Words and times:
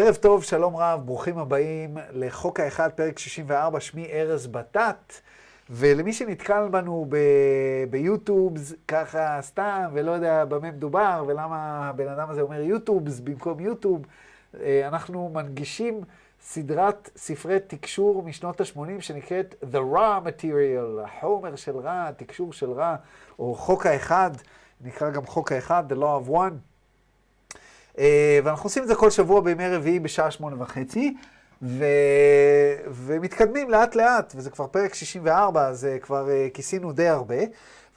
ערב 0.00 0.14
טוב, 0.14 0.44
שלום 0.44 0.76
רב, 0.76 1.06
ברוכים 1.06 1.38
הבאים 1.38 1.96
לחוק 2.12 2.60
האחד, 2.60 2.90
פרק 2.94 3.18
64, 3.18 3.80
שמי 3.80 4.06
ארז 4.12 4.46
בטט. 4.46 5.12
ולמי 5.70 6.12
שנתקל 6.12 6.68
בנו 6.70 7.06
ב- 7.08 7.84
ביוטיובס, 7.90 8.74
ככה 8.88 9.38
סתם, 9.42 9.84
ולא 9.92 10.10
יודע 10.10 10.44
במה 10.44 10.70
מדובר, 10.70 11.24
ולמה 11.26 11.88
הבן 11.88 12.08
אדם 12.08 12.30
הזה 12.30 12.40
אומר 12.40 12.60
יוטיובס 12.60 13.20
במקום 13.20 13.60
יוטיוב, 13.60 14.06
אה, 14.60 14.88
אנחנו 14.88 15.30
מנגישים 15.34 16.00
סדרת 16.42 17.10
ספרי 17.16 17.58
תקשור 17.66 18.22
משנות 18.22 18.60
ה-80 18.60 19.00
שנקראת 19.00 19.54
The 19.72 19.94
Raw 19.94 20.26
Material, 20.26 21.04
החומר 21.04 21.56
של 21.56 21.76
רע, 21.76 22.08
התקשור 22.08 22.52
של 22.52 22.70
רע, 22.70 22.96
או 23.38 23.54
חוק 23.54 23.86
האחד, 23.86 24.30
נקרא 24.80 25.10
גם 25.10 25.26
חוק 25.26 25.52
האחד, 25.52 25.92
The 25.92 25.96
Law 25.96 26.28
of 26.28 26.30
One. 26.30 26.67
אה, 27.98 28.40
ואנחנו 28.44 28.66
עושים 28.66 28.82
את 28.82 28.88
זה 28.88 28.94
כל 28.94 29.10
שבוע 29.10 29.40
בימי 29.40 29.68
רביעי 29.68 30.00
בשעה 30.00 30.30
שמונה 30.30 30.62
וחצי, 30.62 31.16
ו... 31.62 31.84
ומתקדמים 32.90 33.70
לאט 33.70 33.94
לאט, 33.94 34.32
וזה 34.36 34.50
כבר 34.50 34.66
פרק 34.66 34.94
64, 34.94 35.66
אז 35.68 35.84
אה, 35.84 35.98
כבר 35.98 36.30
אה, 36.30 36.48
כיסינו 36.54 36.92
די 36.92 37.08
הרבה. 37.08 37.36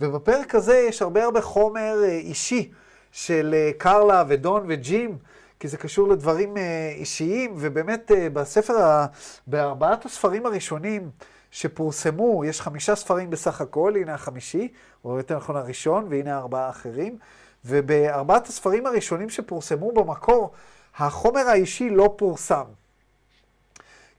ובפרק 0.01 0.55
הזה 0.55 0.85
יש 0.89 1.01
הרבה 1.01 1.23
הרבה 1.23 1.41
חומר 1.41 2.03
אישי 2.03 2.71
של 3.11 3.55
קרלה 3.77 4.23
ודון 4.27 4.65
וג'ים, 4.67 5.17
כי 5.59 5.67
זה 5.67 5.77
קשור 5.77 6.07
לדברים 6.07 6.57
אישיים, 6.95 7.53
ובאמת 7.57 8.11
בספר, 8.33 8.73
ה... 8.81 9.05
בארבעת 9.47 10.05
הספרים 10.05 10.45
הראשונים 10.45 11.09
שפורסמו, 11.51 12.45
יש 12.45 12.61
חמישה 12.61 12.95
ספרים 12.95 13.29
בסך 13.29 13.61
הכל, 13.61 13.93
הנה 13.95 14.13
החמישי, 14.13 14.67
או 15.05 15.17
יותר 15.17 15.37
נכון 15.37 15.55
הראשון, 15.55 16.07
והנה 16.09 16.37
ארבעה 16.37 16.69
אחרים. 16.69 17.17
ובארבעת 17.65 18.47
הספרים 18.47 18.85
הראשונים 18.85 19.29
שפורסמו 19.29 19.91
במקור, 19.91 20.51
החומר 20.97 21.47
האישי 21.47 21.89
לא 21.89 22.13
פורסם. 22.17 22.63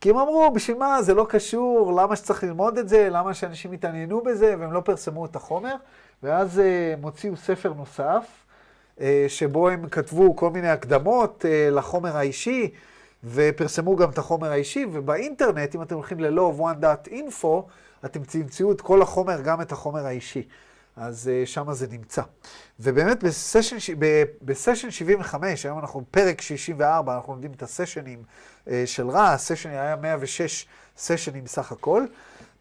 כי 0.01 0.11
הם 0.11 0.19
אמרו, 0.19 0.51
בשביל 0.55 0.77
מה, 0.77 1.03
זה 1.03 1.15
לא 1.15 1.27
קשור, 1.29 1.93
למה 2.03 2.17
שצריך 2.17 2.45
ללמוד 2.45 2.79
את 2.79 2.89
זה, 2.89 3.09
למה 3.11 3.35
שאנשים 3.35 3.73
יתעניינו 3.73 4.21
בזה, 4.21 4.55
והם 4.59 4.73
לא 4.73 4.81
פרסמו 4.81 5.27
את 5.27 5.37
החומר. 5.37 5.75
ואז 6.23 6.59
הם 6.59 6.65
אה, 6.65 6.95
הוציאו 7.03 7.37
ספר 7.37 7.73
נוסף, 7.73 8.25
אה, 9.01 9.25
שבו 9.29 9.69
הם 9.69 9.89
כתבו 9.89 10.37
כל 10.37 10.51
מיני 10.51 10.69
הקדמות 10.69 11.45
אה, 11.49 11.71
לחומר 11.71 12.17
האישי, 12.17 12.71
ופרסמו 13.25 13.97
גם 13.97 14.11
את 14.11 14.19
החומר 14.19 14.51
האישי, 14.51 14.87
ובאינטרנט, 14.93 15.75
אם 15.75 15.83
אתם 15.83 15.95
הולכים 15.95 16.21
ל-law-of-one.info, 16.21 17.47
אתם 18.05 18.25
תמצאו 18.25 18.73
את 18.73 18.81
כל 18.81 19.03
החומר, 19.03 19.41
גם 19.41 19.61
את 19.61 19.73
החומר 19.73 20.07
האישי. 20.07 20.43
אז 20.97 21.31
שם 21.45 21.73
זה 21.73 21.87
נמצא. 21.91 22.23
ובאמת 22.83 23.23
בסשן, 23.23 23.77
בסשן 24.43 24.91
75, 24.91 25.67
היום 25.67 25.79
אנחנו 25.79 26.05
פרק 26.11 26.41
64, 26.41 27.15
אנחנו 27.15 27.33
לומדים 27.33 27.53
את 27.53 27.63
הסשנים 27.63 28.23
uh, 28.67 28.71
של 28.87 29.11
רע, 29.11 29.29
הסשן 29.29 29.71
היה 29.71 29.97
106 29.97 30.67
סשנים 30.97 31.45
בסך 31.45 31.73
הכל. 31.73 32.07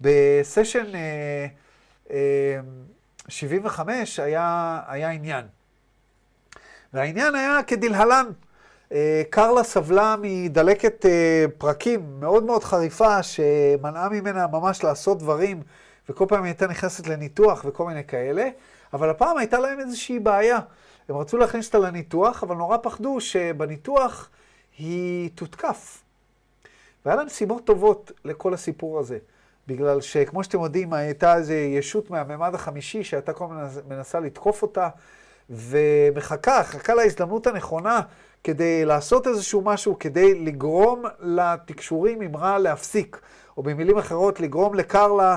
בסשן 0.02 0.86
uh, 0.86 2.08
uh, 2.08 2.11
75 3.30 4.19
היה, 4.19 4.80
היה 4.88 5.09
עניין. 5.09 5.45
והעניין 6.94 7.36
היה 7.36 7.64
כדלהלן. 7.67 8.25
קרלה 9.30 9.64
סבלה 9.64 10.16
מדלקת 10.22 11.05
פרקים 11.58 12.19
מאוד 12.19 12.44
מאוד 12.44 12.64
חריפה, 12.64 13.23
שמנעה 13.23 14.09
ממנה 14.09 14.47
ממש 14.47 14.83
לעשות 14.83 15.19
דברים 15.19 15.61
וכל 16.09 16.25
פעם 16.30 16.44
היא 16.44 16.49
הייתה 16.49 16.67
נכנסת 16.67 17.08
לניתוח 17.08 17.66
וכל 17.67 17.86
מיני 17.86 18.03
כאלה, 18.03 18.49
אבל 18.94 19.10
הפעם 19.10 19.38
הייתה 19.38 19.60
להם 19.60 19.80
איזושהי 19.80 20.20
בעיה. 20.20 20.60
הם 21.10 21.18
רצו 21.18 21.38
להכניס 21.38 21.68
אותה 21.68 21.80
לניתוח, 21.80 22.44
אבל 22.44 22.56
נורא 22.56 22.78
פחדו 22.78 23.22
שבניתוח 23.22 24.30
היא 24.78 25.30
תותקף. 25.36 26.04
והיה 27.06 27.18
להם 27.18 27.30
סיבות 27.30 27.66
טובות 27.66 28.12
לכל 28.26 28.54
הסיפור 28.54 29.00
הזה. 29.00 29.18
בגלל 29.68 30.02
שכמו 30.02 30.44
שאתם 30.44 30.60
יודעים, 30.64 30.94
הייתה 30.94 31.36
איזו 31.36 31.54
ישות 31.54 32.10
מהממד 32.10 32.56
החמישי 32.56 33.04
שהייתה 33.04 33.34
כל 33.34 33.46
הזמן 33.52 33.82
מנסה 33.96 34.20
לתקוף 34.20 34.62
אותה, 34.62 34.90
ומחכה, 35.50 36.64
חכה 36.64 36.94
להזדמנות 36.94 37.48
הנכונה 37.48 38.00
כדי 38.44 38.86
לעשות 38.86 39.28
איזשהו 39.28 39.62
משהו, 39.62 40.00
כדי 40.00 40.46
לגרום 40.46 41.04
לתקשורים 41.20 42.22
עם 42.22 42.38
רע 42.38 42.58
להפסיק. 42.60 43.22
או 43.58 43.64
במילים 43.64 43.98
אחרות, 43.98 44.40
לגרום 44.40 44.76
לקרלה 44.76 45.36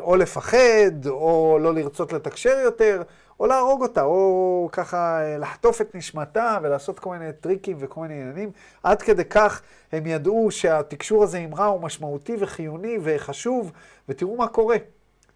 או 0.00 0.16
לפחד, 0.16 1.06
או 1.06 1.58
לא 1.60 1.74
לרצות 1.74 2.12
לתקשר 2.12 2.58
יותר, 2.64 3.02
או 3.40 3.46
להרוג 3.46 3.82
אותה, 3.82 4.02
או 4.02 4.68
ככה 4.72 5.22
אה, 5.22 5.38
לחטוף 5.38 5.80
את 5.80 5.94
נשמתה 5.94 6.58
ולעשות 6.62 6.98
כל 6.98 7.16
מיני 7.16 7.32
טריקים 7.32 7.76
וכל 7.80 8.00
מיני 8.00 8.20
עניינים. 8.20 8.50
עד 8.82 9.02
כדי 9.02 9.24
כך 9.24 9.62
הם 9.92 10.06
ידעו 10.06 10.50
שהתקשור 10.50 11.22
הזה 11.22 11.38
עם 11.38 11.54
רע 11.54 11.64
הוא 11.64 11.80
משמעותי 11.80 12.36
וחיוני 12.38 12.98
וחשוב, 13.02 13.72
ותראו 14.08 14.36
מה 14.36 14.48
קורה. 14.48 14.76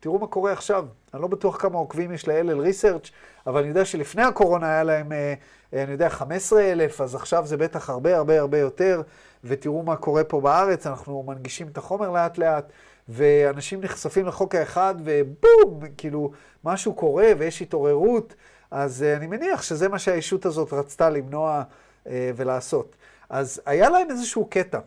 תראו 0.00 0.18
מה 0.18 0.26
קורה 0.26 0.52
עכשיו. 0.52 0.86
אני 1.14 1.22
לא 1.22 1.28
בטוח 1.28 1.62
כמה 1.62 1.78
עוקבים 1.78 2.12
יש 2.12 2.28
ל-LL 2.28 2.60
ריסרצ', 2.60 3.10
אבל 3.46 3.60
אני 3.60 3.68
יודע 3.68 3.84
שלפני 3.84 4.22
הקורונה 4.22 4.66
היה 4.66 4.82
להם, 4.82 5.12
אה, 5.12 5.34
אני 5.72 5.92
יודע, 5.92 6.08
15 6.08 6.62
אלף, 6.62 7.00
אז 7.00 7.14
עכשיו 7.14 7.46
זה 7.46 7.56
בטח 7.56 7.90
הרבה 7.90 8.16
הרבה 8.16 8.40
הרבה 8.40 8.58
יותר, 8.58 9.02
ותראו 9.44 9.82
מה 9.82 9.96
קורה 9.96 10.24
פה 10.24 10.40
בארץ, 10.40 10.86
אנחנו 10.86 11.22
מנגישים 11.22 11.68
את 11.68 11.78
החומר 11.78 12.10
לאט 12.10 12.38
לאט. 12.38 12.72
ואנשים 13.08 13.80
נחשפים 13.80 14.26
לחוק 14.26 14.54
האחד, 14.54 14.94
ובום, 15.04 15.80
כאילו, 15.96 16.30
משהו 16.64 16.94
קורה 16.94 17.26
ויש 17.38 17.62
התעוררות, 17.62 18.34
אז 18.70 19.02
uh, 19.04 19.16
אני 19.16 19.26
מניח 19.26 19.62
שזה 19.62 19.88
מה 19.88 19.98
שהישות 19.98 20.46
הזאת 20.46 20.72
רצתה 20.72 21.10
למנוע 21.10 21.62
uh, 22.04 22.08
ולעשות. 22.36 22.96
אז 23.30 23.62
היה 23.66 23.90
להם 23.90 24.10
איזשהו 24.10 24.46
קטע. 24.50 24.78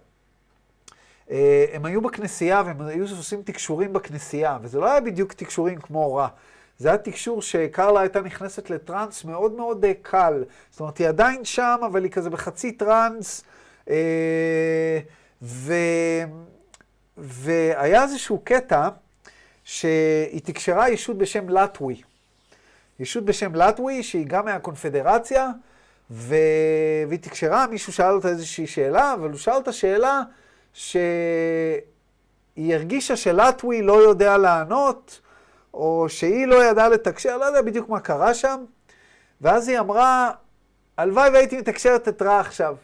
Uh, 1.28 1.32
הם 1.74 1.86
היו 1.86 2.02
בכנסייה 2.02 2.64
והם 2.66 2.82
היו 2.82 3.06
עושים 3.18 3.42
תקשורים 3.42 3.94
בכנסייה, 3.94 4.58
וזה 4.62 4.80
לא 4.80 4.92
היה 4.92 5.02
בדיוק 5.02 5.34
תקשורים 5.34 5.80
כמו 5.80 6.16
רע. 6.16 6.28
זה 6.78 6.88
היה 6.88 6.98
תקשור 6.98 7.42
שקרלה 7.42 8.00
הייתה 8.00 8.22
נכנסת 8.22 8.70
לטראנס 8.70 9.26
מאוד 9.26 9.52
מאוד 9.52 9.86
קל. 10.02 10.44
זאת 10.72 10.80
אומרת, 10.80 10.98
היא 10.98 11.08
עדיין 11.08 11.46
שם, 11.46 11.80
אבל 11.86 12.04
היא 12.04 12.12
כזה 12.12 12.30
בחצי 12.30 12.72
טראנס, 12.72 13.44
ו... 15.42 15.74
והיה 17.22 18.04
איזשהו 18.04 18.42
קטע 18.44 18.90
שהיא 19.64 20.42
תקשרה 20.44 20.90
ישות 20.90 21.18
בשם 21.18 21.50
לטווי. 21.50 22.02
ישות 23.00 23.26
בשם 23.26 23.56
לטווי, 23.56 24.04
שהיא 24.04 24.26
גם 24.28 24.46
מהקונפדרציה, 24.46 25.50
ו... 26.12 26.36
והיא 27.08 27.20
תקשרה, 27.20 27.68
מישהו 27.68 27.94
שאל 27.94 28.14
אותה 28.14 28.28
איזושהי 28.28 28.68
שאלה, 28.68 29.14
אבל 29.14 29.30
הוא 29.30 29.38
שאל 29.38 29.54
אותה 29.54 29.72
שאלה 29.72 30.22
שהיא 30.74 31.82
הרגישה 32.60 33.16
שלטווי 33.16 33.82
לא 33.82 33.94
יודע 33.94 34.38
לענות, 34.38 35.22
או 35.74 36.06
שהיא 36.10 36.48
לא 36.48 36.66
ידעה 36.66 36.90
לתקשר, 36.90 37.38
לא 37.38 37.46
יודע 37.46 37.62
בדיוק 37.62 37.90
מה 37.90 38.00
קרה 38.00 38.34
שם, 38.34 38.64
ואז 39.42 39.68
היא 39.68 39.80
אמרה, 39.80 40.32
הלוואי 40.98 41.30
והייתי 41.30 41.58
מתקשרת 41.58 42.08
את 42.08 42.22
רע 42.22 42.40
עכשיו. 42.40 42.76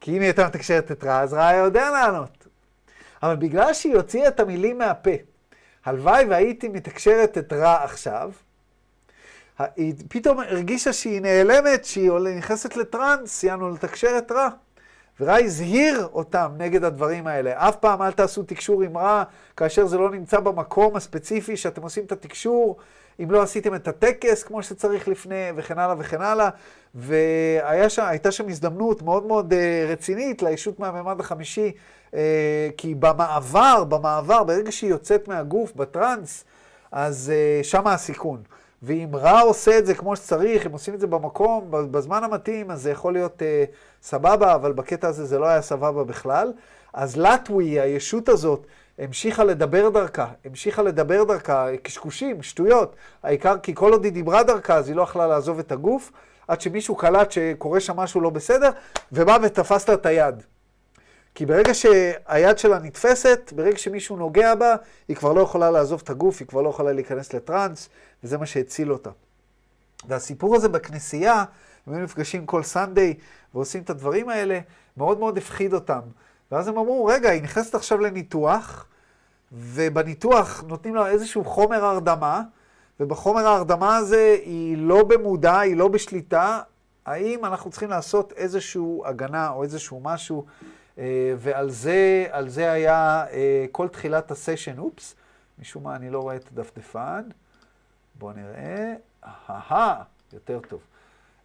כי 0.00 0.10
אם 0.10 0.16
היא 0.16 0.26
הייתה 0.26 0.46
מתקשרת 0.46 0.92
את 0.92 1.04
רע, 1.04 1.20
אז 1.20 1.32
רע 1.32 1.46
היה 1.46 1.58
יודע 1.64 1.90
לענות. 1.90 2.39
אבל 3.22 3.36
בגלל 3.36 3.74
שהיא 3.74 3.96
הוציאה 3.96 4.28
את 4.28 4.40
המילים 4.40 4.78
מהפה, 4.78 5.10
הלוואי 5.84 6.24
והייתי 6.24 6.68
מתקשרת 6.68 7.38
את 7.38 7.52
רע 7.52 7.84
עכשיו, 7.84 8.30
היא 9.76 9.94
פתאום 10.08 10.40
הרגישה 10.40 10.92
שהיא 10.92 11.20
נעלמת, 11.20 11.84
שהיא 11.84 12.10
נכנסת 12.36 12.76
לטראנס, 12.76 13.44
יענו 13.44 13.70
לתקשר 13.70 14.18
את 14.18 14.32
רע. 14.32 14.48
ורע 15.20 15.36
הזהיר 15.36 16.08
אותם 16.12 16.52
נגד 16.58 16.84
הדברים 16.84 17.26
האלה. 17.26 17.68
אף 17.68 17.76
פעם 17.76 18.02
אל 18.02 18.12
תעשו 18.12 18.42
תקשור 18.42 18.82
עם 18.82 18.96
רע 18.96 19.22
כאשר 19.56 19.86
זה 19.86 19.98
לא 19.98 20.10
נמצא 20.10 20.40
במקום 20.40 20.96
הספציפי 20.96 21.56
שאתם 21.56 21.82
עושים 21.82 22.04
את 22.04 22.12
התקשור, 22.12 22.76
אם 23.22 23.30
לא 23.30 23.42
עשיתם 23.42 23.74
את 23.74 23.88
הטקס 23.88 24.42
כמו 24.42 24.62
שצריך 24.62 25.08
לפני, 25.08 25.48
וכן 25.56 25.78
הלאה 25.78 25.94
וכן 25.98 26.22
הלאה. 26.22 26.48
והייתה 26.94 28.30
שם 28.30 28.48
הזדמנות 28.48 29.02
מאוד 29.02 29.26
מאוד 29.26 29.52
אה, 29.52 29.86
רצינית 29.88 30.42
לישות 30.42 30.80
מהממד 30.80 31.20
החמישי 31.20 31.72
כי 32.76 32.94
במעבר, 32.94 33.84
במעבר, 33.88 34.44
ברגע 34.44 34.72
שהיא 34.72 34.90
יוצאת 34.90 35.28
מהגוף, 35.28 35.72
בטראנס, 35.76 36.44
אז 36.92 37.32
אה, 37.34 37.64
שם 37.64 37.86
הסיכון. 37.86 38.42
ואם 38.82 39.08
רע 39.12 39.40
עושה 39.40 39.78
את 39.78 39.86
זה 39.86 39.94
כמו 39.94 40.16
שצריך, 40.16 40.66
אם 40.66 40.72
עושים 40.72 40.94
את 40.94 41.00
זה 41.00 41.06
במקום, 41.06 41.66
בזמן 41.70 42.24
המתאים, 42.24 42.70
אז 42.70 42.82
זה 42.82 42.90
יכול 42.90 43.12
להיות 43.12 43.42
אה, 43.42 43.64
סבבה, 44.02 44.54
אבל 44.54 44.72
בקטע 44.72 45.08
הזה 45.08 45.24
זה 45.24 45.38
לא 45.38 45.46
היה 45.46 45.62
סבבה 45.62 46.04
בכלל. 46.04 46.52
אז 46.92 47.16
לטווי, 47.16 47.80
הישות 47.80 48.28
הזאת, 48.28 48.66
המשיכה 48.98 49.44
לדבר 49.44 49.88
דרכה, 49.88 50.26
המשיכה 50.44 50.82
לדבר 50.82 51.24
דרכה, 51.24 51.66
קשקושים, 51.82 52.42
שטויות. 52.42 52.96
העיקר 53.22 53.58
כי 53.58 53.74
כל 53.74 53.92
עוד 53.92 54.04
היא 54.04 54.12
דיברה 54.12 54.42
דרכה, 54.42 54.76
אז 54.76 54.88
היא 54.88 54.96
לא 54.96 55.02
יכלה 55.02 55.26
לעזוב 55.26 55.58
את 55.58 55.72
הגוף, 55.72 56.12
עד 56.48 56.60
שמישהו 56.60 56.94
קלט 56.94 57.30
שקורה 57.30 57.80
שם 57.80 57.96
משהו 57.96 58.20
לא 58.20 58.30
בסדר, 58.30 58.70
ובא 59.12 59.38
ותפס 59.42 59.88
לה 59.88 59.94
את 59.94 60.06
היד. 60.06 60.42
כי 61.40 61.46
ברגע 61.46 61.74
שהיד 61.74 62.58
שלה 62.58 62.78
נתפסת, 62.78 63.52
ברגע 63.56 63.78
שמישהו 63.78 64.16
נוגע 64.16 64.54
בה, 64.54 64.76
היא 65.08 65.16
כבר 65.16 65.32
לא 65.32 65.40
יכולה 65.40 65.70
לעזוב 65.70 66.00
את 66.04 66.10
הגוף, 66.10 66.40
היא 66.40 66.48
כבר 66.48 66.62
לא 66.62 66.68
יכולה 66.68 66.92
להיכנס 66.92 67.34
לטראנס, 67.34 67.88
וזה 68.24 68.38
מה 68.38 68.46
שהציל 68.46 68.92
אותה. 68.92 69.10
והסיפור 70.08 70.56
הזה 70.56 70.68
בכנסייה, 70.68 71.44
הם 71.86 71.94
היו 71.94 72.02
נפגשים 72.02 72.46
כל 72.46 72.62
סנדיי 72.62 73.14
ועושים 73.54 73.82
את 73.82 73.90
הדברים 73.90 74.28
האלה, 74.28 74.60
מאוד 74.96 75.18
מאוד 75.18 75.38
הפחיד 75.38 75.74
אותם. 75.74 76.00
ואז 76.52 76.68
הם 76.68 76.78
אמרו, 76.78 77.04
רגע, 77.04 77.30
היא 77.30 77.42
נכנסת 77.42 77.74
עכשיו 77.74 77.98
לניתוח, 77.98 78.86
ובניתוח 79.52 80.64
נותנים 80.66 80.94
לה 80.94 81.08
איזשהו 81.08 81.44
חומר 81.44 81.84
הרדמה, 81.84 82.42
ובחומר 83.00 83.46
ההרדמה 83.46 83.96
הזה 83.96 84.36
היא 84.44 84.78
לא 84.78 85.02
במודע, 85.02 85.58
היא 85.58 85.76
לא 85.76 85.88
בשליטה, 85.88 86.60
האם 87.06 87.44
אנחנו 87.44 87.70
צריכים 87.70 87.90
לעשות 87.90 88.32
איזושהי 88.32 88.82
הגנה 89.04 89.50
או 89.50 89.62
איזשהו 89.62 90.00
משהו, 90.00 90.46
ועל 91.38 91.70
זה, 91.70 92.26
זה 92.46 92.72
היה 92.72 93.26
אה, 93.30 93.66
כל 93.72 93.88
תחילת 93.88 94.30
הסשן, 94.30 94.78
אופס, 94.78 95.14
משום 95.58 95.84
מה 95.84 95.96
אני 95.96 96.10
לא 96.10 96.20
רואה 96.20 96.36
את 96.36 96.48
הדפדפן, 96.48 97.28
בואו 98.14 98.32
נראה, 98.32 98.94
אהה, 99.24 100.02
יותר 100.32 100.60
טוב. 100.68 100.80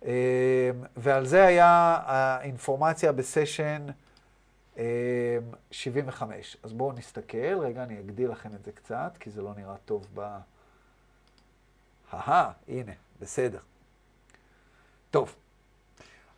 אה, 0.05 0.71
ועל 0.97 1.25
זה 1.25 1.45
היה 1.45 1.99
האינפורמציה 2.05 3.11
בסשן 3.11 3.85
75. 5.71 6.57
אז 6.63 6.73
בואו 6.73 6.91
נסתכל, 6.93 7.59
רגע, 7.61 7.83
אני 7.83 7.99
אגדיל 7.99 8.31
לכם 8.31 8.55
את 8.55 8.65
זה 8.65 8.71
קצת, 8.71 9.17
כי 9.19 9.31
זה 9.31 9.41
לא 9.41 9.53
נראה 9.57 9.75
טוב 9.85 10.07
ב... 10.13 10.37
אהה, 12.13 12.51
הנה, 12.67 12.91
בסדר. 13.19 13.59
טוב. 15.11 15.35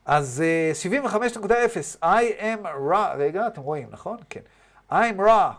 אז 0.07 0.43
uh, 0.43 1.09
75.0, 1.11 2.01
I 2.01 2.23
am 2.39 2.65
ra, 2.65 3.15
רגע, 3.17 3.47
אתם 3.47 3.61
רואים, 3.61 3.87
נכון? 3.91 4.17
כן. 4.29 4.41
I 4.91 4.93
am 4.93 5.19
ra. 5.19 5.53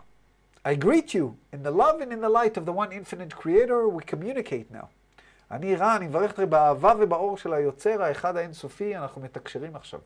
I 0.64 0.74
greet 0.84 1.14
you 1.14 1.36
in 1.52 1.62
the 1.62 1.70
love 1.70 2.00
and 2.00 2.12
in 2.12 2.20
the 2.20 2.28
light 2.28 2.56
of 2.56 2.64
the 2.64 2.72
one 2.72 2.90
infinite 2.92 3.36
creator 3.36 3.88
we 3.88 4.02
communicate 4.02 4.72
now. 4.72 4.86
אני 5.50 5.76
רע, 5.76 5.96
אני 5.96 6.06
מברך 6.06 6.30
אתכם 6.30 6.50
באהבה 6.50 6.92
ובאור 6.98 7.36
של 7.36 7.52
היוצר, 7.52 8.02
האחד 8.02 8.36
האינסופי, 8.36 8.96
אנחנו 8.96 9.20
מתקשרים 9.20 9.76
עכשיו. 9.76 10.00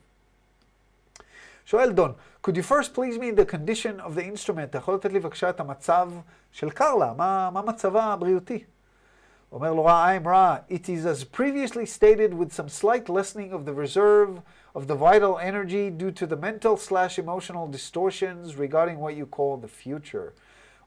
שואל 1.64 1.92
דון, 1.92 2.12
could 2.46 2.54
you 2.54 2.62
first 2.62 2.94
please 2.94 3.18
me 3.18 3.28
in 3.28 3.36
the 3.36 3.54
condition 3.54 4.00
of 4.00 4.14
the 4.14 4.22
instrument? 4.22 4.64
אתה 4.64 4.78
יכול 4.78 4.94
לתת 4.94 5.12
לי 5.12 5.20
בבקשה 5.20 5.50
את 5.50 5.60
המצב 5.60 6.10
של 6.52 6.70
קרלה, 6.70 7.12
מה, 7.16 7.50
מה 7.52 7.62
מצבה 7.62 8.04
הבריאותי? 8.04 8.64
אומר 9.52 9.72
לו 9.72 9.84
רע, 9.84 10.16
I'm 10.16 10.28
רע, 10.28 10.56
it 10.70 10.88
is 10.88 11.04
as 11.06 11.24
previously 11.24 11.86
stated 11.86 12.32
with 12.32 12.52
some 12.52 12.68
slight 12.68 13.08
lessening 13.08 13.52
of 13.52 13.64
the 13.66 13.74
reserve 13.74 14.40
of 14.74 14.86
the 14.86 14.94
vital 14.94 15.38
energy 15.38 15.90
due 15.90 16.10
to 16.10 16.26
the 16.26 16.36
mental 16.36 16.76
slash 16.76 17.18
emotional 17.18 17.66
distortions 17.68 18.56
regarding 18.56 18.98
what 18.98 19.14
you 19.14 19.26
call 19.26 19.56
the 19.58 19.68
future. 19.68 20.32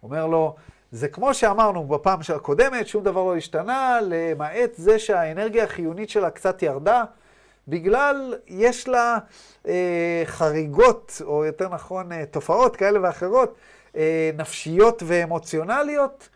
אומר 0.04 0.26
לו, 0.28 0.56
זה 0.92 1.08
כמו 1.08 1.34
שאמרנו 1.34 1.84
בפעם 1.88 2.20
הקודמת, 2.36 2.88
שום 2.88 3.04
דבר 3.04 3.24
לא 3.24 3.38
השתנה, 3.38 4.00
למעט 4.02 4.72
זה 4.74 5.00
שהאנרגיה 5.00 5.64
החיונית 5.64 6.10
שלה 6.10 6.30
קצת 6.30 6.64
ירדה, 6.64 7.04
בגלל 7.68 8.36
יש 8.48 8.88
לה 8.88 9.18
אה, 9.68 10.24
חריגות, 10.26 11.22
או 11.26 11.46
יותר 11.46 11.70
נכון, 11.70 12.12
אה, 12.12 12.26
תופעות 12.26 12.76
כאלה 12.76 13.00
ואחרות, 13.04 13.56
אה, 13.96 14.32
נפשיות 14.38 15.04
ואמוציונליות, 15.06 16.30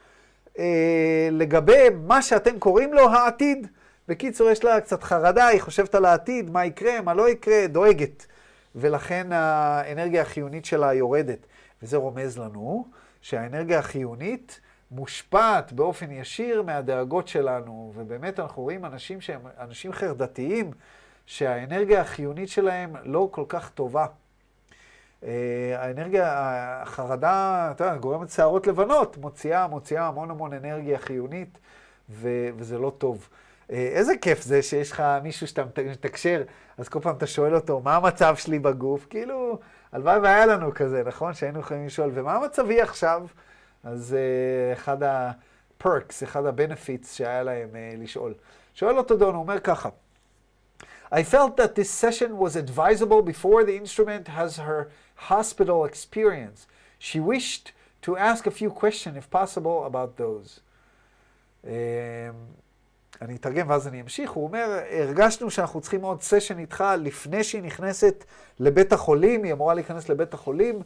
לגבי 1.31 1.87
מה 2.07 2.21
שאתם 2.21 2.59
קוראים 2.59 2.93
לו 2.93 3.09
העתיד. 3.09 3.67
בקיצור, 4.07 4.49
יש 4.49 4.63
לה 4.63 4.81
קצת 4.81 5.03
חרדה, 5.03 5.47
היא 5.47 5.61
חושבת 5.61 5.95
על 5.95 6.05
העתיד, 6.05 6.49
מה 6.49 6.65
יקרה, 6.65 7.01
מה 7.01 7.13
לא 7.13 7.29
יקרה, 7.29 7.67
דואגת. 7.67 8.25
ולכן 8.75 9.27
האנרגיה 9.31 10.21
החיונית 10.21 10.65
שלה 10.65 10.93
יורדת. 10.93 11.45
וזה 11.83 11.97
רומז 11.97 12.37
לנו 12.37 12.87
שהאנרגיה 13.21 13.79
החיונית 13.79 14.59
מושפעת 14.91 15.73
באופן 15.73 16.11
ישיר 16.11 16.61
מהדאגות 16.61 17.27
שלנו, 17.27 17.91
ובאמת 17.95 18.39
אנחנו 18.39 18.63
רואים 18.63 18.85
אנשים 18.85 19.21
שהם 19.21 19.41
אנשים 19.59 19.93
חרדתיים, 19.93 20.71
שהאנרגיה 21.25 22.01
החיונית 22.01 22.49
שלהם 22.49 22.95
לא 23.03 23.27
כל 23.31 23.43
כך 23.47 23.69
טובה. 23.69 24.05
אה, 25.23 25.75
האנרגיה, 25.77 26.27
החרדה, 26.81 27.67
אתה 27.71 27.83
יודע, 27.83 27.95
גורמת 27.97 28.29
שערות 28.29 28.67
לבנות, 28.67 29.17
מוציאה, 29.17 29.67
מוציאה 29.67 30.07
המון 30.07 30.31
המון 30.31 30.53
אנרגיה 30.53 30.99
חיונית, 30.99 31.57
ו, 32.09 32.49
וזה 32.57 32.77
לא 32.77 32.91
טוב. 32.97 33.29
אה, 33.71 33.75
איזה 33.77 34.13
כיף 34.21 34.41
זה 34.41 34.61
שיש 34.61 34.91
לך 34.91 35.03
מישהו 35.23 35.47
שאתה 35.47 35.63
מתקשר, 35.85 36.43
אז 36.77 36.89
כל 36.89 36.99
פעם 36.99 37.15
אתה 37.15 37.27
שואל 37.27 37.55
אותו, 37.55 37.79
מה 37.79 37.95
המצב 37.95 38.35
שלי 38.35 38.59
בגוף? 38.59 39.07
כאילו, 39.09 39.59
הלוואי 39.91 40.19
והיה 40.19 40.45
לנו 40.45 40.73
כזה, 40.73 41.03
נכון? 41.05 41.33
שהיינו 41.33 41.59
יכולים 41.59 41.85
לשאול, 41.85 42.11
ומה 42.13 42.39
מצבי 42.39 42.81
עכשיו? 42.81 43.27
אז 43.83 44.15
uh, 44.15 44.77
אחד 44.77 45.03
ה-perks, 45.03 46.23
אחד 46.23 46.45
ה-benefits 46.45 47.07
שהיה 47.07 47.43
להם 47.43 47.69
uh, 47.69 48.03
לשאול. 48.03 48.33
שואל 48.73 48.97
אותו 48.97 49.17
דון, 49.17 49.35
הוא 49.35 49.43
אומר 49.43 49.59
ככה, 49.59 49.89
I 51.11 51.23
felt 51.23 51.57
that 51.57 51.73
this 51.75 51.89
session 51.89 52.37
was 52.37 52.55
advisable 52.55 53.21
before 53.23 53.63
the 53.63 53.75
instrument 53.75 54.27
has 54.27 54.57
her 54.57 54.89
hospital 55.29 55.85
experience. 55.85 56.67
She 56.99 57.19
wished 57.19 57.71
to 58.01 58.17
ask 58.17 58.47
a 58.47 58.51
few 58.51 58.71
questions, 58.71 59.17
if 59.17 59.29
possible, 59.29 59.85
about 59.85 60.17
those. 60.17 60.59
Um, 61.63 61.69
אני 63.21 63.35
אתרגם 63.35 63.69
ואז 63.69 63.87
אני 63.87 64.01
אמשיך. 64.01 64.31
הוא 64.31 64.43
אומר, 64.43 64.79
הרגשנו 64.91 65.51
שאנחנו 65.51 65.81
צריכים 65.81 66.01
עוד 66.01 66.21
סשן 66.21 66.59
איתך 66.59 66.83
לפני 66.97 67.43
שהיא 67.43 67.61
נכנסת 67.61 68.25
לבית 68.59 68.93
החולים, 68.93 69.43
היא 69.43 69.53
אמורה 69.53 69.73
להיכנס 69.73 70.09
לבית 70.09 70.33
החולים, 70.33 70.81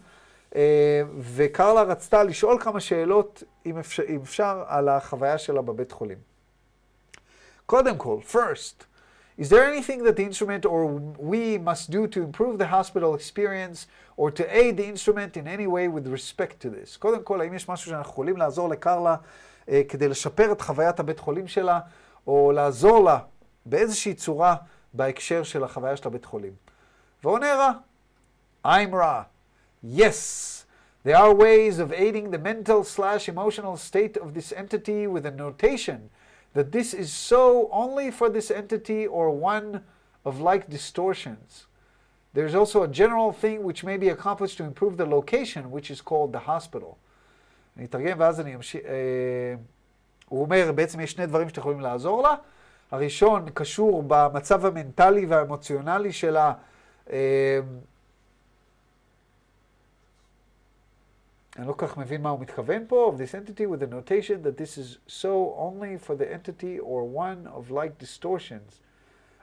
אה, 0.56 1.02
וקרלה 1.20 1.82
רצתה 1.82 2.24
לשאול 2.24 2.60
כמה 2.62 2.80
שאלות, 2.80 3.44
אם 3.66 3.78
אפשר, 3.78 4.04
אם 4.10 4.20
אפשר, 4.24 4.64
על 4.68 4.90
החוויה 4.90 5.38
שלה 5.38 5.62
בבית 5.62 5.92
חולים. 5.92 6.18
קודם 7.66 7.98
כל, 7.98 8.18
first, 8.32 8.84
Is 9.39 9.51
there 9.51 9.65
anything 9.65 10.03
that 10.03 10.17
the 10.17 10.25
instrument 10.25 10.65
or 10.65 10.87
we 10.87 11.59
must 11.59 11.91
do 11.91 12.09
to 12.09 12.23
improve 12.23 12.59
the 12.59 12.67
hospital 12.67 13.15
experience 13.15 13.87
or 14.17 14.33
to 14.33 14.45
aid 14.61 14.77
the 14.77 14.87
instrument 14.95 15.37
in 15.37 15.47
any 15.47 15.69
way 15.69 15.87
with 15.87 16.09
respect 16.09 16.61
to 16.61 16.71
this? 16.71 16.97
קודם 16.99 17.23
כל, 17.23 17.41
האם 17.41 17.55
יש 17.55 17.69
משהו 17.69 17.91
שאנחנו 17.91 18.13
יכולים 18.13 18.37
לעזור 18.37 18.69
לקרלה 18.69 19.17
אה, 19.69 19.83
כדי 19.89 20.09
לשפר 20.09 20.53
את 20.53 20.61
חוויית 20.61 21.01
הבית 21.01 21.19
חולים 21.19 21.49
שלה, 21.49 21.81
או 22.27 22.53
לעזור 22.53 23.05
לה 23.05 23.19
באיזושהי 23.67 24.15
צורה 24.15 24.57
בהקשר 24.95 25.43
של 25.43 25.65
החוויה 25.65 25.97
של 25.97 26.09
הבית 26.09 26.25
חולים? 26.25 26.53
ועונה 27.25 27.55
רע, 27.55 27.73
I'm 28.65 28.95
רע. 28.95 29.23
Yes, 29.85 30.65
there 31.05 31.17
are 31.17 31.33
ways 31.33 31.79
of 31.79 31.93
aiding 31.93 32.33
the 32.33 32.39
mental 32.39 32.83
slash 32.83 33.29
emotional 33.29 33.77
state 33.77 34.17
of 34.17 34.35
this 34.35 34.53
entity 34.53 35.07
with 35.07 35.25
a 35.25 35.31
notation 35.31 36.11
that 36.55 36.73
this 36.73 36.95
is 36.95 37.13
so 37.13 37.69
only 37.71 38.11
for 38.11 38.29
this 38.29 38.51
entity 38.51 39.07
or 39.07 39.31
one 39.31 39.81
of 40.25 40.41
like 40.41 40.69
distortions. 40.69 41.67
There's 42.35 42.55
also 42.55 42.83
a 42.83 42.89
general 42.89 43.33
thing 43.33 43.63
which 43.63 43.85
may 43.85 43.97
be 43.97 44.09
accomplished 44.09 44.57
to 44.59 44.65
improve 44.65 44.97
the 44.97 45.07
location, 45.07 45.71
which 45.71 45.91
is 45.91 46.01
called 46.01 46.33
the 46.33 46.41
hospital. 46.41 46.97
אני 47.77 47.85
אתרגם 47.85 48.21
ואז 48.21 48.41
אני 48.41 48.55
אמשיך... 48.55 48.81
אה, 48.85 49.55
הוא 50.29 50.43
אומר, 50.43 50.73
בעצם 50.75 51.01
יש 51.01 51.13
שני 51.13 51.27
דברים 51.27 51.49
שאתם 51.49 51.61
יכולים 51.61 51.81
לעזור 51.81 52.23
לה. 52.23 52.35
הראשון 52.91 53.45
קשור 53.55 54.05
במצב 54.07 54.67
המנטלי 54.67 55.27
והאמוציונלי 55.27 56.13
שלה. 56.13 56.53
אה, 57.11 57.61
אני 61.58 61.68
לא 61.68 61.74
כל 61.74 61.88
כך 61.88 61.98
מבין 61.98 62.22
מה 62.22 62.30
הוא 62.30 62.40
מתכוון 62.40 62.84
פה, 62.88 63.14
of 63.14 63.20
this 63.20 63.32
entity 63.32 63.62
with 63.62 63.80
the 63.80 63.94
notation 63.94 64.44
that 64.44 64.58
this 64.58 64.78
is 64.78 64.98
so 65.08 65.56
only 65.58 66.08
for 66.08 66.16
the 66.16 66.34
entity 66.34 66.80
or 66.80 67.04
one 67.18 67.48
of 67.48 67.72
like 67.72 68.04
distortions. 68.04 68.80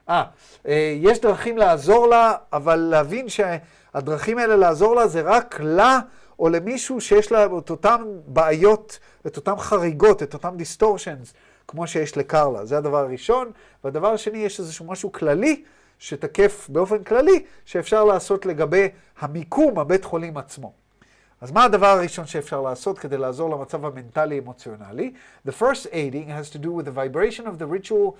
אה, 0.09 0.23
אה, 0.67 0.95
יש 0.97 1.21
דרכים 1.21 1.57
לעזור 1.57 2.07
לה, 2.07 2.33
אבל 2.53 2.75
להבין 2.75 3.25
שהדרכים 3.29 4.37
האלה 4.37 4.55
לעזור 4.55 4.95
לה 4.95 5.07
זה 5.07 5.21
רק 5.21 5.59
לה 5.59 5.99
או 6.39 6.49
למישהו 6.49 7.01
שיש 7.01 7.31
לה 7.31 7.45
את 7.45 7.69
אותן 7.69 8.03
בעיות, 8.27 8.99
את 9.27 9.37
אותן 9.37 9.57
חריגות, 9.57 10.23
את 10.23 10.33
אותן 10.33 10.55
distortions, 10.59 11.33
כמו 11.67 11.87
שיש 11.87 12.17
לקרלה. 12.17 12.65
זה 12.65 12.77
הדבר 12.77 12.97
הראשון. 12.97 13.51
והדבר 13.83 14.13
השני, 14.13 14.37
יש 14.37 14.59
איזשהו 14.59 14.85
משהו 14.85 15.11
כללי, 15.11 15.63
שתקף 15.99 16.67
באופן 16.69 17.03
כללי, 17.03 17.45
שאפשר 17.65 18.03
לעשות 18.03 18.45
לגבי 18.45 18.89
המיקום, 19.19 19.79
הבית 19.79 20.05
חולים 20.05 20.37
עצמו. 20.37 20.80
אז 21.40 21.50
מה 21.52 21.64
הדבר 21.64 21.86
הראשון 21.86 22.26
שאפשר 22.26 22.60
לעשות 22.60 22.98
כדי 22.98 23.16
לעזור 23.16 23.50
למצב 23.50 23.84
המנטלי-אמוציונלי? 23.84 25.12
The 25.46 25.52
first 25.52 25.86
aiding 25.92 26.28
has 26.28 26.50
to 26.50 26.58
do 26.58 26.70
with 26.70 26.86
the 26.86 26.90
vibration 26.90 27.46
of 27.46 27.58
the 27.58 27.66
ritual 27.66 28.16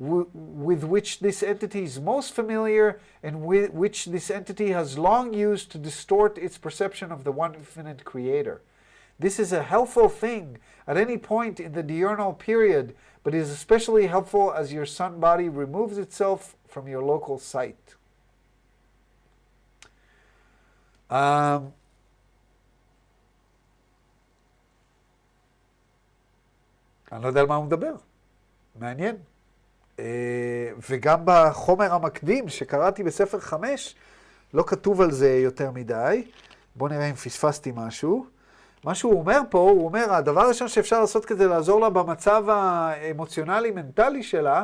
with 0.00 0.84
which 0.84 1.18
this 1.18 1.42
entity 1.42 1.82
is 1.82 2.00
most 2.00 2.32
familiar 2.32 3.00
and 3.22 3.42
with 3.42 3.72
which 3.72 4.06
this 4.06 4.30
entity 4.30 4.70
has 4.70 4.96
long 4.96 5.34
used 5.34 5.72
to 5.72 5.78
distort 5.78 6.38
its 6.38 6.56
perception 6.56 7.10
of 7.10 7.24
the 7.24 7.32
one 7.32 7.54
infinite 7.54 8.04
creator. 8.04 8.60
This 9.18 9.40
is 9.40 9.52
a 9.52 9.64
helpful 9.64 10.08
thing 10.08 10.58
at 10.86 10.96
any 10.96 11.18
point 11.18 11.58
in 11.58 11.72
the 11.72 11.82
diurnal 11.82 12.32
period, 12.32 12.94
but 13.24 13.34
is 13.34 13.50
especially 13.50 14.06
helpful 14.06 14.52
as 14.52 14.72
your 14.72 14.86
sun 14.86 15.18
body 15.18 15.48
removes 15.48 15.98
itself 15.98 16.54
from 16.68 16.86
your 16.86 17.02
local 17.02 17.38
sight. 17.38 17.96
Um, 21.10 21.72
אני 27.13 27.23
לא 27.23 27.27
יודע 27.27 27.39
על 27.39 27.47
מה 27.47 27.55
הוא 27.55 27.65
מדבר. 27.65 27.93
מעניין. 28.79 29.15
וגם 30.89 31.19
בחומר 31.25 31.93
המקדים 31.93 32.49
שקראתי 32.49 33.03
בספר 33.03 33.39
חמש, 33.39 33.95
לא 34.53 34.63
כתוב 34.67 35.01
על 35.01 35.11
זה 35.11 35.33
יותר 35.33 35.71
מדי. 35.71 36.23
בואו 36.75 36.89
נראה 36.89 37.09
אם 37.09 37.15
פספסתי 37.15 37.71
משהו. 37.75 38.25
מה 38.83 38.95
שהוא 38.95 39.19
אומר 39.19 39.39
פה, 39.49 39.59
הוא 39.59 39.85
אומר, 39.85 40.13
הדבר 40.13 40.41
הראשון 40.41 40.67
שאפשר 40.67 41.01
לעשות 41.01 41.25
כדי 41.25 41.47
לעזור 41.47 41.81
לה 41.81 41.89
במצב 41.89 42.45
האמוציונלי-מנטלי 42.49 44.23
שלה, 44.23 44.63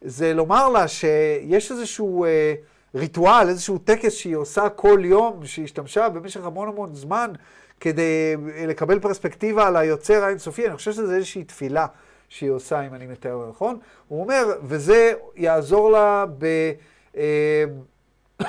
זה 0.00 0.34
לומר 0.34 0.68
לה 0.68 0.88
שיש 0.88 1.72
איזשהו 1.72 2.24
אה, 2.24 2.54
ריטואל, 2.94 3.48
איזשהו 3.48 3.78
טקס 3.78 4.12
שהיא 4.12 4.36
עושה 4.36 4.68
כל 4.68 5.00
יום, 5.04 5.46
שהיא 5.46 5.64
השתמשה 5.64 6.08
במשך 6.08 6.44
המון 6.44 6.68
המון 6.68 6.94
זמן 6.94 7.32
כדי 7.80 8.36
לקבל 8.66 9.00
פרספקטיבה 9.00 9.66
על 9.66 9.76
היוצר 9.76 10.24
האינסופי. 10.24 10.66
אני 10.66 10.76
חושב 10.76 10.92
שזה 10.92 11.16
איזושהי 11.16 11.44
תפילה 11.44 11.86
שהיא 12.28 12.50
עושה, 12.50 12.86
אם 12.86 12.94
אני 12.94 13.06
מתאר 13.06 13.50
נכון. 13.50 13.78
הוא 14.08 14.20
אומר, 14.20 14.58
וזה 14.62 15.12
יעזור 15.36 15.90
לה 15.90 16.24
ב... 16.38 16.72
אה, 17.16 17.64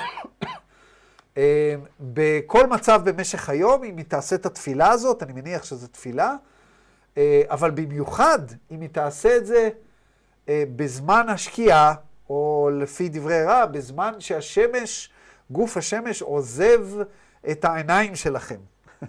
אה, 1.36 1.74
בכל 2.00 2.66
מצב 2.66 3.00
במשך 3.04 3.48
היום, 3.48 3.84
אם 3.84 3.96
היא 3.96 4.04
תעשה 4.08 4.36
את 4.36 4.46
התפילה 4.46 4.90
הזאת, 4.90 5.22
אני 5.22 5.32
מניח 5.32 5.64
שזו 5.64 5.86
תפילה, 5.86 6.34
אה, 7.16 7.42
אבל 7.50 7.70
במיוחד 7.70 8.38
אם 8.70 8.80
היא 8.80 8.88
תעשה 8.92 9.36
את 9.36 9.46
זה 9.46 9.68
אה, 10.48 10.64
בזמן 10.76 11.26
השקיעה, 11.28 11.94
או 12.30 12.70
לפי 12.72 13.08
דברי 13.08 13.44
רע, 13.44 13.66
בזמן 13.66 14.12
שהשמש, 14.18 15.10
גוף 15.50 15.76
השמש 15.76 16.22
עוזב 16.22 16.86
את 17.50 17.64
העיניים 17.64 18.14
שלכם. 18.14 18.69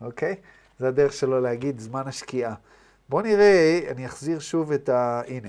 אוקיי? 0.00 0.36
זה 0.78 0.88
הדרך 0.88 1.12
שלו 1.12 1.40
להגיד 1.40 1.78
זמן 1.78 2.02
השקיעה. 2.06 2.54
בואו 3.08 3.22
נראה, 3.22 3.80
אני 3.90 4.06
אחזיר 4.06 4.38
שוב 4.38 4.72
את 4.72 4.88
ה... 4.88 5.22
הנה. 5.26 5.48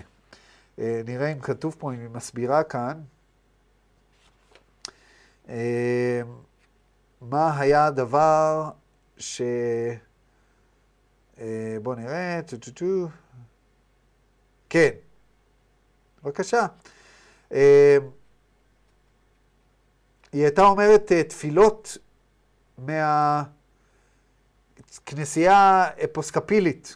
נראה 0.77 1.31
אם 1.31 1.39
כתוב 1.39 1.75
פה, 1.79 1.93
אם 1.93 1.99
היא 1.99 2.09
מסבירה 2.09 2.63
כאן. 2.63 3.01
מה 7.21 7.59
היה 7.59 7.85
הדבר 7.85 8.69
ש... 9.17 9.41
בואו 11.83 11.95
נראה, 11.95 12.39
טו 12.47 12.57
טו 12.57 12.71
טו. 12.71 13.07
כן, 14.69 14.89
בבקשה. 16.23 16.65
היא 17.49 17.59
הייתה 20.33 20.61
אומרת 20.61 21.11
תפילות 21.11 21.97
מהכנסייה 24.97 25.87
אפיסקופלית. 26.03 26.95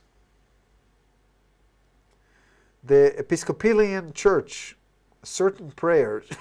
The 2.87 3.17
Episcopalian 3.17 4.11
Church, 4.15 4.75
certain 5.25 5.81
prayers. 5.81 6.35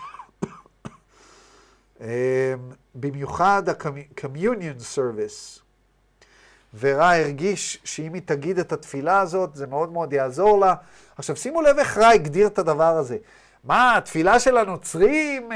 במיוחד 2.94 3.68
ה-communion 3.68 4.80
service. 4.96 5.60
ורע 6.78 7.10
הרגיש 7.10 7.78
שאם 7.84 8.14
היא 8.14 8.22
תגיד 8.24 8.58
את 8.58 8.72
התפילה 8.72 9.20
הזאת, 9.20 9.56
זה 9.56 9.66
מאוד 9.66 9.92
מאוד 9.92 10.12
יעזור 10.12 10.60
לה. 10.60 10.74
עכשיו, 11.16 11.36
שימו 11.36 11.62
לב 11.62 11.78
איך 11.78 11.98
רע 11.98 12.08
הגדיר 12.08 12.46
את 12.46 12.58
הדבר 12.58 12.96
הזה. 12.96 13.16
מה, 13.64 13.96
התפילה 13.96 14.40
של 14.40 14.56
הנוצרים, 14.56 15.50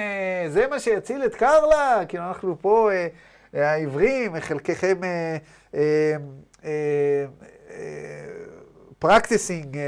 זה 0.49 0.67
מה 0.67 0.81
שיציל 0.81 1.25
את 1.25 1.35
קרלה? 1.35 2.03
כאילו, 2.09 2.25
אנחנו 2.25 2.57
פה 2.61 2.91
העברים, 3.55 4.41
חלקכם 4.41 5.01
פרקטיסינג, 8.99 9.79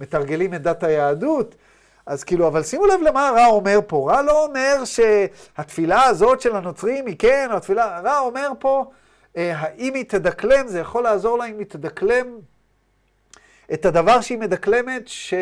מתרגלים 0.00 0.54
את 0.54 0.62
דת 0.62 0.82
היהדות. 0.82 1.54
אז 2.06 2.24
כאילו, 2.24 2.48
אבל 2.48 2.62
שימו 2.62 2.86
לב 2.86 3.00
למה 3.02 3.30
רע 3.36 3.46
אומר 3.46 3.78
פה. 3.86 4.10
רע 4.10 4.22
לא 4.22 4.44
אומר 4.44 4.84
שהתפילה 4.84 6.02
הזאת 6.04 6.40
של 6.40 6.56
הנוצרים 6.56 7.06
היא 7.06 7.16
כן, 7.18 7.48
או 7.50 7.56
התפילה... 7.56 8.00
רע 8.00 8.18
אומר 8.18 8.50
פה, 8.58 8.90
אה, 9.36 9.52
האם 9.56 9.94
היא 9.94 10.04
תדקלם, 10.08 10.68
זה 10.68 10.80
יכול 10.80 11.02
לעזור 11.02 11.38
לה 11.38 11.44
אם 11.44 11.58
היא 11.58 11.66
תדקלם 11.66 12.38
את 13.72 13.86
הדבר 13.86 14.20
שהיא 14.20 14.38
מדקלמת, 14.38 15.08
ש... 15.08 15.34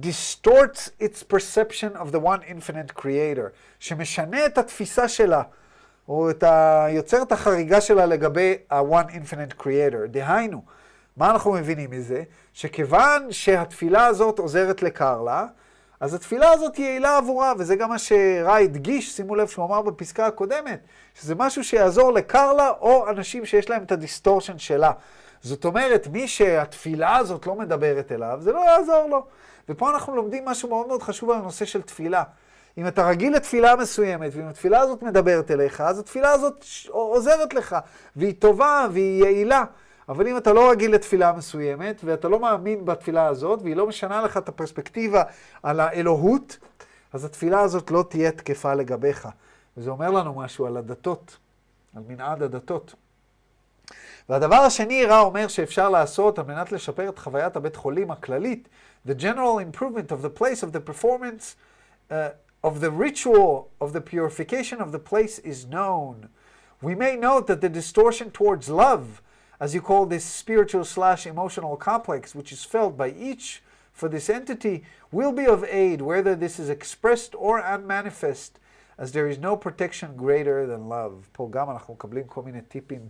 distorts 0.00 0.90
its 1.00 1.22
perception 1.22 1.96
of 1.96 2.12
the 2.12 2.20
one 2.20 2.42
infinite 2.42 2.92
creator, 2.94 3.50
שמשנה 3.78 4.46
את 4.46 4.58
התפיסה 4.58 5.08
שלה, 5.08 5.42
או 6.08 6.30
את 6.30 6.42
ה... 6.42 6.86
יוצר 6.90 7.22
את 7.22 7.32
החריגה 7.32 7.80
שלה 7.80 8.06
לגבי 8.06 8.54
ה-one 8.70 9.10
infinite 9.10 9.62
creator. 9.62 10.06
דהיינו, 10.06 10.62
מה 11.16 11.30
אנחנו 11.30 11.52
מבינים 11.52 11.90
מזה? 11.90 12.22
שכיוון 12.52 13.26
שהתפילה 13.30 14.06
הזאת 14.06 14.38
עוזרת 14.38 14.82
לקרלה, 14.82 15.46
אז 16.00 16.14
התפילה 16.14 16.50
הזאת 16.50 16.78
יעילה 16.78 17.16
עבורה, 17.16 17.52
וזה 17.58 17.76
גם 17.76 17.88
מה 17.88 17.98
שרע 17.98 18.56
הדגיש, 18.56 19.16
שימו 19.16 19.36
לב 19.36 19.48
שהוא 19.48 19.64
אמר 19.64 19.82
בפסקה 19.82 20.26
הקודמת, 20.26 20.80
שזה 21.14 21.34
משהו 21.34 21.64
שיעזור 21.64 22.12
לקרלה 22.12 22.70
או 22.80 23.08
אנשים 23.10 23.46
שיש 23.46 23.70
להם 23.70 23.82
את 23.82 23.92
ה 23.92 23.98
distortion 23.98 24.58
שלה. 24.58 24.92
זאת 25.42 25.64
אומרת, 25.64 26.06
מי 26.06 26.28
שהתפילה 26.28 27.16
הזאת 27.16 27.46
לא 27.46 27.54
מדברת 27.54 28.12
אליו, 28.12 28.38
זה 28.40 28.52
לא 28.52 28.60
יעזור 28.60 29.06
לו. 29.10 29.26
ופה 29.68 29.90
אנחנו 29.90 30.16
לומדים 30.16 30.44
משהו 30.44 30.68
מאוד 30.68 30.86
מאוד 30.86 31.02
חשוב 31.02 31.30
על 31.30 31.38
הנושא 31.38 31.64
של 31.64 31.82
תפילה. 31.82 32.22
אם 32.78 32.86
אתה 32.86 33.08
רגיל 33.08 33.36
לתפילה 33.36 33.76
מסוימת, 33.76 34.30
ואם 34.34 34.46
התפילה 34.46 34.80
הזאת 34.80 35.02
מדברת 35.02 35.50
אליך, 35.50 35.80
אז 35.80 35.98
התפילה 35.98 36.30
הזאת 36.30 36.64
עוזרת 36.88 37.54
לך, 37.54 37.76
והיא 38.16 38.34
טובה 38.38 38.86
והיא 38.92 39.24
יעילה. 39.24 39.64
אבל 40.08 40.28
אם 40.28 40.36
אתה 40.36 40.52
לא 40.52 40.70
רגיל 40.70 40.94
לתפילה 40.94 41.32
מסוימת, 41.32 42.00
ואתה 42.04 42.28
לא 42.28 42.40
מאמין 42.40 42.84
בתפילה 42.84 43.26
הזאת, 43.26 43.62
והיא 43.62 43.76
לא 43.76 43.86
משנה 43.86 44.22
לך 44.22 44.36
את 44.36 44.48
הפרספקטיבה 44.48 45.22
על 45.62 45.80
האלוהות, 45.80 46.58
אז 47.12 47.24
התפילה 47.24 47.60
הזאת 47.60 47.90
לא 47.90 48.04
תהיה 48.08 48.32
תקפה 48.32 48.74
לגביך. 48.74 49.28
וזה 49.76 49.90
אומר 49.90 50.10
לנו 50.10 50.34
משהו 50.34 50.66
על 50.66 50.76
הדתות, 50.76 51.36
על 51.96 52.02
מנעד 52.08 52.42
הדתות. 52.42 52.94
והדבר 54.28 54.56
השני, 54.56 55.06
רע 55.06 55.20
אומר 55.20 55.48
שאפשר 55.48 55.88
לעשות 55.88 56.38
על 56.38 56.44
מנת 56.44 56.72
לשפר 56.72 57.08
את 57.08 57.18
חוויית 57.18 57.56
הבית 57.56 57.76
חולים 57.76 58.10
הכללית, 58.10 58.68
the 59.08 59.12
general 59.20 59.76
improvement 59.76 60.12
of 60.12 60.22
the 60.24 60.40
place 60.40 60.62
of 60.62 60.72
the 60.72 60.90
performance 60.90 61.54
uh, 62.10 62.14
of 62.67 62.79
the 62.79 62.91
ritual 62.91 63.69
of 63.79 63.93
the 63.93 64.01
purification 64.01 64.81
of 64.81 64.91
the 64.91 64.99
place 64.99 65.39
is 65.39 65.65
known. 65.65 66.29
We 66.81 66.95
may 66.95 67.15
note 67.15 67.47
that 67.47 67.61
the 67.61 67.69
distortion 67.69 68.31
towards 68.31 68.69
love 68.69 69.21
as 69.59 69.73
you 69.73 69.81
call 69.81 70.05
this 70.05 70.25
spiritual 70.25 70.83
slash 70.83 71.25
emotional 71.25 71.77
complex, 71.77 72.35
which 72.35 72.51
is 72.51 72.65
felt 72.65 72.97
by 72.97 73.09
each 73.11 73.63
for 73.93 74.09
this 74.09 74.29
entity, 74.29 74.83
will 75.11 75.31
be 75.31 75.45
of 75.45 75.63
aid, 75.63 76.01
whether 76.01 76.35
this 76.35 76.59
is 76.59 76.69
expressed 76.69 77.33
or 77.37 77.59
unmanifest, 77.59 78.59
as 78.97 79.11
there 79.11 79.27
is 79.27 79.37
no 79.37 79.55
protection 79.55 80.17
greater 80.17 80.65
than 80.65 80.89
love. 80.89 81.29
פה 81.31 81.47
גם 81.51 81.69
אנחנו 81.69 81.93
מקבלים 81.93 82.23
כל 82.27 82.41
מיני 82.41 82.61
טיפים. 82.61 83.07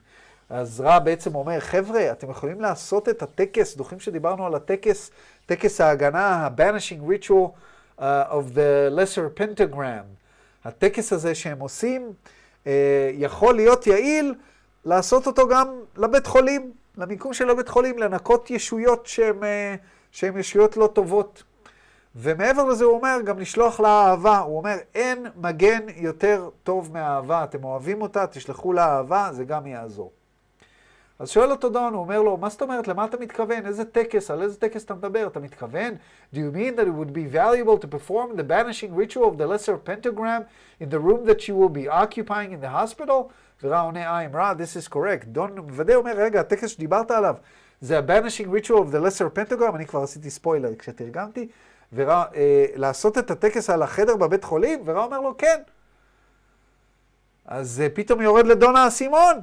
אז 0.49 0.81
רע 0.81 0.99
בעצם 0.99 1.35
אומר, 1.35 1.59
חבר'ה, 1.59 2.11
אתם 2.11 2.29
יכולים 2.29 2.61
לעשות 2.61 3.09
את 3.09 3.21
הטקס, 3.21 3.77
זוכרים 3.77 3.99
שדיברנו 3.99 4.45
על 4.45 4.55
הטקס, 4.55 5.11
טקס 5.45 5.81
ההגנה, 5.81 6.27
ה-banishing 6.27 7.09
ritual 7.09 7.49
uh, 7.98 8.02
of 8.30 8.54
the 8.54 8.90
lesser 8.90 9.40
pentagram. 9.40 10.06
הטקס 10.64 11.12
הזה 11.12 11.34
שהם 11.34 11.60
עושים 11.60 12.12
uh, 12.64 12.68
יכול 13.12 13.54
להיות 13.54 13.86
יעיל 13.86 14.34
לעשות 14.84 15.26
אותו 15.26 15.48
גם 15.48 15.68
לבית 15.96 16.26
חולים, 16.26 16.72
למיקום 16.96 17.32
של 17.32 17.50
הבית 17.50 17.68
חולים, 17.68 17.98
לנקות 17.98 18.50
ישויות 18.50 19.06
שהן 20.12 20.38
ישויות 20.38 20.76
לא 20.76 20.86
טובות. 20.86 21.42
ומעבר 22.16 22.64
לזה 22.64 22.84
הוא 22.84 22.94
אומר, 22.94 23.20
גם 23.24 23.38
לשלוח 23.38 23.80
לה 23.80 23.88
אהבה. 23.88 24.38
הוא 24.38 24.58
אומר, 24.58 24.76
אין 24.94 25.26
מגן 25.36 25.82
יותר 25.96 26.48
טוב 26.62 26.92
מהאהבה. 26.92 27.44
אתם 27.44 27.64
אוהבים 27.64 28.02
אותה, 28.02 28.26
תשלחו 28.26 28.72
לה 28.72 28.86
אהבה, 28.86 29.28
זה 29.32 29.44
גם 29.44 29.66
יעזור. 29.66 30.12
אז 31.18 31.30
שואל 31.30 31.50
אותו 31.50 31.68
דון, 31.68 31.94
הוא 31.94 32.02
אומר 32.02 32.22
לו, 32.22 32.36
מה 32.36 32.48
זאת 32.48 32.62
אומרת, 32.62 32.88
למה 32.88 33.04
אתה 33.04 33.16
מתכוון? 33.16 33.66
איזה 33.66 33.84
טקס, 33.84 34.30
על 34.30 34.42
איזה 34.42 34.60
טקס 34.60 34.84
אתה 34.84 34.94
מדבר? 34.94 35.26
אתה 35.26 35.40
מתכוון? 35.40 35.94
Do 36.34 36.36
you 36.36 36.56
mean 36.56 36.76
that 36.76 36.86
it 36.86 36.94
would 36.94 37.12
be 37.12 37.26
valuable 37.34 37.78
to 37.84 37.88
perform 37.88 38.36
the 38.36 38.42
banishing 38.42 38.94
ritual 38.94 39.24
of 39.24 39.38
the 39.38 39.46
lesser 39.46 39.76
pentagram 39.76 40.42
in 40.80 40.88
the 40.90 40.98
room 40.98 41.26
that 41.26 41.48
you 41.48 41.54
will 41.56 41.74
be 41.82 41.88
occupying 41.88 42.52
in 42.52 42.60
the 42.60 42.68
hospital? 42.68 43.32
ורע 43.62 43.80
עונה, 43.80 44.26
I'm 44.26 44.36
רע, 44.36 44.52
this 44.52 44.76
is 44.76 44.94
correct. 44.94 45.26
דון 45.26 45.58
מוודא 45.58 45.94
אומר, 45.94 46.12
רגע, 46.16 46.40
הטקס 46.40 46.68
שדיברת 46.68 47.10
עליו, 47.10 47.34
זה 47.80 47.98
ה-banishing 47.98 48.46
ritual 48.46 48.78
of 48.78 48.92
the 48.92 49.00
lesser 49.06 49.38
pentagram, 49.38 49.74
אני 49.74 49.86
כבר 49.86 50.02
עשיתי 50.02 50.30
ספוילר 50.30 50.74
כשתרגמתי, 50.78 51.48
ורע, 51.92 52.24
אה, 52.34 52.66
לעשות 52.74 53.18
את 53.18 53.30
הטקס 53.30 53.70
על 53.70 53.82
החדר 53.82 54.16
בבית 54.16 54.44
חולים, 54.44 54.82
ורע 54.84 55.04
אומר 55.04 55.20
לו, 55.20 55.36
כן. 55.36 55.60
אז 57.46 57.80
אה, 57.80 57.88
פתאום 57.94 58.20
יורד 58.20 58.46
לדון 58.46 58.76
האסימון. 58.76 59.40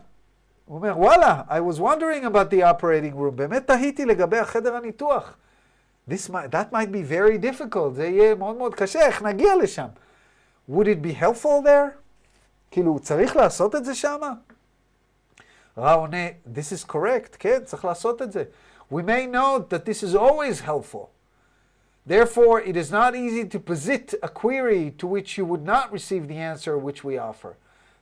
הוא 0.65 0.77
אומר, 0.77 0.99
וואלה, 0.99 1.43
I 1.49 1.61
was 1.61 1.81
wondering 1.81 2.25
about 2.25 2.51
the 2.51 2.63
operating 2.63 3.15
room, 3.15 3.31
באמת 3.35 3.67
תהיתי 3.67 4.05
לגבי 4.05 4.39
החדר 4.39 4.77
הניתוח. 4.77 5.37
This 6.09 6.29
might, 6.29 6.51
that 6.51 6.73
might 6.73 6.93
be 6.93 7.03
very 7.03 7.39
difficult, 7.39 7.95
זה 7.95 8.07
יהיה 8.07 8.35
מאוד 8.35 8.57
מאוד 8.57 8.75
קשה, 8.75 9.01
איך 9.01 9.23
נגיע 9.23 9.57
לשם? 9.57 9.87
Would 10.71 10.87
it 10.87 11.03
be 11.03 11.23
helpful 11.23 11.65
there? 11.65 12.01
כאילו, 12.71 12.99
צריך 12.99 13.37
לעשות 13.37 13.75
את 13.75 13.85
זה 13.85 13.95
שמה? 13.95 14.33
רע 15.79 15.93
עונה, 15.93 16.29
this 16.55 16.73
is 16.73 16.93
correct, 16.93 17.37
כן, 17.39 17.59
צריך 17.65 17.85
לעשות 17.85 18.23
את 18.23 18.33
זה. 18.33 18.45
We 18.93 19.03
may 19.03 19.27
note 19.27 19.71
that 19.71 19.85
this 19.85 20.03
is 20.03 20.15
always 20.15 20.61
helpful. 20.61 21.11
Therefore, 22.07 22.61
it 22.61 22.77
is 22.77 22.91
not 22.91 23.15
easy 23.15 23.45
to 23.45 23.61
posit 23.61 24.15
a 24.23 24.29
query 24.29 24.91
to 24.99 25.07
which 25.07 25.39
you 25.39 25.45
would 25.45 25.65
not 25.65 25.93
receive 25.93 26.27
the 26.27 26.39
answer 26.39 26.77
which 26.77 27.05
we 27.05 27.19
offer. 27.19 27.57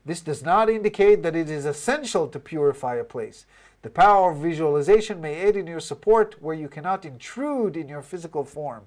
This 0.05 0.21
does 0.21 0.43
not 0.43 0.69
indicate 0.69 1.23
that 1.23 1.35
it 1.35 1.49
is 1.49 1.65
essential 1.65 2.27
to 2.27 2.39
purify 2.39 2.95
a 2.95 3.03
place. 3.03 3.45
The 3.83 3.89
power 3.89 4.31
of 4.31 4.37
visualization 4.37 5.21
may 5.21 5.35
aid 5.45 5.55
in 5.55 5.67
your 5.67 5.79
support 5.79 6.35
where 6.41 6.57
you 6.63 6.69
cannot 6.69 7.05
intrude 7.05 7.75
in 7.77 7.87
your 7.87 8.01
physical 8.01 8.43
form. 8.43 8.83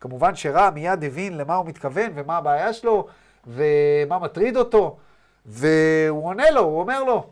כמובן 0.00 0.34
שרע 0.34 0.70
מיד 0.70 1.04
הבין 1.04 1.36
למה 1.36 1.54
הוא 1.54 1.66
מתכוון 1.66 2.10
ומה 2.14 2.36
הבעיה 2.36 2.72
שלו 2.72 3.06
ומה 3.46 4.18
מטריד 4.18 4.56
אותו, 4.56 4.96
והוא 5.46 6.24
עונה 6.24 6.50
לו, 6.50 6.60
הוא 6.60 6.80
אומר 6.80 7.04
לו, 7.04 7.26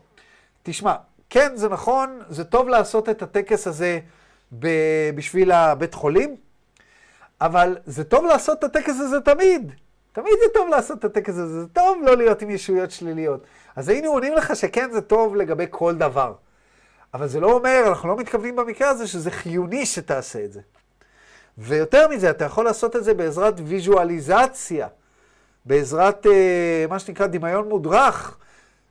תשמע, 0.63 0.95
כן, 1.29 1.55
זה 1.55 1.69
נכון, 1.69 2.19
זה 2.29 2.43
טוב 2.43 2.67
לעשות 2.67 3.09
את 3.09 3.21
הטקס 3.21 3.67
הזה 3.67 3.99
בשביל 5.15 5.51
הבית 5.51 5.93
חולים, 5.93 6.35
אבל 7.41 7.77
זה 7.85 8.03
טוב 8.03 8.25
לעשות 8.25 8.59
את 8.59 8.63
הטקס 8.63 8.99
הזה 8.99 9.21
תמיד. 9.21 9.71
תמיד 10.17 10.33
זה 10.43 10.53
טוב 10.53 10.69
לעשות 10.69 10.99
את 10.99 11.05
הטקס 11.05 11.33
הזה, 11.33 11.61
זה 11.61 11.67
טוב 11.67 11.97
לא 12.05 12.17
להיות 12.17 12.41
עם 12.41 12.49
ישויות 12.49 12.91
שליליות. 12.91 13.43
אז 13.75 13.89
היינו 13.89 14.11
עונים 14.11 14.33
לך 14.33 14.55
שכן, 14.55 14.91
זה 14.91 15.01
טוב 15.01 15.35
לגבי 15.35 15.65
כל 15.69 15.95
דבר. 15.95 16.33
אבל 17.13 17.27
זה 17.27 17.39
לא 17.39 17.51
אומר, 17.51 17.83
אנחנו 17.87 18.09
לא 18.09 18.17
מתכוונים 18.17 18.55
במקרה 18.55 18.89
הזה 18.89 19.07
שזה 19.07 19.31
חיוני 19.31 19.85
שתעשה 19.85 20.45
את 20.45 20.53
זה. 20.53 20.61
ויותר 21.57 22.07
מזה, 22.07 22.29
אתה 22.29 22.45
יכול 22.45 22.65
לעשות 22.65 22.95
את 22.95 23.03
זה 23.03 23.13
בעזרת 23.13 23.53
ויזואליזציה, 23.65 24.87
בעזרת 25.65 26.25
אה, 26.25 26.85
מה 26.89 26.99
שנקרא 26.99 27.27
דמיון 27.27 27.69
מודרך, 27.69 28.37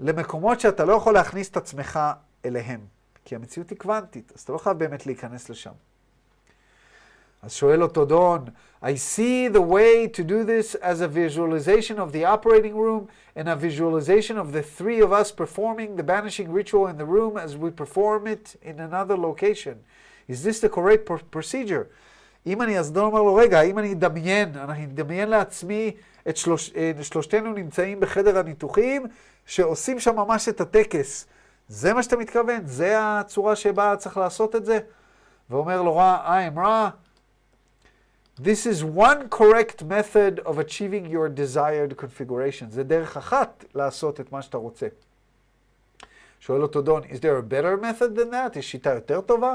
למקומות 0.00 0.60
שאתה 0.60 0.84
לא 0.84 0.92
יכול 0.92 1.14
להכניס 1.14 1.48
את 1.50 1.56
עצמך 1.56 2.00
אליהם. 2.44 2.80
כי 3.24 3.34
המציאות 3.34 3.70
היא 3.70 3.78
קוונטית, 3.78 4.32
אז 4.34 4.40
אתה 4.40 4.52
לא 4.52 4.58
חייב 4.58 4.78
באמת 4.78 5.06
להיכנס 5.06 5.50
לשם. 5.50 5.72
אז 7.46 7.52
שואל 7.52 7.82
אותו 7.82 8.04
דון, 8.04 8.44
I 8.82 8.96
see 8.96 9.48
the 9.48 9.60
way 9.60 10.08
to 10.08 10.24
do 10.24 10.42
this 10.44 10.74
as 10.74 11.00
a 11.00 11.08
visualization 11.08 11.96
of 11.98 12.10
the 12.12 12.24
operating 12.24 12.74
room 12.74 13.06
and 13.36 13.48
a 13.48 13.54
visualization 13.54 14.36
of 14.36 14.52
the 14.52 14.62
three 14.62 15.00
of 15.00 15.12
us 15.12 15.30
performing 15.30 15.94
the 15.96 16.02
banishing 16.02 16.50
ritual 16.50 16.88
in 16.88 16.96
the 16.98 17.08
room 17.16 17.34
as 17.38 17.56
we 17.56 17.70
perform 17.70 18.26
it 18.26 18.56
in 18.62 18.80
another 18.80 19.16
location. 19.28 19.76
Is 20.26 20.42
this 20.42 20.58
the 20.60 20.68
correct 20.68 21.04
procedure? 21.30 21.86
אם 22.46 22.62
אני, 22.62 22.78
אז 22.78 22.92
דון 22.92 23.04
אומר 23.04 23.22
לו, 23.22 23.34
רגע, 23.34 23.60
אם 23.62 23.78
אני 23.78 23.92
אדמיין, 23.92 24.56
אני 24.56 24.84
אדמיין 24.84 25.28
לעצמי 25.28 25.96
את 26.28 26.36
שלוש, 26.36 26.72
שלושתנו 27.02 27.52
נמצאים 27.52 28.00
בחדר 28.00 28.38
הניתוחים, 28.38 29.06
שעושים 29.46 30.00
שם 30.00 30.16
ממש 30.16 30.48
את 30.48 30.60
הטקס. 30.60 31.26
זה 31.68 31.94
מה 31.94 32.02
שאתה 32.02 32.16
מתכוון? 32.16 32.60
זה 32.64 32.94
הצורה 32.98 33.56
שבה 33.56 33.96
צריך 33.96 34.16
לעשות 34.16 34.56
את 34.56 34.64
זה? 34.64 34.78
ואומר 35.50 35.82
לו 35.82 35.96
רע, 35.96 36.18
I'm 36.26 36.58
רע. 36.58 36.90
This 38.38 38.66
is 38.66 38.84
one 38.84 39.30
correct 39.30 39.82
method 39.82 40.40
of 40.40 40.58
achieving 40.58 41.06
your 41.06 41.28
desired 41.30 41.96
configuration. 41.96 42.70
זה 42.70 42.82
דרך 42.82 43.16
אחת 43.16 43.64
לעשות 43.74 44.20
את 44.20 44.32
מה 44.32 44.42
שאתה 44.42 44.56
רוצה. 44.56 44.86
שואל 46.40 46.62
אותו 46.62 46.82
דון, 46.82 47.02
is 47.02 47.20
there 47.20 47.38
a 47.38 47.52
better 47.52 47.82
method 47.82 48.18
than 48.18 48.30
that? 48.30 48.58
יש 48.58 48.70
שיטה 48.70 48.94
יותר 48.94 49.20
טובה? 49.20 49.54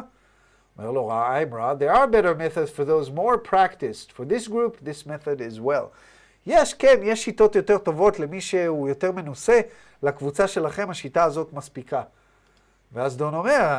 אומר 0.78 0.92
לו, 0.92 1.08
רע. 1.08 1.40
There 1.80 1.94
are 1.94 2.08
better 2.08 2.36
methods 2.36 2.72
for 2.72 2.84
those 2.84 3.12
more 3.12 3.38
practiced. 3.38 4.12
For 4.12 4.26
this 4.26 4.48
group, 4.48 4.78
this 4.84 5.06
method 5.06 5.42
is 5.42 5.60
well. 5.60 5.90
יש, 6.46 6.74
כן, 6.74 7.00
יש 7.04 7.24
שיטות 7.24 7.56
יותר 7.56 7.78
טובות 7.78 8.20
למי 8.20 8.42
שהוא 8.42 8.90
יותר 8.90 9.12
מנוסה. 9.12 9.62
לקבוצה 10.04 10.48
שלכם 10.48 10.90
השיטה 10.90 11.24
הזאת 11.24 11.54
מספיקה. 11.54 12.02
ואז 12.93 13.17
דון 13.17 13.35
אומר, 13.35 13.79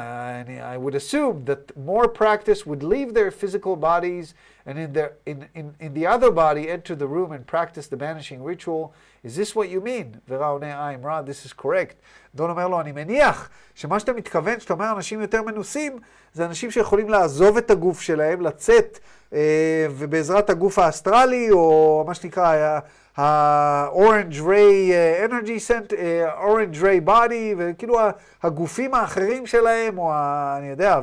I 0.73 0.77
would 0.77 0.95
assume 0.95 1.45
that 1.45 1.77
more 1.77 2.07
practice 2.07 2.65
would 2.65 2.83
leave 2.83 3.13
their 3.13 3.31
physical 3.31 3.75
bodies 3.75 4.33
and 4.67 4.77
in, 4.77 4.93
their, 4.93 5.13
in, 5.25 5.47
in, 5.55 5.73
in 5.79 5.93
the 5.93 6.05
other 6.05 6.29
body 6.29 6.69
enter 6.69 6.93
the 6.93 7.07
room 7.07 7.31
and 7.31 7.47
practice 7.47 7.87
the 7.87 7.97
banishing 7.97 8.43
ritual. 8.43 8.93
Is 9.23 9.35
this 9.35 9.55
what 9.55 9.69
you 9.69 9.81
mean? 9.81 10.19
ורע 10.29 10.47
עונה, 10.47 10.91
I'm 10.91 11.05
רע, 11.05 11.21
this 11.25 11.45
is 11.45 11.53
correct. 11.53 11.95
דון 12.35 12.49
אומר 12.49 12.67
לו, 12.67 12.81
אני 12.81 12.91
מניח 12.91 13.49
שמה 13.75 13.99
שאתה 13.99 14.13
מתכוון, 14.13 14.59
שאתה 14.59 14.73
אומר 14.73 14.91
אנשים 14.91 15.21
יותר 15.21 15.41
מנוסים, 15.41 15.99
זה 16.33 16.45
אנשים 16.45 16.71
שיכולים 16.71 17.09
לעזוב 17.09 17.57
את 17.57 17.71
הגוף 17.71 18.01
שלהם, 18.01 18.41
לצאת, 18.41 18.99
אה, 19.33 19.87
ובעזרת 19.91 20.49
הגוף 20.49 20.79
האסטרלי, 20.79 21.51
או 21.51 22.03
מה 22.07 22.13
שנקרא, 22.13 22.79
ה-Orange 23.16 24.40
Ray 24.40 24.92
Energy 25.28 25.68
Center, 25.68 25.94
Orange 26.40 26.82
Ray 26.82 27.08
Body, 27.08 27.54
וכאילו 27.58 27.98
הגופים 28.42 28.94
האחרים 28.94 29.46
שלהם, 29.46 29.98
או 29.98 30.12
ה, 30.12 30.54
אני 30.58 30.68
יודע, 30.68 31.00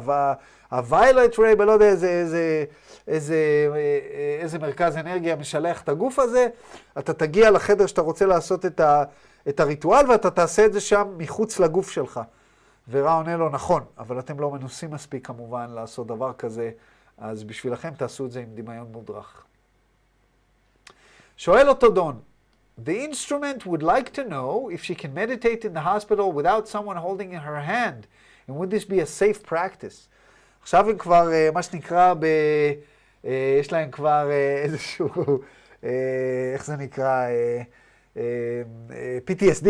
ה-Violet 0.72 1.36
Ray, 1.36 1.56
ולא 1.60 1.72
יודע 1.72 1.86
איזה, 1.86 2.10
איזה, 2.10 2.66
איזה, 3.08 3.38
איזה 4.42 4.60
מרכז 4.60 4.98
אנרגיה 4.98 5.36
משלח 5.36 5.82
את 5.82 5.90
הגוף 5.90 6.20
הזה, 6.20 6.48
אתה 7.00 7.14
תגיע 7.14 7.52
לחדר 7.52 7.86
שאתה 7.86 8.02
רוצה 8.02 8.26
לעשות 8.26 8.66
את, 8.66 8.80
ה, 8.80 9.04
את 9.50 9.60
הריטואל, 9.60 10.12
ואתה 10.12 10.32
תעשה 10.32 10.66
את 10.66 10.74
זה 10.74 10.80
שם 10.80 11.08
מחוץ 11.18 11.60
לגוף 11.60 11.90
שלך. 11.90 12.20
ורע 12.92 13.14
עונה 13.14 13.38
לו, 13.38 13.50
נכון, 13.50 13.84
אבל 13.98 14.20
אתם 14.20 14.40
לא 14.40 14.52
מנוסים 14.52 14.92
מספיק 14.92 15.28
כמובן 15.28 15.70
לעשות 15.70 16.08
דבר 16.08 16.34
כזה, 16.34 16.72
אז 17.18 17.44
בשבילכם 17.44 17.90
תעשו 17.98 18.26
את 18.26 18.32
זה 18.32 18.40
עם 18.40 18.48
דמיון 18.54 18.88
מודרך. 18.92 19.44
שואל 21.40 21.70
אותו 21.70 21.90
דון, 21.90 22.20
The 22.86 22.98
instrument 23.10 23.66
would 23.66 23.82
like 23.82 24.10
to 24.14 24.24
know 24.30 24.70
if 24.70 24.84
she 24.84 24.94
can 24.94 25.14
meditate 25.14 25.64
in 25.66 25.74
the 25.74 25.86
hospital 25.92 26.34
without 26.34 26.68
someone 26.68 26.98
holding 26.98 27.32
in 27.32 27.40
her 27.40 27.62
hand, 27.62 28.02
and 28.46 28.58
would 28.58 28.70
this 28.70 28.84
be 28.84 29.00
a 29.00 29.06
safe 29.06 29.50
practice? 29.50 30.08
עכשיו 30.62 30.90
הם 30.90 30.98
כבר, 30.98 31.30
מה 31.54 31.64
שנקרא, 31.64 32.14
ב, 32.20 32.26
יש 33.60 33.72
להם 33.72 33.92
כבר 33.92 34.30
איזשהו, 34.64 35.10
איך 36.54 36.66
זה 36.66 36.76
נקרא, 36.76 37.28
PTSD. 39.28 39.68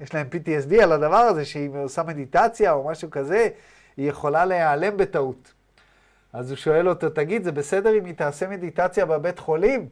יש 0.00 0.14
להם 0.14 0.26
PTSD 0.32 0.82
על 0.82 0.92
הדבר 0.92 1.16
הזה, 1.16 1.44
שאם 1.44 1.74
היא 1.74 1.84
עושה 1.84 2.02
מדיטציה 2.02 2.72
או 2.72 2.88
משהו 2.88 3.10
כזה, 3.10 3.48
היא 3.96 4.08
יכולה 4.08 4.44
להיעלם 4.44 4.96
בטעות. 4.96 5.52
אז 6.32 6.50
הוא 6.50 6.56
שואל 6.56 6.88
אותו, 6.88 7.10
תגיד, 7.10 7.44
זה 7.44 7.52
בסדר 7.52 7.98
אם 7.98 8.04
היא 8.04 8.14
תעשה 8.14 8.48
מדיטציה 8.48 9.06
בבית 9.06 9.38
חולים? 9.38 9.88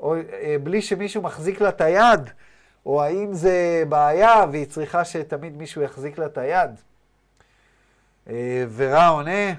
או 0.00 0.14
אה, 0.14 0.56
בלי 0.62 0.82
שמישהו 0.82 1.22
מחזיק 1.22 1.60
לה 1.60 1.68
את 1.68 1.80
היד, 1.80 2.30
או 2.86 3.02
האם 3.02 3.32
זה 3.32 3.82
בעיה 3.88 4.44
והיא 4.52 4.66
צריכה 4.66 5.04
שתמיד 5.04 5.56
מישהו 5.56 5.82
יחזיק 5.82 6.18
לה 6.18 6.26
את 6.26 6.38
היד. 6.38 6.70
אה, 8.30 8.64
ורע 8.76 9.06
עונה, 9.06 9.52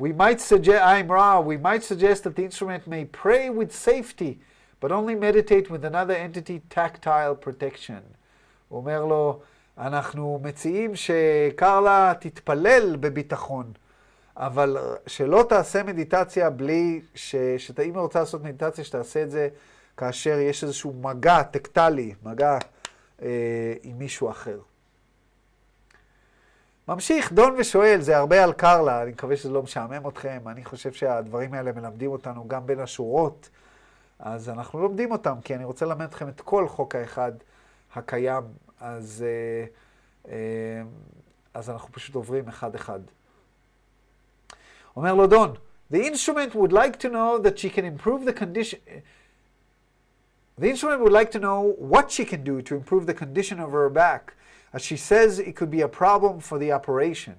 We 0.00 0.14
might 0.14 0.40
suggest, 0.40 0.82
I'm 0.82 1.10
Ra, 1.10 1.40
we 1.40 1.58
might 1.58 1.82
suggest 1.82 2.24
that 2.24 2.34
the 2.34 2.42
instrument 2.42 2.86
may 2.86 3.04
pray 3.04 3.50
with 3.50 3.70
safety, 3.70 4.38
but 4.80 4.90
only 4.90 5.14
meditate 5.14 5.70
with 5.70 5.84
another 5.84 6.14
entity 6.14 6.62
tactile 6.70 7.34
protection. 7.34 8.00
הוא 8.68 8.78
אומר 8.78 9.04
לו, 9.04 9.40
אנחנו 9.78 10.40
מציעים 10.42 10.92
שקרלה 10.96 12.12
תתפלל 12.20 12.96
בביטחון, 12.96 13.72
אבל 14.40 14.76
שלא 15.06 15.44
תעשה 15.48 15.82
מדיטציה 15.82 16.50
בלי, 16.50 17.00
ש... 17.14 17.36
שאם 17.58 17.94
היא 17.94 18.00
רוצה 18.00 18.20
לעשות 18.20 18.42
מדיטציה, 18.42 18.84
שתעשה 18.84 19.22
את 19.22 19.30
זה 19.30 19.48
כאשר 19.96 20.38
יש 20.38 20.64
איזשהו 20.64 20.92
מגע 20.92 21.42
טקטלי, 21.42 22.14
מגע 22.22 22.58
אה, 23.22 23.74
עם 23.82 23.98
מישהו 23.98 24.30
אחר. 24.30 24.58
ממשיך 26.88 27.32
דון 27.32 27.56
ושואל, 27.58 28.00
זה 28.00 28.16
הרבה 28.16 28.44
על 28.44 28.52
קרלה, 28.52 29.02
אני 29.02 29.10
מקווה 29.10 29.36
שזה 29.36 29.50
לא 29.50 29.62
משעמם 29.62 30.08
אתכם, 30.08 30.40
אני 30.46 30.64
חושב 30.64 30.92
שהדברים 30.92 31.54
האלה 31.54 31.72
מלמדים 31.72 32.10
אותנו 32.10 32.48
גם 32.48 32.66
בין 32.66 32.80
השורות, 32.80 33.48
אז 34.18 34.48
אנחנו 34.48 34.80
לומדים 34.80 35.12
אותם, 35.12 35.34
כי 35.44 35.54
אני 35.54 35.64
רוצה 35.64 35.86
ללמד 35.86 36.02
אתכם 36.02 36.28
את 36.28 36.40
כל 36.40 36.68
חוק 36.68 36.94
האחד 36.94 37.32
הקיים, 37.94 38.44
אז, 38.80 39.24
אה, 39.26 39.64
אה, 40.32 40.82
אז 41.54 41.70
אנחנו 41.70 41.92
פשוט 41.92 42.14
עוברים 42.14 42.48
אחד-אחד. 42.48 43.00
אומר 44.95 45.13
לו 45.13 45.27
דון, 45.27 45.53
the 45.91 45.97
instrument 45.97 46.55
would 46.55 46.71
like 46.71 46.97
to 46.99 47.09
know 47.09 47.37
that 47.37 47.59
she 47.59 47.69
can 47.69 47.85
improve 47.85 48.25
the 48.25 48.33
condition... 48.33 48.79
The 50.57 50.69
instrument 50.69 51.01
would 51.01 51.11
like 51.11 51.31
to 51.31 51.39
know 51.39 51.75
what 51.77 52.11
she 52.11 52.23
can 52.23 52.43
do 52.43 52.61
to 52.61 52.75
improve 52.75 53.05
the 53.05 53.13
condition 53.13 53.59
of 53.59 53.71
her 53.71 53.89
back, 53.89 54.33
as 54.73 54.81
she 54.81 54.95
says 54.95 55.39
it 55.39 55.55
could 55.57 55.69
be 55.69 55.81
a 55.81 55.87
problem 55.87 56.39
for 56.39 56.57
the 56.57 56.71
operation. 56.71 57.33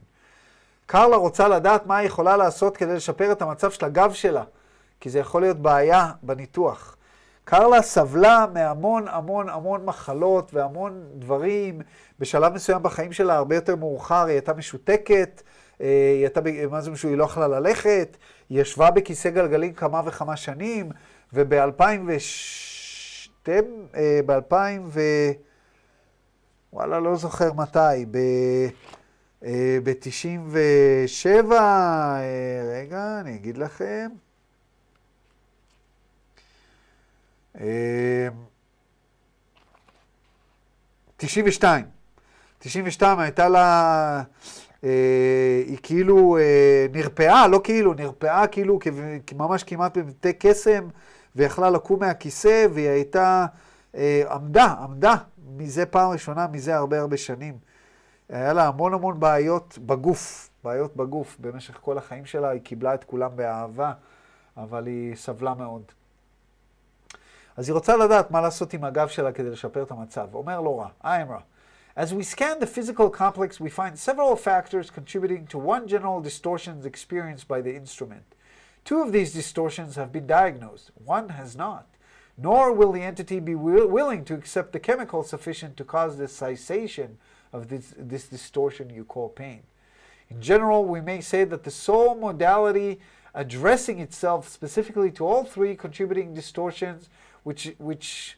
קרלה 0.87 1.17
רוצה 1.17 1.49
לדעת 1.49 1.87
מה 1.87 1.97
היא 1.97 2.07
יכולה 2.07 2.37
לעשות 2.37 2.77
כדי 2.77 2.95
לשפר 2.95 3.33
את 3.33 3.43
המצב 3.43 3.71
של 3.71 3.85
הגב 3.85 4.13
שלה, 4.13 4.45
כי 5.01 5.11
זה 5.11 5.19
יכול 5.19 5.43
להיות 5.43 5.57
בעיה 5.57 6.11
בניתוח. 6.23 6.97
קרלה 7.45 7.83
סבלה 7.83 8.47
מהמון 8.55 9.09
המון 9.09 9.49
המון 9.49 9.85
מחלות 9.85 10.55
והמון 10.55 11.05
דברים. 11.19 11.81
בשלב 12.19 12.53
מסוים 12.53 12.83
בחיים 12.83 13.13
שלה, 13.13 13.37
הרבה 13.37 13.55
יותר 13.55 13.77
מאוחר, 13.77 14.25
היא 14.25 14.33
הייתה 14.33 14.55
משותקת, 14.55 15.43
אה, 15.43 15.51
אה, 15.82 16.12
היא 16.14 16.22
הייתה, 16.22 16.42
מה 16.70 16.82
זה 16.82 16.92
משהו, 16.92 17.10
היא 17.10 17.18
לא 17.18 17.24
יכלה 17.24 17.48
ללכת, 17.48 18.18
היא 18.50 18.62
ישבה 18.62 18.92
בכיסא 18.92 19.30
גלגלים 19.30 19.74
כמה 19.74 20.02
וכמה 20.06 20.38
שנים, 20.38 20.92
וב-2002, 21.34 23.50
אה, 23.96 24.20
ב-2000 24.26 24.56
ו... 24.86 25.02
וואלה, 26.74 27.00
לא 27.00 27.16
זוכר 27.16 27.54
מתי, 27.54 28.06
ב... 28.12 28.18
אה, 29.44 29.78
ב-97, 29.84 31.28
רגע, 32.72 33.20
אני 33.20 33.36
אגיד 33.36 33.58
לכם. 33.58 34.10
תשעים 41.18 41.46
ושתיים. 41.48 41.86
תשעים 42.60 42.86
ושתיים 42.88 43.20
הייתה 43.20 43.50
לה... 43.50 44.24
היא 44.82 45.78
כאילו 45.84 46.38
אה, 46.38 46.86
נרפאה, 46.92 47.48
לא 47.48 47.62
כאילו, 47.64 47.94
נרפאה 47.94 48.48
כאילו 48.48 48.80
ממש 49.36 49.64
כמעט 49.64 49.98
בבתי 49.98 50.34
קסם, 50.34 50.88
ויכלה 51.36 51.70
לקום 51.70 52.00
מהכיסא, 52.00 52.68
והיא 52.74 52.90
הייתה, 52.90 53.46
אה, 53.96 54.24
עמדה, 54.32 54.66
עמדה, 54.66 55.16
מזה 55.58 55.86
פעם 55.86 56.12
ראשונה, 56.12 56.48
מזה 56.48 56.76
הרבה 56.76 57.00
הרבה 57.00 57.18
שנים. 57.18 57.58
היה 58.30 58.54
לה 58.54 58.68
המון 58.68 58.94
המון 58.94 59.20
בעיות 59.20 59.78
בגוף, 59.86 60.50
בעיות 60.64 60.96
בגוף. 60.96 61.38
במשך 61.40 61.78
כל 61.82 61.98
החיים 61.98 62.26
שלה 62.26 62.50
היא 62.50 62.62
קיבלה 62.62 62.94
את 62.94 63.04
כולם 63.04 63.32
באהבה, 63.36 63.92
אבל 64.58 64.88
היא 64.88 65.16
סבלה 65.16 65.54
מאוד. 65.54 65.84
אז 67.58 67.70
היא 67.70 67.74
רוצה 67.74 67.98
לדעת 67.98 68.32
מה 68.32 68.42
לעשות 68.42 68.74
עם 68.74 68.84
הגב 68.84 69.08
שלה 69.08 69.32
כדי 69.32 69.50
לשפר 69.50 69.84
את 69.84 69.92
המצב. 69.92 70.28
אומר 70.34 70.62
לא 70.62 70.80
רע, 70.80 70.88
I'm 71.04 71.30
רע. 71.30 71.40
As 71.96 72.14
we 72.14 72.24
scan 72.24 72.60
the 72.60 72.68
physical 72.68 73.10
complex, 73.10 73.60
we 73.60 73.70
find 73.70 74.00
several 74.00 74.36
factors 74.38 74.90
contributing 74.90 75.46
to 75.48 75.58
one 75.58 75.88
general 75.88 76.22
distortion 76.22 76.82
experienced 76.86 77.48
by 77.48 77.60
the 77.60 77.76
instrument. 77.76 78.24
Two 78.86 79.02
of 79.02 79.12
these 79.12 79.34
distortions 79.34 79.96
have 79.96 80.12
been 80.12 80.26
diagnosed, 80.26 80.92
one 81.04 81.30
has 81.30 81.56
not. 81.56 81.88
Nor 82.38 82.72
will 82.72 82.94
the 82.94 83.02
entity 83.02 83.40
be 83.40 83.56
will 83.56 83.88
willing 83.88 84.24
to 84.26 84.34
accept 84.34 84.72
the 84.72 84.80
chemical 84.80 85.22
sufficient 85.22 85.76
to 85.78 85.84
cause 85.84 86.18
the 86.18 86.30
cessation 86.30 87.18
of 87.52 87.68
this, 87.68 87.94
this 87.98 88.28
distortion 88.28 88.90
you 88.90 89.04
call 89.04 89.28
pain. 89.28 89.64
In 90.30 90.42
general, 90.42 90.86
we 90.86 91.02
may 91.02 91.20
say 91.20 91.44
that 91.44 91.66
the 91.66 91.72
sole 91.72 92.16
modality 92.16 93.02
addressing 93.36 94.00
itself 94.00 94.48
specifically 94.48 95.12
to 95.12 95.26
all 95.26 95.44
three 95.44 95.76
contributing 95.76 96.34
distortions, 96.34 97.10
which, 97.44 97.74
which, 97.78 98.38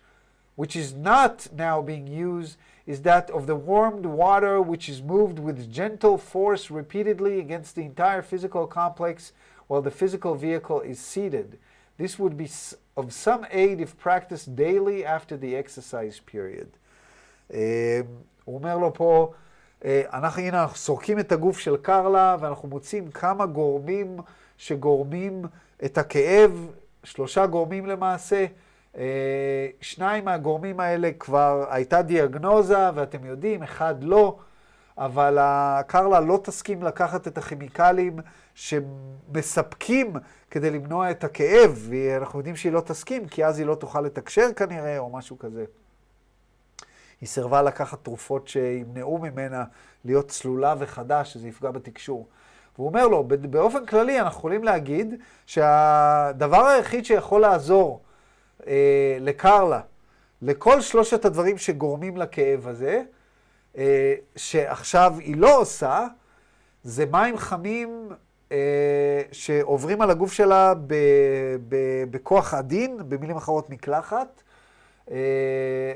which 0.56 0.76
is 0.76 0.94
not 0.94 1.48
now 1.54 1.82
being 1.82 2.08
used, 2.08 2.58
is 2.87 3.03
that 3.03 3.31
of 3.31 3.47
the 3.47 3.55
warmed 3.55 4.07
water 4.07 4.61
which 4.63 4.89
is 4.89 5.03
moved 5.03 5.39
with 5.39 5.71
gentle 5.71 6.17
force 6.17 6.71
repeatedly 6.71 7.39
against 7.39 7.75
the 7.77 7.83
entire 7.83 8.23
physical 8.23 8.67
complex 8.67 9.33
while 9.67 9.83
the 9.83 9.91
physical 9.91 10.35
vehicle 10.35 10.81
is 10.81 10.99
seated. 10.99 11.59
This 11.99 12.19
would 12.19 12.37
be 12.37 12.49
of 12.97 13.13
some 13.13 13.47
aid 13.51 13.81
if 13.81 13.99
practiced 13.99 14.57
daily 14.57 15.05
after 15.05 15.37
the 15.37 15.55
exercise 15.57 16.21
period. 16.21 16.69
הוא 18.45 18.55
אומר 18.55 18.79
לו 18.79 18.95
פה, 18.95 19.33
אנחנו, 19.85 20.43
הנה, 20.43 20.63
אנחנו 20.63 20.77
סורקים 20.77 21.19
את 21.19 21.33
הגוף 21.33 21.59
של 21.59 21.77
קרלה 21.77 22.37
ואנחנו 22.41 22.69
מוצאים 22.69 23.11
כמה 23.11 23.47
גורמים 23.47 24.17
שגורמים 24.57 25.43
את 25.85 25.99
הכאב, 25.99 26.71
שלושה 27.05 27.47
גורמים 27.47 27.87
למעשה. 27.87 28.47
שניים 29.82 30.26
מהגורמים 30.26 30.80
האלה 30.80 31.10
כבר 31.20 31.66
הייתה 31.70 32.02
דיאגנוזה, 32.02 32.90
ואתם 32.96 33.26
יודעים, 33.26 33.64
אחד 33.64 34.04
לא, 34.04 34.38
אבל 34.98 35.38
קרלה 35.88 36.20
לא 36.20 36.40
תסכים 36.44 36.84
לקחת 36.84 37.28
את 37.28 37.38
הכימיקלים 37.38 38.20
שמספקים 38.56 40.14
כדי 40.52 40.70
למנוע 40.70 41.12
את 41.12 41.24
הכאב, 41.24 41.88
ואנחנו 41.90 42.40
יודעים 42.40 42.56
שהיא 42.56 42.72
לא 42.72 42.82
תסכים, 42.82 43.28
כי 43.28 43.46
אז 43.46 43.60
היא 43.60 43.66
לא 43.66 43.76
תוכל 43.76 44.02
לתקשר 44.02 44.54
כנראה, 44.56 44.98
או 44.98 45.10
משהו 45.10 45.40
כזה. 45.40 45.66
היא 47.22 47.30
סירבה 47.30 47.62
לקחת 47.62 48.04
תרופות 48.04 48.48
שימנעו 48.48 49.18
ממנה 49.18 49.64
להיות 50.06 50.28
צלולה 50.28 50.76
וחדה, 50.80 51.26
שזה 51.26 51.48
יפגע 51.48 51.72
בתקשור. 51.72 52.28
והוא 52.76 52.88
אומר 52.88 53.08
לו, 53.08 53.24
באופן 53.24 53.86
כללי 53.86 54.20
אנחנו 54.20 54.40
יכולים 54.40 54.64
להגיד 54.64 55.16
שהדבר 55.46 56.66
היחיד 56.66 57.06
שיכול 57.06 57.42
לעזור 57.42 58.02
אה, 58.68 59.18
לקרלה, 59.20 59.82
לכל 60.42 60.82
שלושת 60.82 61.26
הדברים 61.26 61.58
שגורמים 61.58 62.18
לכאב 62.18 62.68
הזה, 62.68 63.02
אה, 63.78 64.14
שעכשיו 64.36 65.14
היא 65.20 65.38
לא 65.38 65.58
עושה, 65.58 66.08
זה 66.84 67.06
מים 67.06 67.38
חמים 67.38 68.10
אה, 68.52 69.22
שעוברים 69.32 70.02
על 70.02 70.10
הגוף 70.10 70.34
שלה 70.34 70.74
ב, 70.88 70.94
ב, 71.70 71.76
בכוח 72.12 72.54
עדין, 72.54 72.98
במילים 73.10 73.38
אחרות 73.38 73.70
מקלחת, 73.70 74.42
אה, 75.12 75.94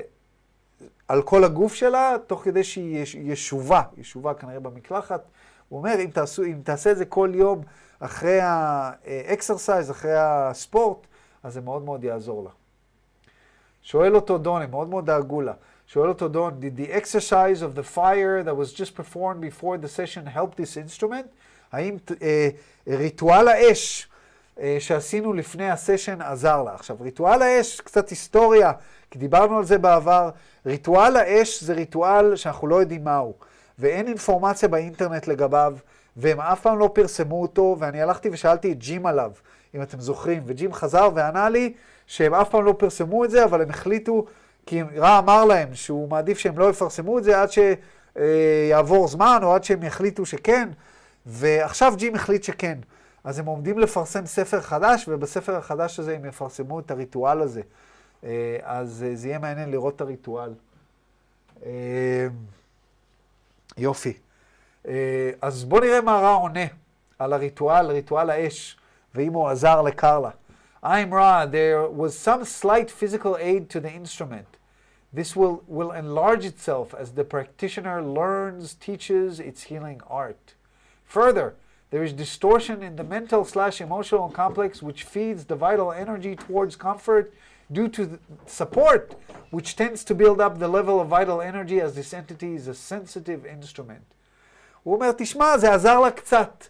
על 1.08 1.22
כל 1.22 1.44
הגוף 1.44 1.74
שלה, 1.74 2.16
תוך 2.26 2.44
כדי 2.44 2.64
שהיא 2.64 3.04
ישובה, 3.14 3.82
ישובה 3.96 4.34
כנראה 4.34 4.60
במקלחת. 4.60 5.24
הוא 5.68 5.78
אומר, 5.78 5.94
אם, 6.00 6.10
תעשו, 6.10 6.44
אם 6.44 6.60
תעשה 6.64 6.90
את 6.90 6.96
זה 6.96 7.04
כל 7.04 7.30
יום 7.34 7.62
אחרי 8.00 8.38
ה 8.40 8.55
exercise, 8.55 9.90
אחרי 9.90 10.14
הספורט, 10.16 11.06
אז 11.42 11.54
זה 11.54 11.60
מאוד 11.60 11.82
מאוד 11.82 12.04
יעזור 12.04 12.44
לה. 12.44 12.50
שואל 13.82 14.14
אותו 14.14 14.38
דון, 14.38 14.62
הם 14.62 14.70
מאוד 14.70 14.88
מאוד 14.88 15.06
דאגו 15.06 15.40
לה. 15.40 15.52
שואל 15.86 16.08
אותו 16.08 16.28
דון, 16.28 16.60
did 16.60 16.80
the 16.80 16.92
exercise 16.92 17.62
of 17.62 17.78
the 17.78 17.96
fire 17.96 18.42
that 18.42 18.56
was 18.56 18.72
just 18.72 18.94
performed 18.94 19.40
before 19.40 19.78
the 19.78 19.88
session 19.88 20.26
help 20.26 20.56
this 20.56 20.76
instrument? 20.76 21.26
האם 21.72 21.96
אה, 22.22 22.48
ריטואל 22.86 23.48
האש 23.48 24.08
אה, 24.60 24.76
שעשינו 24.80 25.32
לפני 25.32 25.70
הסשן 25.70 26.22
עזר 26.22 26.62
לה? 26.62 26.74
עכשיו, 26.74 26.96
ריטואל 27.00 27.42
האש, 27.42 27.80
קצת 27.80 28.08
היסטוריה, 28.08 28.72
כי 29.10 29.18
דיברנו 29.18 29.58
על 29.58 29.64
זה 29.64 29.78
בעבר, 29.78 30.30
ריטואל 30.66 31.16
האש 31.16 31.62
זה 31.62 31.72
ריטואל 31.72 32.36
שאנחנו 32.36 32.66
לא 32.66 32.76
יודעים 32.76 33.04
מהו, 33.04 33.34
ואין 33.78 34.08
אינפורמציה 34.08 34.68
באינטרנט 34.68 35.26
לגביו, 35.26 35.76
והם 36.16 36.40
אף 36.40 36.60
פעם 36.60 36.78
לא 36.78 36.90
פרסמו 36.94 37.42
אותו, 37.42 37.76
ואני 37.78 38.02
הלכתי 38.02 38.28
ושאלתי 38.32 38.72
את 38.72 38.78
ג'ים 38.78 39.06
עליו, 39.06 39.32
אם 39.74 39.82
אתם 39.82 40.00
זוכרים, 40.00 40.42
וג'ים 40.46 40.72
חזר 40.72 41.08
וענה 41.14 41.48
לי 41.48 41.72
שהם 42.06 42.34
אף 42.34 42.50
פעם 42.50 42.64
לא 42.64 42.74
פרסמו 42.78 43.24
את 43.24 43.30
זה, 43.30 43.44
אבל 43.44 43.62
הם 43.62 43.70
החליטו, 43.70 44.24
כי 44.66 44.82
רע 44.82 45.18
אמר 45.18 45.44
להם 45.44 45.74
שהוא 45.74 46.08
מעדיף 46.08 46.38
שהם 46.38 46.58
לא 46.58 46.70
יפרסמו 46.70 47.18
את 47.18 47.24
זה 47.24 47.42
עד 47.42 47.48
שיעבור 47.50 49.08
זמן, 49.08 49.40
או 49.42 49.54
עד 49.54 49.64
שהם 49.64 49.82
יחליטו 49.82 50.26
שכן, 50.26 50.68
ועכשיו 51.26 51.94
ג'ים 51.96 52.14
החליט 52.14 52.42
שכן. 52.42 52.78
אז 53.24 53.38
הם 53.38 53.46
עומדים 53.46 53.78
לפרסם 53.78 54.26
ספר 54.26 54.60
חדש, 54.60 55.04
ובספר 55.08 55.56
החדש 55.56 55.98
הזה 55.98 56.14
הם 56.14 56.24
יפרסמו 56.24 56.80
את 56.80 56.90
הריטואל 56.90 57.40
הזה. 57.40 57.60
אז 58.62 59.04
זה 59.14 59.28
יהיה 59.28 59.38
מעניין 59.38 59.70
לראות 59.70 59.96
את 59.96 60.00
הריטואל. 60.00 60.50
יופי. 63.76 64.12
אז 65.42 65.64
בואו 65.64 65.80
נראה 65.80 66.00
מה 66.00 66.20
רע 66.20 66.34
עונה 66.34 66.64
על 67.18 67.32
הריטואל, 67.32 67.86
ריטואל 67.86 68.30
האש, 68.30 68.77
ואם 69.15 69.33
הוא 69.33 69.49
עזר 69.49 69.81
לקרלה. 69.81 70.29
I'm 70.83 71.13
Ra, 71.13 71.45
there 71.45 71.87
was 71.87 72.17
some 72.17 72.43
slight 72.43 72.91
physical 72.91 73.37
aid 73.37 73.69
to 73.69 73.79
the 73.79 73.91
instrument. 73.91 74.57
This 75.13 75.33
will, 75.35 75.63
will 75.67 75.91
enlarge 75.91 76.43
itself 76.43 76.93
as 76.93 77.11
the 77.11 77.23
practitioner 77.23 78.01
learns, 78.01 78.73
teaches 78.73 79.39
its 79.39 79.63
healing 79.63 80.01
art. 80.07 80.55
Further, 81.05 81.55
there 81.91 82.03
is 82.03 82.11
distortion 82.11 82.81
in 82.81 82.95
the 82.95 83.03
mental 83.03 83.45
slash 83.45 83.79
emotional 83.79 84.27
complex 84.27 84.81
which 84.81 85.03
feeds 85.03 85.45
the 85.45 85.55
vital 85.55 85.91
energy 85.91 86.35
towards 86.35 86.75
comfort 86.75 87.31
due 87.71 87.87
to 87.89 88.19
support, 88.45 89.15
which 89.51 89.75
tends 89.75 90.03
to 90.03 90.15
build 90.15 90.41
up 90.41 90.57
the 90.57 90.67
level 90.67 90.99
of 90.99 91.07
vital 91.07 91.39
energy 91.39 91.79
as 91.79 91.93
this 91.95 92.13
entity 92.13 92.55
is 92.55 92.67
a 92.67 92.73
sensitive 92.73 93.45
instrument. 93.45 94.03
הוא 94.83 94.95
אומר, 94.95 95.11
תשמע, 95.11 95.57
זה 95.57 95.73
עזר 95.73 95.99
לה 95.99 96.11
קצת. 96.11 96.67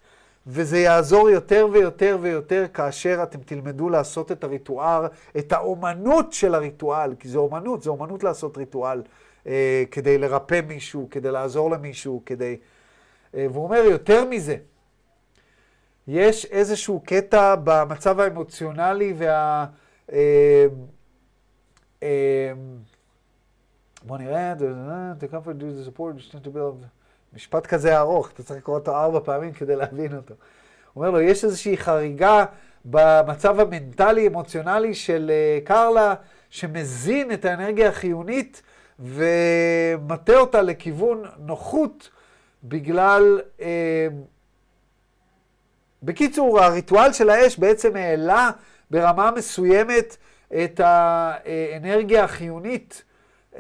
וזה 0.51 0.79
יעזור 0.79 1.31
יותר 1.31 1.67
ויותר 1.73 2.19
ויותר 2.21 2.67
כאשר 2.75 3.21
אתם 3.23 3.39
תלמדו 3.39 3.89
לעשות 3.89 4.33
את 4.33 4.45
הריטואל, 4.45 5.07
את 5.39 5.53
האומנות 5.53 6.33
של 6.33 6.55
הריטואל, 6.55 7.15
כי 7.15 7.29
זה 7.29 7.39
אומנות, 7.39 7.83
זה 7.83 7.91
אומנות 7.91 8.25
לעשות 8.25 8.57
ריטואל 8.57 9.03
אה, 9.47 9.85
כדי 9.91 10.19
לרפא 10.19 10.61
מישהו, 10.67 11.09
כדי 11.11 11.31
לעזור 11.31 11.71
למישהו, 11.71 12.23
כדי... 12.27 12.57
אה, 13.35 13.47
והוא 13.51 13.65
אומר, 13.65 13.79
יותר 13.79 14.25
מזה, 14.25 14.57
יש 16.09 16.45
איזשהו 16.45 17.01
קטע 17.05 17.55
במצב 17.65 18.21
האמוציונלי 18.21 19.15
וה... 19.17 19.67
אה, 20.13 20.67
אה, 22.03 22.53
בוא 24.03 24.19
נראה, 24.19 24.55
the 25.21 25.27
comfort 25.27 25.61
the 25.61 25.89
support. 25.91 26.15
משפט 27.35 27.67
כזה 27.67 27.99
ארוך, 27.99 28.31
אתה 28.31 28.43
צריך 28.43 28.59
לקרוא 28.59 28.79
אותו 28.79 28.97
ארבע 28.97 29.21
פעמים 29.25 29.53
כדי 29.53 29.77
להבין 29.77 30.17
אותו. 30.17 30.35
הוא 30.93 31.05
אומר 31.05 31.11
לו, 31.11 31.21
יש 31.21 31.45
איזושהי 31.45 31.77
חריגה 31.77 32.45
במצב 32.85 33.61
המנטלי-אמוציונלי 33.61 34.95
של 34.95 35.31
uh, 35.31 35.67
קרלה, 35.67 36.15
שמזין 36.51 37.33
את 37.33 37.45
האנרגיה 37.45 37.89
החיונית 37.89 38.63
ומטה 38.99 40.37
אותה 40.37 40.63
לכיוון 40.63 41.25
נוחות 41.39 42.11
בגלל... 42.65 43.41
Uh, 43.59 43.63
בקיצור, 46.03 46.61
הריטואל 46.61 47.13
של 47.13 47.31
האש 47.31 47.59
בעצם 47.59 47.97
העלה 47.97 48.51
ברמה 48.91 49.31
מסוימת 49.31 50.17
את 50.65 50.81
האנרגיה 50.85 52.25
החיונית. 52.25 53.03
Uh, 53.53 53.59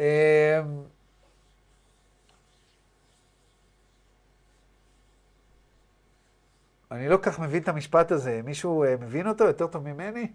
אני 6.92 7.10
לא 7.10 7.18
כך 7.22 7.40
מבין 7.40 7.62
את 7.64 7.68
המשפט 7.68 8.12
הזה. 8.12 8.42
מישהו 8.44 8.86
uh, 8.86 9.02
מבין 9.02 9.28
אותו 9.28 9.44
יותר 9.44 9.68
טוב 9.68 9.84
ממני? 9.84 10.28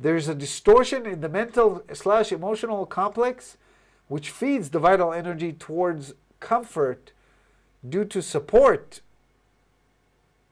there's 0.00 0.28
a 0.28 0.34
distortion 0.34 1.04
in 1.04 1.20
the 1.20 1.28
mental 1.28 1.82
slash 1.92 2.32
emotional 2.32 2.86
complex 2.86 3.58
which 4.08 4.30
feeds 4.30 4.70
the 4.70 4.78
vital 4.78 5.12
energy 5.12 5.52
towards 5.52 6.14
comfort 6.40 7.12
due 7.88 8.04
to 8.04 8.20
support, 8.20 9.00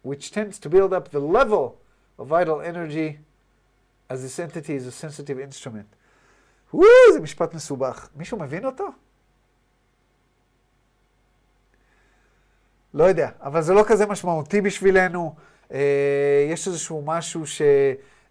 which 0.03 0.31
tends 0.31 0.59
to 0.61 0.68
build 0.68 0.92
up 0.92 1.11
the 1.11 1.18
level 1.18 1.81
of 2.18 2.29
vital 2.29 2.61
energy 2.61 3.18
as 4.09 4.22
this 4.22 4.38
entity 4.38 4.74
is 4.74 4.87
a 4.87 4.92
sensitive 4.92 5.40
instrument. 5.40 5.88
וואו, 6.72 7.12
זה 7.12 7.20
משפט 7.20 7.55
מסובך. 7.55 8.09
מישהו 8.16 8.38
מבין 8.38 8.64
אותו? 8.64 8.88
לא 12.93 13.03
יודע, 13.03 13.29
אבל 13.41 13.62
זה 13.62 13.73
לא 13.73 13.84
כזה 13.88 14.06
משמעותי 14.06 14.62
בשבילנו. 14.62 15.36
אה, 15.73 16.47
יש 16.49 16.67
איזשהו 16.67 17.03
משהו 17.06 17.47
ש... 17.47 17.62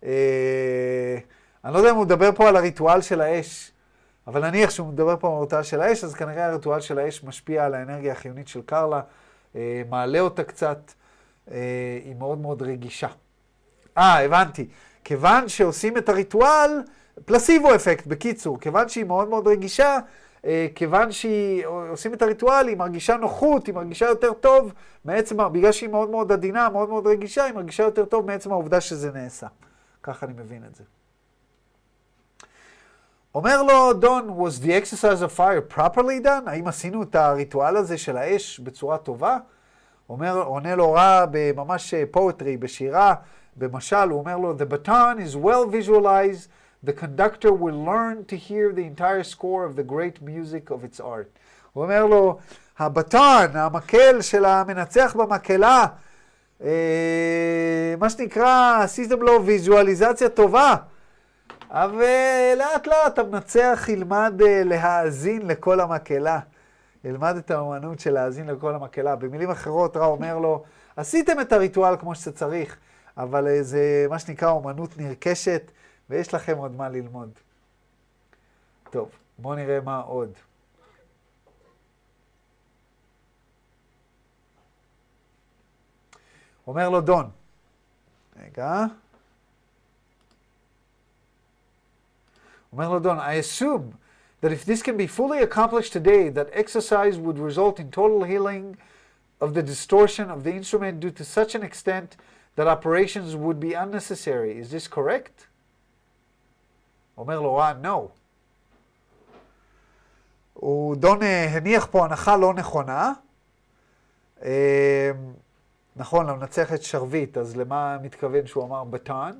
אה, 0.04 1.18
אני 1.64 1.74
לא 1.74 1.78
יודע 1.78 1.90
אם 1.90 1.96
הוא 1.96 2.04
מדבר 2.04 2.30
פה 2.32 2.48
על 2.48 2.56
הריטואל 2.56 3.00
של 3.00 3.20
האש, 3.20 3.72
אבל 4.26 4.50
נניח 4.50 4.70
שהוא 4.70 4.88
מדבר 4.88 5.16
פה 5.20 5.28
על 5.28 5.34
הריטואל 5.34 5.62
של 5.62 5.80
האש, 5.80 6.04
אז 6.04 6.14
כנראה 6.14 6.46
הריטואל 6.46 6.80
של 6.80 6.98
האש 6.98 7.24
משפיע 7.24 7.64
על 7.64 7.74
האנרגיה 7.74 8.12
החיונית 8.12 8.48
של 8.48 8.60
קרלה, 8.66 9.00
אה, 9.56 9.82
מעלה 9.90 10.20
אותה 10.20 10.44
קצת, 10.44 10.92
אה, 11.50 11.56
היא 12.04 12.14
מאוד 12.14 12.38
מאוד 12.38 12.62
רגישה. 12.62 13.08
אה, 13.98 14.24
הבנתי. 14.24 14.68
כיוון 15.04 15.48
שעושים 15.48 15.96
את 15.96 16.08
הריטואל, 16.08 16.82
פלסיבו 17.24 17.74
אפקט, 17.74 18.06
בקיצור, 18.06 18.60
כיוון 18.60 18.88
שהיא 18.88 19.04
מאוד 19.04 19.28
מאוד 19.28 19.48
רגישה, 19.48 19.98
אה, 20.46 20.66
כיוון 20.74 21.08
שעושים 21.12 22.14
את 22.14 22.22
הריטואל, 22.22 22.68
היא 22.68 22.76
מרגישה 22.76 23.16
נוחות, 23.16 23.66
היא 23.66 23.74
מרגישה 23.74 24.06
יותר 24.06 24.32
טוב, 24.32 24.72
מעצם, 25.04 25.52
בגלל 25.52 25.72
שהיא 25.72 25.90
מאוד 25.90 26.10
מאוד 26.10 26.32
עדינה, 26.32 26.68
מאוד 26.68 26.88
מאוד 26.88 27.06
רגישה, 27.06 27.44
היא 27.44 27.54
מרגישה 27.54 27.82
יותר 27.82 28.04
טוב 28.04 28.26
מעצם 28.26 28.52
העובדה 28.52 28.80
שזה 28.80 29.10
נעשה. 29.12 29.46
ככה 30.02 30.26
אני 30.26 30.32
מבין 30.32 30.64
את 30.70 30.74
זה. 30.74 30.84
אומר 33.34 33.62
לו 33.62 33.92
דון, 33.92 34.28
was 34.28 34.64
the 34.64 34.68
exercise 34.68 35.22
of 35.22 35.38
fire 35.38 35.76
properly 35.76 36.24
done? 36.24 36.46
האם 36.46 36.68
עשינו 36.68 37.02
את 37.02 37.14
הריטואל 37.14 37.76
הזה 37.76 37.98
של 37.98 38.16
האש 38.16 38.60
בצורה 38.60 38.98
טובה? 38.98 39.38
אומר, 40.08 40.42
עונה 40.42 40.74
לו 40.74 40.92
רע 40.92 41.24
בממש 41.30 41.94
פואטרי, 42.10 42.56
בשירה, 42.56 43.14
במשל, 43.56 44.08
הוא 44.10 44.18
אומר 44.18 44.36
לו, 44.36 44.54
the 44.58 44.72
baton 44.72 45.18
is 45.18 45.36
well 45.36 45.74
visualized, 45.74 46.48
the 46.84 46.92
conductor 46.92 47.52
will 47.52 47.78
learn 47.90 48.24
to 48.24 48.36
hear 48.36 48.72
the 48.72 48.84
entire 48.92 49.22
score 49.22 49.64
of 49.64 49.76
the 49.76 49.82
great 49.82 50.20
music 50.22 50.70
of 50.70 50.84
its 50.84 51.00
art. 51.00 51.38
הוא 51.72 51.84
אומר 51.84 52.06
לו, 52.06 52.38
הבטון, 52.78 53.56
המקל 53.56 54.20
של 54.20 54.44
המנצח 54.44 55.16
במקהלה, 55.18 55.86
אה, 56.64 57.94
מה 57.98 58.10
שנקרא, 58.10 58.80
עשיתם 58.82 59.22
לו 59.22 59.46
ויזואליזציה 59.46 60.28
טובה. 60.28 60.74
אבל 61.70 62.54
לאט 62.58 62.86
לאט 62.86 63.18
המנצח 63.18 63.86
ילמד 63.88 64.40
אה, 64.46 64.62
להאזין 64.64 65.46
לכל 65.46 65.80
המקהלה. 65.80 66.40
ילמד 67.04 67.36
את 67.36 67.50
האמנות 67.50 68.00
של 68.00 68.10
להאזין 68.10 68.46
לכל 68.46 68.74
המקהלה. 68.74 69.16
במילים 69.16 69.50
אחרות, 69.50 69.96
רע 69.96 70.06
אומר 70.06 70.38
לו, 70.38 70.62
עשיתם 70.96 71.40
את 71.40 71.52
הריטואל 71.52 71.96
כמו 71.96 72.14
שצריך, 72.14 72.76
אבל 73.16 73.48
אה, 73.48 73.62
זה 73.62 74.06
מה 74.10 74.18
שנקרא 74.18 74.50
אומנות 74.50 74.98
נרכשת, 74.98 75.70
ויש 76.09 76.33
לכם 76.33 76.57
עוד 76.57 76.75
מה 76.75 76.89
ללמוד. 76.89 77.29
טוב, 78.89 79.09
בואו 79.37 79.55
נראה 79.55 79.79
מה 79.81 79.99
עוד. 79.99 80.33
אומר 86.67 86.89
לו 86.89 87.01
דון, 87.01 87.29
רגע. 88.39 88.85
אומר 92.73 92.89
לו 92.89 92.99
דון, 92.99 93.19
I 93.19 93.33
assume 93.33 93.97
that 94.41 94.51
if 94.51 94.65
this 94.65 94.81
can 94.81 94.97
be 94.97 95.07
fully 95.07 95.39
accomplished 95.39 95.93
today, 95.93 96.29
that 96.29 96.49
exercise 96.51 97.17
would 97.17 97.39
result 97.39 97.79
in 97.79 97.89
total 97.89 98.23
healing 98.23 98.77
of 99.39 99.53
the 99.53 99.63
distortion 99.63 100.29
of 100.29 100.43
the 100.43 100.53
instrument 100.53 100.99
due 100.99 101.11
to 101.11 101.23
such 101.23 101.55
an 101.55 101.63
extent 101.63 102.17
that 102.55 102.67
operations 102.67 103.35
would 103.35 103.59
be 103.59 103.73
unnecessary. 103.73 104.57
Is 104.57 104.69
this 104.71 104.87
correct? 104.87 105.47
אומר 107.18 107.40
לו 107.40 107.54
רע, 107.54 107.72
no. 107.82 108.08
הוא 110.52 110.96
דון 110.96 111.22
הניח 111.22 111.86
פה 111.90 112.04
הנחה 112.04 112.36
לא 112.36 112.54
נכונה. 112.54 113.12
נכון, 115.96 116.26
למנצח 116.26 116.72
את 116.72 116.82
שרביט, 116.82 117.38
אז 117.38 117.56
למה 117.56 117.98
מתכוון 118.02 118.46
שהוא 118.46 118.64
אמר 118.64 118.84
בטון? 118.84 119.38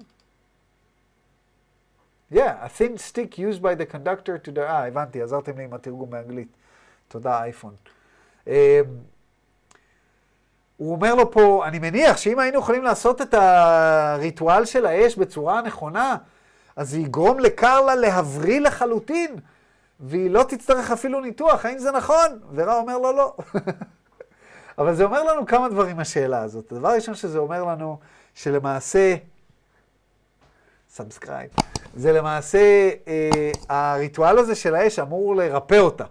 Yeah, 2.33 2.65
a 2.65 2.69
thin 2.69 2.97
stick 2.97 3.39
used 3.39 3.61
by 3.61 3.75
the 3.75 3.85
conductor 3.85 4.39
to 4.47 4.57
the... 4.57 4.61
אה, 4.61 4.87
הבנתי, 4.87 5.23
עזרתם 5.23 5.59
לי 5.59 5.65
עם 5.65 5.75
התרגום 5.75 6.11
באנגלית. 6.11 6.49
תודה, 7.09 7.43
אייפון. 7.43 7.75
Um, 8.45 8.51
הוא 10.77 10.93
אומר 10.93 11.15
לו 11.15 11.31
פה, 11.31 11.65
אני 11.67 11.79
מניח 11.79 12.17
שאם 12.17 12.39
היינו 12.39 12.59
יכולים 12.59 12.83
לעשות 12.83 13.23
את 13.23 13.35
הריטואל 13.35 14.65
של 14.65 14.87
האש 14.87 15.17
בצורה 15.17 15.63
נכונה, 15.63 16.17
אז 16.77 16.91
זה 16.91 16.99
יגרום 16.99 17.39
לקרלה 17.39 17.95
להבריא 17.95 18.61
לחלוטין, 18.61 19.37
והיא 20.01 20.31
לא 20.31 20.43
תצטרך 20.49 20.91
אפילו 20.91 21.21
ניתוח, 21.21 21.65
האם 21.65 21.79
זה 21.79 21.91
נכון? 21.91 22.39
ורע 22.55 22.77
אומר 22.77 22.99
לו 22.99 23.13
לא. 23.13 23.37
אבל 24.79 24.95
זה 24.95 25.05
אומר 25.05 25.23
לנו 25.23 25.47
כמה 25.47 25.69
דברים 25.69 25.99
השאלה 25.99 26.43
הזאת. 26.43 26.73
הדבר 26.73 26.89
הראשון 26.89 27.15
שזה 27.15 27.39
אומר 27.39 27.65
לנו, 27.65 27.99
שלמעשה, 28.35 29.17
subscribe, 30.91 31.51
זה 31.97 32.13
למעשה, 32.13 32.91
אה, 33.09 33.51
הריטואל 33.69 34.39
הזה 34.39 34.55
של 34.55 34.75
האש 34.75 34.99
אמור 34.99 35.37
לרפא 35.37 35.79
אותה. 35.79 36.05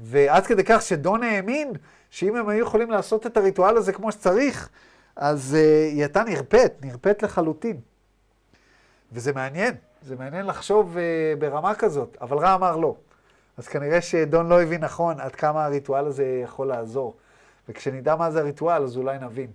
ועד 0.00 0.46
כדי 0.46 0.64
כך 0.64 0.82
שדון 0.82 1.22
האמין 1.22 1.72
שאם 2.10 2.36
הם 2.36 2.48
היו 2.48 2.62
יכולים 2.62 2.90
לעשות 2.90 3.26
את 3.26 3.36
הריטואל 3.36 3.76
הזה 3.76 3.92
כמו 3.92 4.12
שצריך, 4.12 4.68
אז 5.16 5.56
אה, 5.58 5.88
היא 5.90 6.00
הייתה 6.00 6.22
נרפאת, 6.22 6.72
נרפאת 6.82 7.22
לחלוטין. 7.22 7.80
וזה 9.12 9.32
מעניין, 9.32 9.74
זה 10.02 10.16
מעניין 10.16 10.46
לחשוב 10.46 10.96
אה, 10.98 11.34
ברמה 11.38 11.74
כזאת, 11.74 12.16
אבל 12.20 12.38
רע 12.38 12.54
אמר 12.54 12.76
לא. 12.76 12.96
אז 13.56 13.68
כנראה 13.68 14.00
שדון 14.00 14.48
לא 14.48 14.62
הבין 14.62 14.84
נכון 14.84 15.20
עד 15.20 15.34
כמה 15.34 15.64
הריטואל 15.64 16.06
הזה 16.06 16.40
יכול 16.44 16.66
לעזור. 16.66 17.16
וכשנדע 17.68 18.16
מה 18.16 18.30
זה 18.30 18.40
הריטואל, 18.40 18.82
אז 18.82 18.96
אולי 18.96 19.18
נבין. 19.18 19.50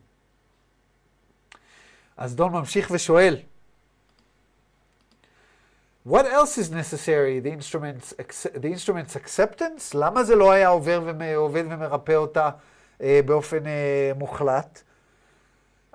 אז 2.18 2.36
דון 2.36 2.52
ממשיך 2.52 2.92
ושואל, 2.92 3.38
What 6.08 6.26
else 6.26 6.60
is 6.60 6.70
necessary? 6.70 7.40
The 7.40 7.50
instrument's, 7.50 8.14
the 8.54 8.68
instrument's 8.68 9.16
acceptance? 9.16 9.92
למה 9.94 10.24
זה 10.24 10.36
לא 10.36 10.52
היה 10.52 10.68
עובר 10.68 11.02
ועובד 11.20 11.64
ומרפא 11.70 12.12
אותה 12.12 12.50
אה, 13.02 13.20
באופן 13.26 13.68
אה, 13.68 14.12
מוחלט? 14.16 14.84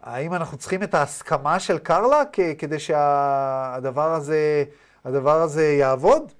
האם 0.02 0.34
אנחנו 0.34 0.58
צריכים 0.58 0.82
את 0.82 0.94
ההסכמה 0.94 1.60
של 1.60 1.78
קרלה 1.78 2.22
כדי 2.58 2.78
שהדבר 2.78 4.14
הזה, 4.14 4.64
הדבר 5.04 5.42
הזה 5.42 5.66
יעבוד? 5.66 6.32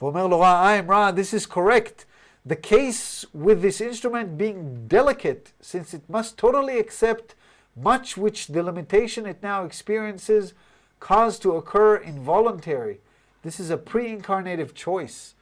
ואומר 0.00 0.26
לו 0.26 0.40
רע, 0.40 0.76
I'm 0.78 0.90
רע, 0.90 1.10
this 1.10 1.34
is 1.34 1.46
correct. 1.46 2.04
The 2.46 2.56
case 2.56 3.26
with 3.34 3.60
this 3.62 3.80
instrument 3.80 4.38
being 4.38 4.86
delicate, 4.88 5.52
since 5.60 5.94
it 5.94 6.08
must 6.08 6.38
totally 6.38 6.78
accept 6.78 7.34
much 7.76 8.16
which 8.16 8.48
the 8.48 8.62
limitation 8.62 9.26
it 9.26 9.42
now 9.42 9.64
experiences 9.64 10.54
caused 11.00 11.42
to 11.42 11.56
occur 11.56 11.96
involuntary. 11.96 13.00
This 13.42 13.60
is 13.60 13.70
a 13.70 13.76
pre-incarnative 13.76 14.74
choice. 14.74 15.34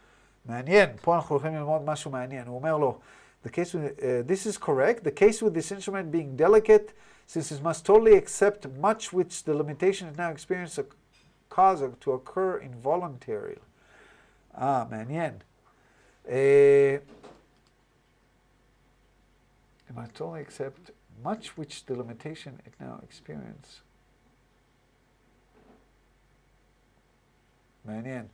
מעניין, 0.47 0.91
פה 1.03 1.17
אנחנו 1.17 1.35
הולכים 1.35 1.55
ללמוד 1.55 1.83
משהו 1.85 2.11
מעניין. 2.11 2.47
הוא 2.47 2.57
אומר 2.57 2.77
לו, 2.77 2.99
the 3.43 3.49
case 3.49 3.73
with, 3.73 4.04
uh, 4.04 4.23
this 4.23 4.45
is 4.45 4.58
correct, 4.58 5.04
the 5.04 5.12
case 5.12 5.41
with 5.41 5.54
this 5.54 5.71
instrument 5.71 6.12
being 6.12 6.36
delicate, 6.36 6.93
since 7.28 7.52
it 7.52 7.62
must 7.62 7.86
totally 7.86 8.15
accept 8.15 8.67
much 8.80 9.12
which 9.13 9.43
the 9.43 9.54
limitation 9.54 10.08
it 10.08 10.17
now 10.17 10.30
experiences 10.30 10.86
cause 11.49 11.84
to 11.99 12.12
occur 12.12 12.60
involuntarily. 12.60 13.60
אה, 14.56 14.86
מעניין. 14.89 15.41
Uh, 16.26 16.99
must 19.93 20.21
only 20.21 20.41
accept 20.41 20.91
much 21.23 21.58
which 21.58 21.86
the 21.86 21.95
limitation 21.95 22.60
it 22.65 22.73
now 22.80 22.99
experience. 23.04 23.82
מעניין. 27.86 28.30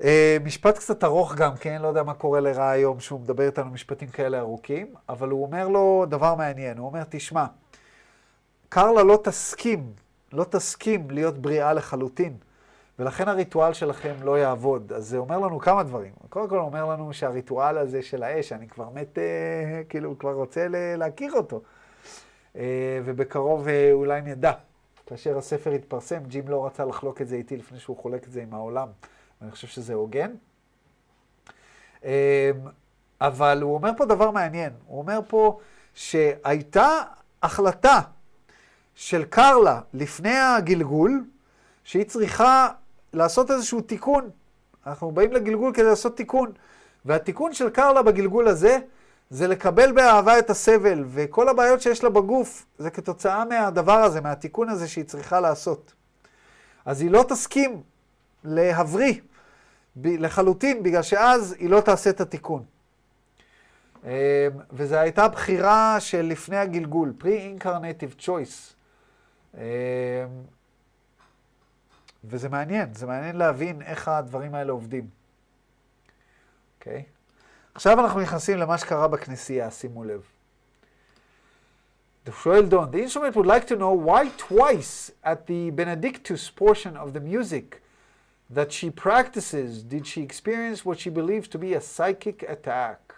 Uh, 0.00 0.04
משפט 0.44 0.78
קצת 0.78 1.04
ארוך 1.04 1.34
גם 1.34 1.56
כן, 1.56 1.82
לא 1.82 1.88
יודע 1.88 2.02
מה 2.02 2.14
קורה 2.14 2.40
לרע 2.40 2.68
היום 2.68 3.00
שהוא 3.00 3.20
מדבר 3.20 3.46
איתנו 3.46 3.70
משפטים 3.70 4.08
כאלה 4.08 4.38
ארוכים, 4.38 4.94
אבל 5.08 5.28
הוא 5.28 5.42
אומר 5.42 5.68
לו 5.68 6.06
דבר 6.08 6.34
מעניין, 6.34 6.78
הוא 6.78 6.86
אומר, 6.86 7.02
תשמע, 7.08 7.46
קרלה 8.68 9.02
לא 9.02 9.20
תסכים, 9.24 9.92
לא 10.32 10.44
תסכים 10.44 11.10
להיות 11.10 11.38
בריאה 11.38 11.72
לחלוטין. 11.72 12.36
ולכן 12.98 13.28
הריטואל 13.28 13.72
שלכם 13.72 14.14
לא 14.22 14.38
יעבוד. 14.38 14.92
אז 14.92 15.08
זה 15.08 15.18
אומר 15.18 15.38
לנו 15.38 15.58
כמה 15.58 15.82
דברים. 15.82 16.12
קודם 16.28 16.48
כל 16.48 16.58
אומר 16.58 16.86
לנו 16.86 17.12
שהריטואל 17.12 17.78
הזה 17.78 18.02
של 18.02 18.22
האש, 18.22 18.52
אני 18.52 18.68
כבר 18.68 18.88
מת, 18.94 19.18
אה, 19.18 19.82
כאילו, 19.88 20.18
כבר 20.18 20.32
רוצה 20.32 20.66
להכיר 20.96 21.32
אותו. 21.32 21.60
אה, 22.56 23.00
ובקרוב 23.04 23.68
אה, 23.68 23.92
אולי 23.92 24.20
נדע. 24.20 24.52
כאשר 25.06 25.38
הספר 25.38 25.70
התפרסם, 25.70 26.20
ג'ים 26.26 26.48
לא 26.48 26.66
רצה 26.66 26.84
לחלוק 26.84 27.20
את 27.20 27.28
זה 27.28 27.36
איתי 27.36 27.56
לפני 27.56 27.78
שהוא 27.78 27.96
חולק 27.96 28.26
את 28.26 28.32
זה 28.32 28.42
עם 28.42 28.54
העולם. 28.54 28.88
ואני 29.40 29.50
חושב 29.50 29.68
שזה 29.68 29.94
הוגן. 29.94 30.30
אמ, 32.04 32.10
אבל 33.20 33.62
הוא 33.62 33.74
אומר 33.74 33.90
פה 33.96 34.04
דבר 34.04 34.30
מעניין. 34.30 34.72
הוא 34.86 34.98
אומר 34.98 35.20
פה 35.28 35.58
שהייתה 35.94 37.02
החלטה 37.42 38.00
של 38.94 39.24
קרלה 39.24 39.80
לפני 39.94 40.36
הגלגול, 40.36 41.24
שהיא 41.84 42.04
צריכה 42.04 42.68
לעשות 43.12 43.50
איזשהו 43.50 43.80
תיקון. 43.80 44.30
אנחנו 44.86 45.10
באים 45.10 45.32
לגלגול 45.32 45.72
כדי 45.74 45.84
לעשות 45.84 46.16
תיקון. 46.16 46.52
והתיקון 47.04 47.52
של 47.52 47.70
קרלה 47.70 48.02
בגלגול 48.02 48.48
הזה, 48.48 48.78
זה 49.30 49.48
לקבל 49.48 49.92
באהבה 49.92 50.38
את 50.38 50.50
הסבל, 50.50 51.04
וכל 51.08 51.48
הבעיות 51.48 51.82
שיש 51.82 52.04
לה 52.04 52.10
בגוף, 52.10 52.66
זה 52.78 52.90
כתוצאה 52.90 53.44
מהדבר 53.44 53.98
הזה, 53.98 54.20
מהתיקון 54.20 54.68
הזה 54.68 54.88
שהיא 54.88 55.04
צריכה 55.04 55.40
לעשות. 55.40 55.92
אז 56.84 57.00
היא 57.00 57.10
לא 57.10 57.24
תסכים 57.28 57.82
להבריא 58.44 59.14
לחלוטין, 59.96 60.82
בגלל 60.82 61.02
שאז 61.02 61.52
היא 61.58 61.70
לא 61.70 61.80
תעשה 61.80 62.10
את 62.10 62.20
התיקון. 62.20 62.64
אמ, 64.04 64.10
וזו 64.72 64.96
הייתה 64.96 65.28
בחירה 65.28 65.96
של 66.00 66.22
לפני 66.22 66.56
הגלגול, 66.56 67.12
pre-incarnative 67.20 68.20
choice. 68.20 68.74
אמ, 69.54 69.60
וזה 72.24 72.48
מעניין, 72.48 72.94
זה 72.94 73.06
מעניין 73.06 73.36
להבין 73.36 73.82
איך 73.82 74.08
הדברים 74.08 74.54
האלה 74.54 74.72
עובדים. 74.72 75.08
אוקיי? 76.78 76.98
Okay? 76.98 77.04
עכשיו 77.74 78.00
אנחנו 78.00 78.20
נכנסים 78.20 78.58
למה 78.58 78.78
שקרה 78.78 79.08
בכנסייה, 79.08 79.70
שימו 79.70 80.04
לב. 80.04 80.22
שואל 82.42 82.66
דון, 82.66 82.90
the 82.90 82.96
instrument 82.96 83.36
would 83.36 83.46
like 83.46 83.66
to 83.66 83.76
know 83.76 83.92
why 84.08 84.28
twice 84.50 85.10
at 85.24 85.46
the 85.46 85.70
Benedictus 85.76 86.50
portion 86.60 86.96
of 86.96 87.12
the 87.12 87.20
music 87.20 87.80
that 88.54 88.72
she 88.72 88.90
practices 88.90 89.82
did 89.82 90.06
she 90.06 90.22
experience 90.22 90.84
what 90.84 90.98
she 90.98 91.10
believes 91.10 91.48
to 91.48 91.58
be 91.58 91.74
a 91.74 91.80
psychic 91.80 92.42
attack. 92.42 93.14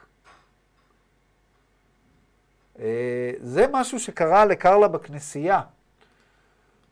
אה, 2.77 2.81
זה 3.41 3.67
משהו 3.73 4.01
שקרה 4.01 4.45
לקרלה 4.45 4.89
בכנסייה. 4.89 5.61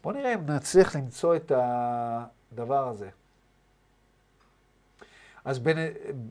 בואו 0.03 0.15
נראה 0.15 0.35
אם 0.35 0.47
נצליח 0.47 0.97
למצוא 0.97 1.37
את 1.37 1.53
הדבר 1.55 2.89
הזה. 2.89 3.09
אז 5.45 5.59
בנ... 5.59 5.79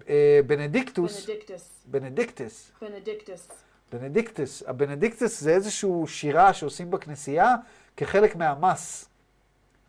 אה, 0.10 0.39
Benedictus, 0.48 1.30
Benedictus. 1.30 1.69
Benedictus, 1.86 2.72
Benedictus. 2.82 3.48
Benedictus, 3.91 4.63
ה 4.67 4.74
Benedictus 4.74 5.41
זה 5.41 5.52
איזושהי 5.52 5.89
שירה 6.08 6.54
שעושים 6.54 6.91
בכנסייה 6.91 7.56
כחלק 7.98 8.36
מה 8.36 8.57
Mass, 8.57 9.10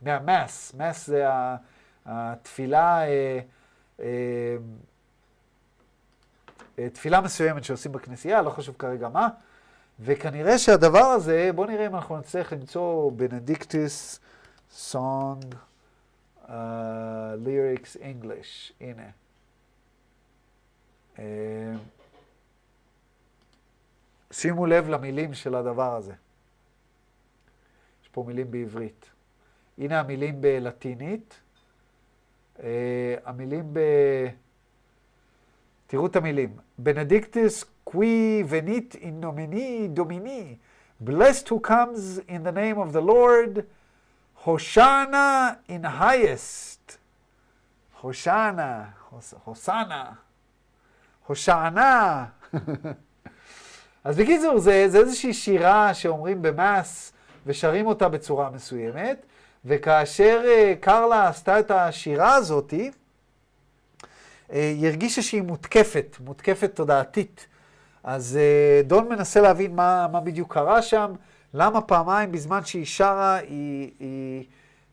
מה 0.02 0.23
Mass, 0.23 0.74
Mass 0.74 1.06
זה 1.06 1.24
התפילה, 2.06 3.02
אה, 3.08 3.40
אה, 4.00 4.56
תפילה 6.92 7.20
מסוימת 7.20 7.64
שעושים 7.64 7.92
בכנסייה, 7.92 8.42
לא 8.42 8.50
חשוב 8.50 8.74
כרגע 8.78 9.08
מה, 9.08 9.28
וכנראה 10.00 10.58
שהדבר 10.58 11.04
הזה, 11.04 11.50
בואו 11.54 11.66
נראה 11.66 11.86
אם 11.86 11.94
אנחנו 11.94 12.18
נצטרך 12.18 12.52
למצוא 12.52 13.12
Benedictus 13.12 14.20
song. 14.72 15.54
Lyrics 17.36 17.96
English, 17.96 18.72
הנה. 18.80 19.10
שימו 24.32 24.66
לב 24.66 24.88
למילים 24.88 25.34
של 25.34 25.54
הדבר 25.54 25.96
הזה. 25.96 26.12
יש 28.02 28.08
פה 28.08 28.24
מילים 28.26 28.50
בעברית. 28.50 29.10
הנה 29.78 30.00
המילים 30.00 30.40
בלטינית. 30.40 31.40
Uh, 32.60 32.62
המילים 33.24 33.64
ב... 33.72 33.80
תראו 35.86 36.06
את 36.06 36.16
המילים. 36.16 36.56
בנדיקטוס 36.78 37.64
קווי 37.84 38.44
ונית 38.48 38.96
אין 39.00 39.20
נומיני 39.20 39.88
דומיני. 39.88 40.56
Blessed 41.04 41.48
who 41.48 41.68
comes 41.68 42.20
in 42.28 42.44
the 42.44 42.52
name 42.52 42.78
of 42.78 42.92
the 42.92 43.00
Lord. 43.00 43.60
הושענה 44.44 45.50
in 45.68 46.00
highest. 46.00 46.96
הושענה, 48.00 48.84
הוסנה, 49.44 50.12
הושענה. 51.26 52.26
אז 54.04 54.16
בקיצור, 54.16 54.58
זה, 54.58 54.84
זה 54.88 54.98
איזושהי 54.98 55.34
שירה 55.34 55.94
שאומרים 55.94 56.42
במס 56.42 57.12
ושרים 57.46 57.86
אותה 57.86 58.08
בצורה 58.08 58.50
מסוימת, 58.50 59.26
וכאשר 59.64 60.42
uh, 60.44 60.76
קרלה 60.80 61.28
עשתה 61.28 61.58
את 61.58 61.70
השירה 61.70 62.34
הזאתי, 62.34 62.90
uh, 62.90 64.52
היא 64.52 64.86
הרגישה 64.86 65.22
שהיא 65.22 65.42
מותקפת, 65.42 66.16
מותקפת 66.20 66.70
תודעתית. 66.74 67.46
אז 68.04 68.38
uh, 68.38 68.86
דון 68.86 69.08
מנסה 69.08 69.40
להבין 69.40 69.76
מה, 69.76 70.06
מה 70.12 70.20
בדיוק 70.20 70.54
קרה 70.54 70.82
שם. 70.82 71.12
למה 71.54 71.80
פעמיים 71.80 72.32
בזמן 72.32 72.64
שהיא 72.64 72.86
שרה, 72.86 73.34
היא, 73.36 73.90
היא, 74.00 74.44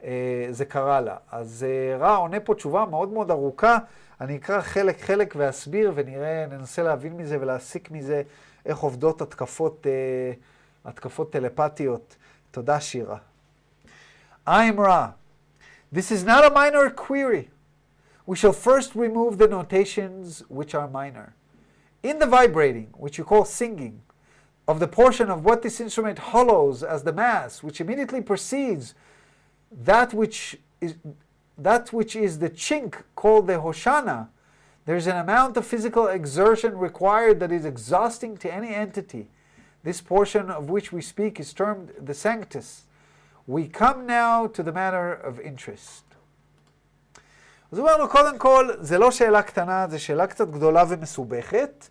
אה, 0.03 0.47
זה 0.51 0.65
קרה 0.65 1.01
לה. 1.01 1.15
אז 1.31 1.65
אה, 1.69 1.97
רע 1.97 2.15
עונה 2.15 2.39
פה 2.39 2.55
תשובה 2.55 2.85
מאוד 2.85 3.09
מאוד 3.09 3.31
ארוכה. 3.31 3.77
אני 4.21 4.37
אקרא 4.37 4.61
חלק-חלק 4.61 5.33
ואסביר, 5.37 5.91
ונראה, 5.95 6.45
ננסה 6.49 6.83
להבין 6.83 7.13
מזה 7.13 7.37
ולהסיק 7.41 7.91
מזה 7.91 8.21
איך 8.65 8.77
עובדות 8.79 9.21
התקפות, 9.21 9.87
אה, 9.87 10.33
התקפות 10.85 11.31
טלפתיות. 11.31 12.15
תודה, 12.51 12.79
שירה. 12.79 13.17
I'm 14.49 14.79
Ra. 14.79 15.15
This 15.91 16.09
is 16.09 16.23
not 16.23 16.49
a 16.49 16.53
minor 16.53 16.89
query. 16.89 17.49
We 18.25 18.37
shall 18.37 18.53
first 18.53 18.95
remove 18.95 19.37
the 19.37 19.47
notations 19.49 20.41
which 20.47 20.73
are 20.73 20.87
minor. 20.87 21.35
In 22.01 22.19
the 22.19 22.27
vibrating, 22.27 22.93
which 22.93 23.17
you 23.17 23.25
call 23.25 23.43
singing, 23.43 24.03
of 24.65 24.79
the 24.79 24.87
portion 24.87 25.29
of 25.29 25.43
what 25.43 25.63
this 25.63 25.81
instrument 25.81 26.19
hollows 26.19 26.81
as 26.81 27.03
the 27.03 27.11
mass, 27.11 27.61
which 27.61 27.81
immediately 27.81 28.21
precedes 28.21 28.95
that 29.69 30.13
which 30.13 30.57
is 30.79 30.95
that 31.57 31.91
which 31.91 32.15
is 32.15 32.39
the 32.39 32.49
chink 32.49 33.03
called 33.15 33.47
the 33.47 33.53
hoshana, 33.53 34.29
there's 34.85 35.07
an 35.07 35.17
amount 35.17 35.57
of 35.57 35.67
physical 35.67 36.07
exertion 36.07 36.77
required 36.77 37.41
that 37.41 37.51
is 37.51 37.65
exhausting 37.65 38.37
to 38.37 38.53
any 38.53 38.73
entity. 38.73 39.29
This 39.83 39.99
portion 39.99 40.49
of 40.49 40.69
which 40.69 40.93
we 40.93 41.01
speak 41.01 41.37
is 41.37 41.51
termed 41.51 41.91
the 41.99 42.13
sanctus. 42.13 42.86
We 43.49 43.69
come 43.69 44.05
now 44.07 44.47
to 44.47 44.63
the 44.63 44.73
matter 44.73 45.21
of 45.23 45.39
interest. 45.39 46.03
אז 47.71 47.77
הוא 47.77 47.87
אומר 47.87 47.97
לו, 47.97 48.09
קודם 48.09 48.37
כל, 48.37 48.69
זה 48.79 48.97
לא 48.97 49.11
שאלה 49.11 49.41
קטנה, 49.41 49.87
זו 49.89 50.03
שאלה 50.03 50.27
קצת 50.27 50.47
גדולה 50.47 50.83
ומסובכת. 50.87 51.87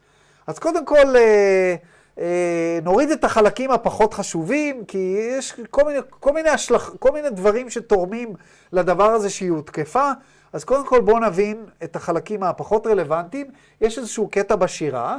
אז 0.46 0.58
קודם 0.58 0.86
כל, 0.86 1.16
אה, 1.16 1.74
אה, 2.18 2.78
נוריד 2.82 3.10
את 3.10 3.24
החלקים 3.24 3.70
הפחות 3.70 4.14
חשובים, 4.14 4.84
כי 4.84 5.16
יש 5.38 5.60
כל 5.70 5.84
מיני, 5.84 5.98
כל 6.10 6.32
מיני, 6.32 6.48
השלח, 6.48 6.94
כל 6.98 7.12
מיני 7.12 7.30
דברים 7.30 7.70
שתורמים 7.70 8.34
לדבר 8.72 9.10
הזה 9.10 9.30
שהיא 9.30 9.50
הותקפה. 9.50 10.10
אז 10.52 10.64
קודם 10.64 10.86
כל 10.86 11.00
בואו 11.00 11.18
נבין 11.18 11.64
את 11.84 11.96
החלקים 11.96 12.42
הפחות 12.42 12.86
רלוונטיים. 12.86 13.46
יש 13.80 13.98
איזשהו 13.98 14.28
קטע 14.28 14.56
בשירה, 14.56 15.18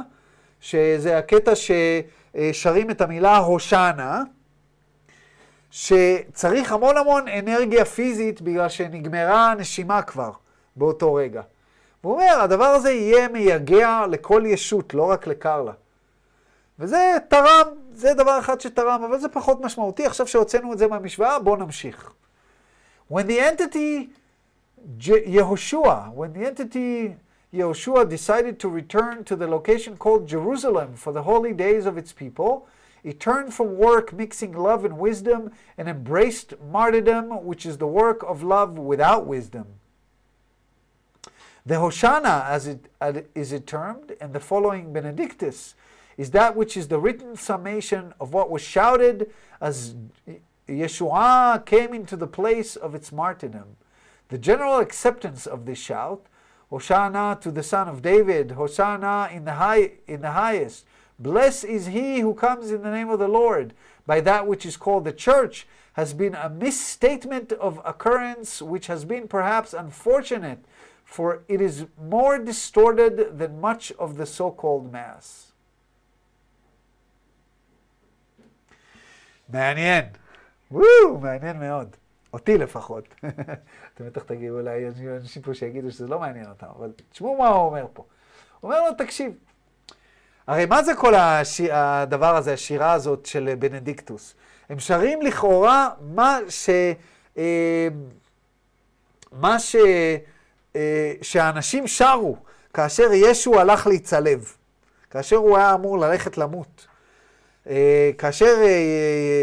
שזה 0.60 1.18
הקטע 1.18 1.52
ששרים 1.54 2.90
את 2.90 3.00
המילה 3.00 3.36
הושענה, 3.36 4.22
שצריך 5.70 6.72
המון 6.72 6.96
המון 6.96 7.28
אנרגיה 7.28 7.84
פיזית 7.84 8.40
בגלל 8.40 8.68
שנגמרה 8.68 9.50
הנשימה 9.50 10.02
כבר 10.02 10.30
באותו 10.76 11.14
רגע. 11.14 11.42
והוא 12.04 12.14
אומר, 12.14 12.40
הדבר 12.40 12.64
הזה 12.64 12.90
יהיה 12.90 13.28
מייגע 13.28 14.04
לכל 14.10 14.42
ישות, 14.46 14.94
לא 14.94 15.02
רק 15.02 15.26
לקרלה. 15.26 15.72
וזה 16.78 17.16
תרם, 17.28 17.66
זה 17.92 18.14
דבר 18.14 18.38
אחד 18.38 18.60
שתרם, 18.60 19.04
אבל 19.04 19.18
זה 19.18 19.28
פחות 19.28 19.60
משמעותי. 19.60 20.06
עכשיו 20.06 20.26
שהוצאנו 20.26 20.72
את 20.72 20.78
זה 20.78 20.86
מהמשוואה, 20.86 21.38
בואו 21.38 21.56
נמשיך. 21.56 22.12
When 23.12 23.26
the 23.26 23.40
entity 23.40 24.08
Yehoshua, 25.00 26.12
when 26.14 26.32
the 26.32 26.44
entity 26.44 27.16
Yehoshua 27.52 28.08
decided 28.08 28.58
to 28.60 28.68
return 28.68 29.24
to 29.24 29.36
the 29.36 29.46
location 29.46 29.96
called 29.96 30.26
Jerusalem 30.26 30.94
for 30.94 31.12
the 31.12 31.22
holy 31.22 31.52
days 31.52 31.86
of 31.86 31.96
its 31.98 32.12
people, 32.12 32.66
it 33.04 33.20
turned 33.20 33.54
from 33.54 33.76
work 33.76 34.12
mixing 34.12 34.52
love 34.52 34.84
and 34.84 34.98
wisdom 34.98 35.52
and 35.76 35.88
embraced 35.88 36.54
martyrdom, 36.70 37.44
which 37.44 37.64
is 37.64 37.78
the 37.78 37.86
work 37.86 38.22
of 38.26 38.42
love 38.42 38.78
without 38.78 39.26
wisdom. 39.26 39.66
The 41.64 41.74
Hoshana, 41.74 42.46
as 42.46 42.66
it 42.66 42.88
is 43.34 43.52
it 43.52 43.66
termed, 43.66 44.16
and 44.20 44.32
the 44.32 44.40
following 44.40 44.92
Benedictus, 44.92 45.74
is 46.16 46.30
that 46.32 46.56
which 46.56 46.76
is 46.76 46.88
the 46.88 46.98
written 46.98 47.36
summation 47.36 48.14
of 48.18 48.32
what 48.32 48.50
was 48.50 48.62
shouted 48.62 49.30
as 49.60 49.94
Yeshua 50.68 51.64
came 51.64 51.94
into 51.94 52.16
the 52.16 52.26
place 52.26 52.74
of 52.74 52.94
its 52.94 53.12
martyrdom. 53.12 53.76
The 54.28 54.38
general 54.38 54.78
acceptance 54.78 55.46
of 55.46 55.64
this 55.64 55.78
shout, 55.78 56.26
Hosanna 56.70 57.38
to 57.40 57.50
the 57.50 57.62
Son 57.62 57.88
of 57.88 58.02
David, 58.02 58.52
Hosanna 58.52 59.30
in 59.32 59.44
the, 59.44 59.54
high, 59.54 59.92
in 60.06 60.20
the 60.20 60.32
highest, 60.32 60.84
Blessed 61.19 61.65
is 61.65 61.87
he 61.87 62.19
who 62.19 62.33
comes 62.33 62.71
in 62.71 62.81
the 62.81 62.91
name 62.91 63.09
of 63.09 63.19
the 63.19 63.27
Lord. 63.27 63.73
By 64.05 64.19
that 64.21 64.47
which 64.47 64.65
is 64.65 64.77
called 64.77 65.05
the 65.05 65.13
church 65.13 65.67
has 65.93 66.13
been 66.13 66.35
a 66.35 66.49
misstatement 66.49 67.51
of 67.53 67.79
occurrence 67.85 68.61
which 68.61 68.87
has 68.87 69.05
been 69.05 69.27
perhaps 69.27 69.73
unfortunate, 69.73 70.59
for 71.05 71.43
it 71.47 71.61
is 71.61 71.85
more 72.01 72.39
distorted 72.39 73.37
than 73.37 73.61
much 73.61 73.91
of 73.99 74.17
the 74.17 74.25
so 74.25 74.51
called 74.51 74.91
Mass. 74.91 75.51
מעניין. 79.49 80.05
וואו, 80.71 81.17
מעניין 81.21 81.59
מאוד. 81.59 81.95
אותי 82.33 82.57
לפחות. 82.57 83.15
אתם 83.93 84.05
בטח 84.05 84.23
תגידו, 84.23 84.59
אולי 84.59 84.87
אנשים 85.17 85.41
פה 85.41 85.53
שיגידו 85.53 85.91
שזה 85.91 86.07
לא 86.07 86.19
מעניין 86.19 86.49
אותם, 86.49 86.67
אבל 86.77 86.91
תשמעו 87.11 87.37
מה 87.37 87.47
הוא 87.47 87.65
אומר 87.65 87.87
פה. 87.93 88.05
הוא 88.59 88.71
אומר 88.71 88.89
לו, 88.89 88.95
תקשיב, 88.97 89.33
הרי 90.48 90.66
מה 90.66 90.82
זה 90.82 90.94
כל 90.94 91.14
הש... 91.14 91.60
הדבר 91.70 92.36
הזה, 92.36 92.52
השירה 92.52 92.92
הזאת 92.92 93.26
של 93.26 93.54
בנדיקטוס? 93.58 94.34
הם 94.68 94.78
שרים 94.78 95.22
לכאורה 95.22 95.88
מה 96.00 96.38
ש... 96.48 96.70
אה, 97.38 97.88
מה 99.32 99.58
ש... 99.58 99.76
אה, 100.76 101.12
שהאנשים 101.22 101.86
שרו 101.86 102.36
כאשר 102.74 103.12
ישו 103.12 103.60
הלך 103.60 103.86
להצלב, 103.86 104.52
כאשר 105.10 105.36
הוא 105.36 105.56
היה 105.56 105.74
אמור 105.74 105.98
ללכת 105.98 106.38
למות. 106.38 106.86
אה, 107.68 108.10
כאשר 108.18 108.56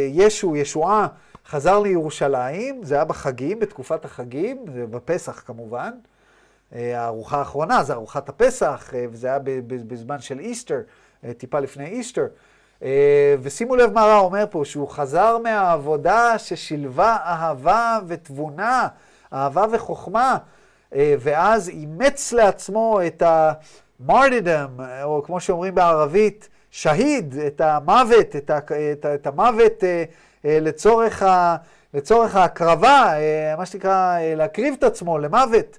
ישו, 0.09 0.55
ישועה, 0.55 1.07
חזר 1.47 1.79
לירושלים, 1.79 2.83
זה 2.83 2.95
היה 2.95 3.05
בחגים, 3.05 3.59
בתקופת 3.59 4.05
החגים, 4.05 4.65
בפסח 4.65 5.43
כמובן. 5.45 5.91
הארוחה 6.71 7.37
האחרונה 7.37 7.83
זה 7.83 7.93
ארוחת 7.93 8.29
הפסח, 8.29 8.93
וזה 9.11 9.27
היה 9.27 9.39
בזמן 9.67 10.19
של 10.19 10.39
איסטר, 10.39 10.79
טיפה 11.37 11.59
לפני 11.59 11.85
איסטר. 11.85 12.25
ושימו 13.41 13.75
לב 13.75 13.93
מה 13.93 14.05
רע 14.05 14.17
אומר 14.17 14.45
פה, 14.49 14.61
שהוא 14.65 14.89
חזר 14.89 15.37
מהעבודה 15.37 16.39
ששילבה 16.39 17.17
אהבה 17.25 17.99
ותבונה, 18.07 18.87
אהבה 19.33 19.65
וחוכמה, 19.71 20.37
ואז 20.91 21.69
אימץ 21.69 22.33
לעצמו 22.33 22.99
את 23.07 23.23
המרדידם, 23.25 24.67
או 25.03 25.23
כמו 25.25 25.39
שאומרים 25.39 25.75
בערבית, 25.75 26.49
שהיד, 26.71 27.35
את 27.47 27.61
המוות, 27.61 28.35
את, 28.35 28.49
ה, 28.49 28.57
את, 28.91 29.05
את 29.05 29.27
המוות 29.27 29.83
לצורך, 30.43 31.23
ה, 31.23 31.55
לצורך 31.93 32.35
ההקרבה, 32.35 33.11
מה 33.57 33.65
שנקרא, 33.65 34.17
להקריב 34.21 34.75
את 34.77 34.83
עצמו 34.83 35.17
למוות. 35.17 35.77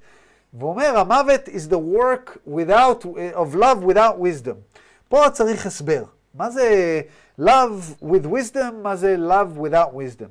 והוא 0.59 0.71
אומר, 0.71 0.99
המוות 0.99 1.49
is 1.49 1.71
the 1.71 1.97
work 1.97 2.51
without, 2.51 3.05
of 3.35 3.55
love 3.55 3.89
without 3.89 4.19
wisdom. 4.19 4.79
פה 5.09 5.31
צריך 5.33 5.67
הסבר. 5.67 6.05
מה 6.35 6.51
זה 6.51 7.01
love 7.41 8.03
with 8.03 8.27
wisdom? 8.27 8.73
מה 8.83 8.97
זה 8.97 9.17
love 9.29 9.59
without 9.61 9.95
wisdom? 9.95 10.29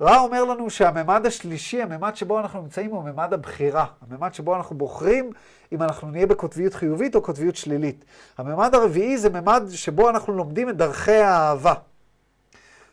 רע 0.00 0.18
אומר 0.18 0.44
לנו 0.44 0.70
שהממד 0.70 1.26
השלישי, 1.26 1.82
הממד 1.82 2.16
שבו 2.16 2.40
אנחנו 2.40 2.62
נמצאים, 2.62 2.90
הוא 2.90 3.04
ממד 3.04 3.32
הבחירה. 3.32 3.86
הממד 4.10 4.34
שבו 4.34 4.56
אנחנו 4.56 4.78
בוחרים 4.78 5.30
אם 5.72 5.82
אנחנו 5.82 6.10
נהיה 6.10 6.26
בקוטביות 6.26 6.74
חיובית 6.74 7.14
או 7.14 7.22
קוטביות 7.22 7.56
שלילית. 7.56 8.04
הממד 8.38 8.74
הרביעי 8.74 9.18
זה 9.18 9.30
ממד 9.30 9.62
שבו 9.70 10.10
אנחנו 10.10 10.32
לומדים 10.32 10.68
את 10.68 10.76
דרכי 10.76 11.12
האהבה. 11.12 11.74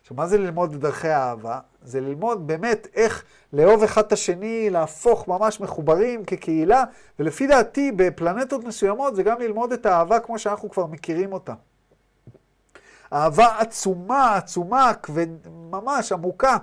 עכשיו, 0.10 0.18
מה 0.18 0.28
זה 0.28 0.38
ללמוד 0.38 0.76
דרכי 0.76 1.07
האהבה? 1.07 1.60
זה 1.82 2.01
ללמוד 2.01 2.47
באמת 2.47 2.88
איך 2.95 3.24
לאהוב 3.53 3.84
אחד 3.84 4.01
את 4.01 4.12
השני, 4.12 4.70
להפוך 4.70 5.28
ממש 5.28 5.62
מחוברים 5.62 6.26
כקהילה, 6.26 6.84
ולפי 7.20 7.47
דעתי 7.47 7.91
בפלנטות 7.91 8.64
מסוימות 8.64 9.16
זה 9.16 9.24
גם 9.24 9.39
ללמוד 9.39 9.72
את 9.72 9.86
האהבה 9.86 10.20
כמו 10.20 10.39
שאנחנו 10.39 10.70
כבר 10.70 10.86
מכירים 10.86 11.34
אותה. 11.34 11.53
אהבה 13.14 13.60
עצומה, 13.60 14.36
עצומה, 14.36 14.91
כבד, 15.03 15.28
ממש 15.72 16.12
עמוקה. 16.12 16.57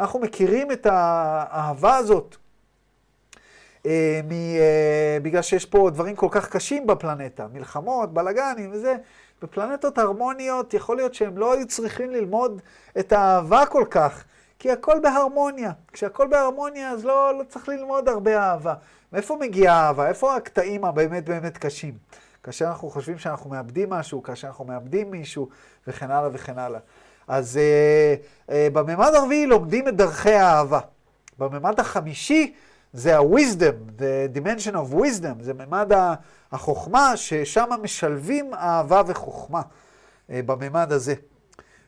אנחנו 0.00 0.20
מכירים 0.20 0.72
את 0.72 0.86
האהבה 0.90 1.96
הזאת 1.96 2.36
אה, 3.86 4.20
מ, 4.24 4.32
אה, 4.32 5.18
בגלל 5.22 5.42
שיש 5.42 5.66
פה 5.66 5.90
דברים 5.90 6.16
כל 6.16 6.28
כך 6.30 6.48
קשים 6.48 6.86
בפלנטה, 6.86 7.46
מלחמות, 7.52 8.14
בלאגנים 8.14 8.70
וזה. 8.72 8.96
בפלנטות 9.42 9.98
הרמוניות 9.98 10.74
יכול 10.74 10.96
להיות 10.96 11.14
שהם 11.14 11.38
לא 11.38 11.52
היו 11.52 11.66
צריכים 11.66 12.10
ללמוד 12.10 12.60
את 12.98 13.12
האהבה 13.12 13.66
כל 13.66 13.84
כך, 13.90 14.24
כי 14.58 14.70
הכל 14.70 14.98
בהרמוניה. 15.02 15.72
כשהכל 15.92 16.26
בהרמוניה 16.26 16.90
אז 16.90 17.04
לא, 17.04 17.38
לא 17.38 17.44
צריך 17.44 17.68
ללמוד 17.68 18.08
הרבה 18.08 18.38
אהבה. 18.38 18.74
מאיפה 19.12 19.36
מגיעה 19.40 19.76
האהבה? 19.76 20.08
איפה 20.08 20.36
הקטעים 20.36 20.84
הבאמת 20.84 21.24
באמת 21.24 21.58
קשים? 21.58 21.94
כאשר 22.42 22.66
אנחנו 22.66 22.90
חושבים 22.90 23.18
שאנחנו 23.18 23.50
מאבדים 23.50 23.90
משהו, 23.90 24.22
כאשר 24.22 24.48
אנחנו 24.48 24.64
מאבדים 24.64 25.10
מישהו, 25.10 25.48
וכן 25.86 26.10
הלאה 26.10 26.28
וכן 26.32 26.58
הלאה. 26.58 26.80
אז 27.28 27.58
uh, 27.58 28.48
uh, 28.48 28.52
בממד 28.72 29.10
הרביעי 29.14 29.46
לומדים 29.46 29.88
את 29.88 29.96
דרכי 29.96 30.34
האהבה. 30.34 30.80
בממד 31.38 31.80
החמישי 31.80 32.54
זה 32.92 33.16
ה-wisdom, 33.16 34.00
the 34.00 34.36
dimension 34.36 34.74
of 34.74 34.94
wisdom, 34.94 35.42
זה 35.42 35.54
ממד 35.54 35.92
החוכמה, 36.52 37.16
ששם 37.16 37.68
משלבים 37.82 38.54
אהבה 38.54 39.02
וחוכמה 39.06 39.60
uh, 39.60 40.32
בממד 40.46 40.92
הזה. 40.92 41.14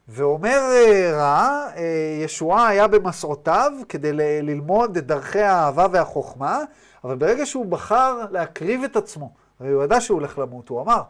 ואומר 0.08 0.60
uh, 0.70 1.12
רע, 1.12 1.66
uh, 1.74 1.78
ישועה 2.24 2.68
היה 2.68 2.86
במסעותיו 2.86 3.72
כדי 3.88 4.12
ללמוד 4.42 4.96
את 4.96 5.06
דרכי 5.06 5.40
האהבה 5.42 5.86
והחוכמה, 5.92 6.60
אבל 7.04 7.16
ברגע 7.16 7.46
שהוא 7.46 7.66
בחר 7.66 8.24
להקריב 8.30 8.84
את 8.84 8.96
עצמו, 8.96 9.32
הרי 9.60 9.70
הוא 9.70 9.84
ידע 9.84 10.00
שהוא 10.00 10.18
הולך 10.18 10.38
למות, 10.38 10.68
הוא 10.68 10.80
אמר, 10.80 11.02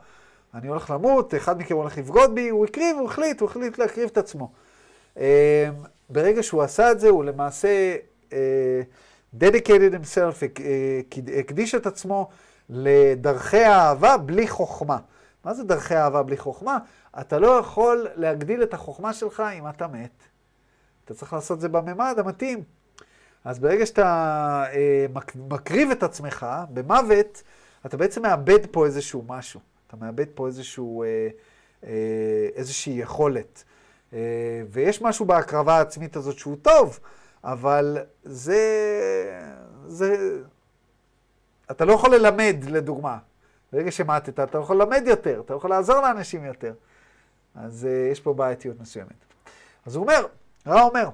אני 0.55 0.69
הולך 0.69 0.91
למות, 0.91 1.35
אחד 1.35 1.59
מכם 1.59 1.75
הולך 1.75 1.99
לבגוד 1.99 2.35
בי, 2.35 2.49
הוא 2.49 2.65
הקריב, 2.65 2.97
הוא 2.97 3.09
החליט, 3.09 3.41
הוא 3.41 3.49
החליט 3.49 3.79
להקריב 3.79 4.11
את 4.13 4.19
עצמו. 4.19 4.53
ברגע 6.11 6.43
שהוא 6.43 6.63
עשה 6.63 6.91
את 6.91 7.01
זה, 7.01 7.09
הוא 7.09 7.25
למעשה 7.25 7.97
dedicated 9.41 9.95
himself, 9.95 10.61
אה, 10.61 11.01
הקדיש 11.39 11.75
את 11.75 11.87
עצמו 11.87 12.29
לדרכי 12.69 13.65
האהבה 13.65 14.17
בלי 14.17 14.49
חוכמה. 14.49 14.99
מה 15.45 15.55
זה 15.55 15.65
דרכי 15.65 15.97
אהבה 15.97 16.23
בלי 16.23 16.37
חוכמה? 16.37 16.79
אתה 17.21 17.39
לא 17.39 17.49
יכול 17.49 18.09
להגדיל 18.15 18.63
את 18.63 18.75
החוכמה 18.75 19.13
שלך 19.13 19.43
אם 19.59 19.69
אתה 19.69 19.87
מת. 19.87 20.23
אתה 21.05 21.15
צריך 21.15 21.33
לעשות 21.33 21.57
את 21.57 21.61
זה 21.61 21.69
בממד 21.69 22.15
המתאים. 22.19 22.63
אז 23.45 23.59
ברגע 23.59 23.87
שאתה 23.87 24.65
אה, 24.73 25.07
מקריב 25.49 25.91
את 25.91 26.03
עצמך 26.03 26.47
במוות, 26.71 27.43
אתה 27.87 27.97
בעצם 27.97 28.23
מאבד 28.23 28.67
פה 28.71 28.87
איזשהו 28.87 29.25
משהו. 29.27 29.61
אתה 29.87 29.97
מאבד 29.97 30.27
פה 30.35 30.47
איזשהו, 30.47 31.03
אה, 31.03 31.29
אה, 31.85 32.49
איזושהי 32.55 32.93
יכולת. 32.93 33.65
אה, 34.13 34.19
ויש 34.71 35.03
משהו 35.03 35.27
בהקרבה 35.27 35.77
העצמית 35.77 36.17
הזאת 36.17 36.39
שהוא 36.39 36.57
טוב, 36.63 37.01
אבל 37.45 37.99
זה, 38.25 38.61
זה... 39.87 40.39
אתה 41.71 41.85
לא 41.85 41.93
יכול 41.93 42.15
ללמד, 42.15 42.57
לדוגמה. 42.69 43.19
ברגע 43.73 43.91
שמטת, 43.91 44.41
אתה 44.41 44.59
יכול 44.59 44.77
ללמד 44.77 45.03
יותר, 45.07 45.43
אתה 45.45 45.55
יכול 45.55 45.71
לעזור 45.71 46.01
לאנשים 46.01 46.45
יותר. 46.45 46.75
אז 47.55 47.89
uh, 47.91 48.13
יש 48.13 48.21
פה 48.21 48.35
בעייתיות 48.35 48.81
מסוימת. 48.81 49.25
אז 49.87 49.97
הוא 49.97 50.03
אומר, 50.03 50.27
רע 50.67 50.83
אומר, 50.83 51.09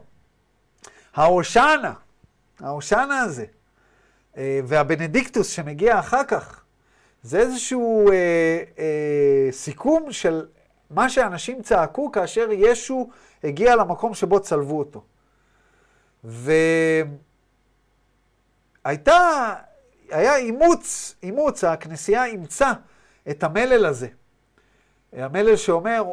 ההושענא, 1.14 1.90
ההושענא 2.60 3.14
הזה, 3.14 3.44
uh, 4.34 4.38
והבנדיקטוס 4.64 5.48
שמגיע 5.48 5.98
אחר 5.98 6.24
כך, 6.24 6.60
זה 7.22 7.38
איזשהו 7.38 8.10
אה, 8.10 8.14
אה, 8.78 9.52
סיכום 9.52 10.12
של 10.12 10.46
מה 10.90 11.08
שאנשים 11.08 11.62
צעקו 11.62 12.12
כאשר 12.12 12.48
ישו 12.52 13.08
הגיע 13.44 13.76
למקום 13.76 14.14
שבו 14.14 14.40
צלבו 14.40 14.78
אותו. 14.78 15.02
והייתה, 16.24 17.14
היה 20.10 20.36
אימוץ, 20.36 21.14
אימוץ, 21.22 21.64
הכנסייה 21.64 22.24
אימצה 22.24 22.72
את 23.30 23.44
המלל 23.44 23.86
הזה. 23.86 24.08
המלל 25.12 25.56
שאומר, 25.56 26.04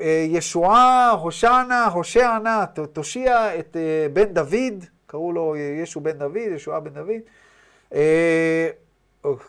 אה, 0.00 0.24
ישועה, 0.28 1.10
הושענה, 1.10 1.86
הושע 1.86 2.38
נא, 2.38 2.64
תושיע 2.92 3.58
את 3.58 3.76
אה, 3.76 4.08
בן 4.12 4.32
דוד, 4.32 4.84
קראו 5.06 5.32
לו 5.32 5.56
ישו 5.56 6.00
בן 6.00 6.18
דוד, 6.18 6.36
ישועה 6.36 6.80
בן 6.80 6.90
דוד. 6.90 7.20
אה, 7.94 8.68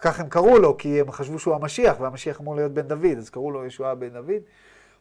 כך 0.01 0.19
הם 0.19 0.29
קראו 0.29 0.59
לו, 0.59 0.77
כי 0.77 1.01
הם 1.01 1.11
חשבו 1.11 1.39
שהוא 1.39 1.55
המשיח, 1.55 1.99
והמשיח 1.99 2.41
אמור 2.41 2.55
להיות 2.55 2.71
בן 2.71 2.81
דוד, 2.81 3.17
אז 3.17 3.29
קראו 3.29 3.51
לו 3.51 3.65
ישועה 3.65 3.95
בן 3.95 4.09
דוד. 4.09 4.41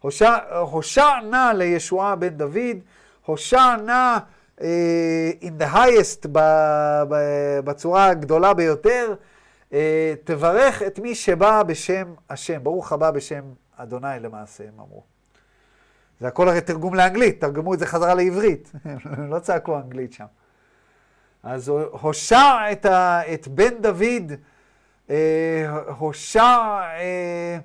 הושע, 0.01 0.37
הושע 0.61 1.21
נא 1.31 1.53
לישועה 1.55 2.17
בן 2.17 2.29
דוד, 2.29 2.77
הושע 3.25 3.77
נא 3.77 4.19
in 4.61 5.61
the 5.61 5.75
highest, 5.75 6.27
בצורה 7.65 8.09
הגדולה 8.09 8.55
ביותר, 8.55 9.15
uh, 9.71 9.75
תברך 10.25 10.83
את 10.83 10.99
מי 10.99 11.15
שבא 11.15 11.63
בשם 11.63 12.15
השם, 12.31 12.65
ברוך 12.65 12.93
הבא 12.93 13.11
בשם 13.11 13.43
אדוני 13.77 14.21
למעשה, 14.21 14.65
הם 14.65 14.81
אמרו. 14.81 15.03
זה 16.21 16.29
הכל 16.29 16.49
הרי 16.49 16.61
תרגום 16.61 16.95
לאנגלית, 16.95 17.41
תרגמו 17.41 17.75
את 17.75 17.79
זה 17.79 17.87
חזרה 17.87 18.15
לעברית, 18.15 18.73
לא 19.31 19.39
צעקו 19.39 19.77
אנגלית 19.77 20.13
שם. 20.13 20.25
אז 21.43 21.69
הושע 21.91 22.73
את, 22.73 22.87
ה, 22.87 23.21
את 23.35 23.49
בן 23.49 23.83
דוד, 23.83 24.33
אה, 25.11 25.81
הושע, 25.99 26.43
אה, 26.43 27.59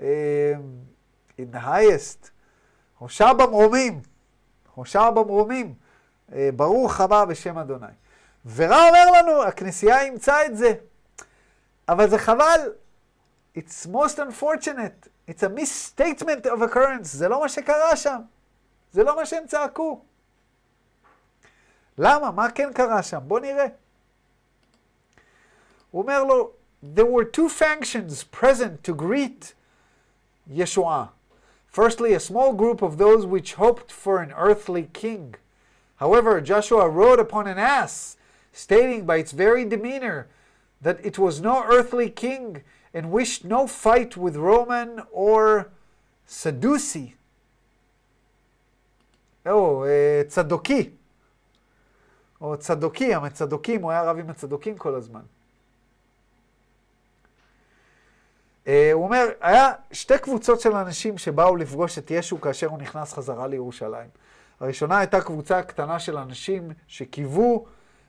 אה, 0.00 0.54
in 1.38 1.54
the 1.54 1.64
highest. 1.64 2.30
הושע 2.98 3.32
במרומים, 3.32 4.00
הושע 4.74 5.10
במרומים. 5.10 5.74
אה, 6.32 6.48
ברוך 6.56 7.00
הבא 7.00 7.24
בשם 7.24 7.58
אדוני. 7.58 7.86
ורע 8.54 8.88
אומר 8.88 9.10
לנו, 9.10 9.42
הכנסייה 9.42 10.00
אימצה 10.00 10.46
את 10.46 10.56
זה. 10.56 10.74
אבל 11.88 12.10
זה 12.10 12.18
חבל. 12.18 12.72
It's 13.56 13.86
most 13.86 14.18
unfortunate. 14.18 15.08
It's 15.28 15.42
a 15.42 15.48
misstatement 15.48 16.46
of 16.46 16.62
occurrence. 16.62 17.02
זה 17.02 17.28
לא 17.28 17.40
מה 17.40 17.48
שקרה 17.48 17.96
שם. 17.96 18.18
זה 18.92 19.04
לא 19.04 19.16
מה 19.16 19.26
שהם 19.26 19.46
צעקו. 19.46 20.00
למה? 21.98 22.30
מה 22.30 22.50
כן 22.50 22.72
קרה 22.72 23.02
שם? 23.02 23.20
בואו 23.22 23.40
נראה. 23.40 23.66
הוא 25.90 26.02
אומר 26.02 26.24
לו, 26.24 26.50
there 26.94 27.06
were 27.06 27.24
two 27.24 27.48
factions 27.48 28.24
present 28.40 28.84
to 28.84 28.94
greet 28.94 29.54
Yeshua. 30.50 31.08
Firstly, 31.70 32.14
a 32.14 32.20
small 32.20 32.52
group 32.52 32.82
of 32.82 32.98
those 32.98 33.26
which 33.26 33.54
hoped 33.54 33.92
for 33.92 34.20
an 34.22 34.32
earthly 34.32 34.88
king. 34.92 35.36
However, 35.98 36.40
Joshua 36.40 36.88
rode 36.88 37.20
upon 37.20 37.46
an 37.46 37.58
ass, 37.58 38.16
stating 38.52 39.04
by 39.04 39.16
its 39.16 39.32
very 39.32 39.64
demeanor 39.64 40.28
that 40.80 41.04
it 41.04 41.18
was 41.18 41.40
no 41.40 41.64
earthly 41.64 42.08
king 42.08 42.62
and 42.94 43.10
wished 43.10 43.44
no 43.44 43.66
fight 43.66 44.16
with 44.16 44.36
Roman 44.36 45.02
or 45.12 45.70
Sadducee. 46.26 47.14
או 49.46 49.84
צדוקי, 50.28 50.90
או 52.40 52.56
צדוקי, 52.56 53.14
המצדוקים, 53.14 53.82
הוא 53.82 53.90
היה 53.90 54.02
רב 54.02 54.18
עם 54.18 54.30
הצדוקים 54.30 54.78
כל 54.78 54.94
הזמן. 54.94 55.20
אה, 58.66 58.90
הוא 58.92 59.04
אומר, 59.04 59.26
היה 59.40 59.72
שתי 59.92 60.18
קבוצות 60.18 60.60
של 60.60 60.72
אנשים 60.72 61.18
שבאו 61.18 61.56
לפגוש 61.56 61.98
את 61.98 62.10
ישו 62.10 62.40
כאשר 62.40 62.66
הוא 62.66 62.78
נכנס 62.78 63.12
חזרה 63.12 63.46
לירושלים. 63.46 64.08
הראשונה 64.60 64.98
הייתה 64.98 65.20
קבוצה 65.20 65.62
קטנה 65.62 65.98
של 65.98 66.16
אנשים 66.16 66.70
שקיוו 66.86 67.66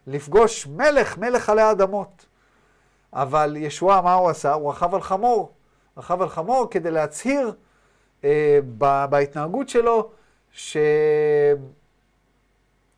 לפגוש 0.07 0.67
מלך, 0.67 1.17
מלך 1.17 1.49
עלי 1.49 1.71
אדמות. 1.71 2.25
אבל 3.13 3.55
ישוע, 3.57 4.01
מה 4.01 4.13
הוא 4.13 4.29
עשה? 4.29 4.53
הוא 4.53 4.69
רכב 4.71 4.95
על 4.95 5.01
חמור. 5.01 5.51
רכב 5.97 6.21
על 6.21 6.29
חמור 6.29 6.67
כדי 6.71 6.91
להצהיר 6.91 7.53
אה, 8.23 8.59
בהתנהגות 9.09 9.69
שלו 9.69 10.11
ש... 10.51 10.77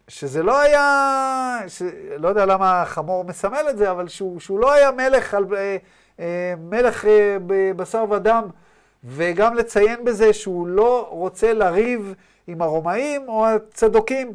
שזה 0.08 0.44
לא 0.44 0.60
היה, 0.60 1.60
ש... 1.68 1.82
לא 2.18 2.28
יודע 2.28 2.46
למה 2.46 2.82
החמור 2.82 3.24
מסמל 3.24 3.66
את 3.70 3.78
זה, 3.78 3.92
אבל 3.92 4.08
שהוא, 4.08 4.40
שהוא 4.40 4.60
לא 4.60 4.72
היה 4.72 4.92
מלך 4.92 5.34
על... 5.34 5.46
אה, 5.56 5.78
אה, 6.20 6.54
מלך 6.58 7.06
אה, 7.06 7.38
בבשר 7.48 8.06
ודם, 8.10 8.44
וגם 9.04 9.56
לציין 9.56 10.06
בזה 10.06 10.34
שהוא 10.34 10.68
לא 10.68 11.08
רוצה 11.12 11.54
לריב 11.54 12.14
עם 12.47 12.63
הרומאים 12.63 13.29
או 13.29 13.47
הצדוקים. 13.47 14.35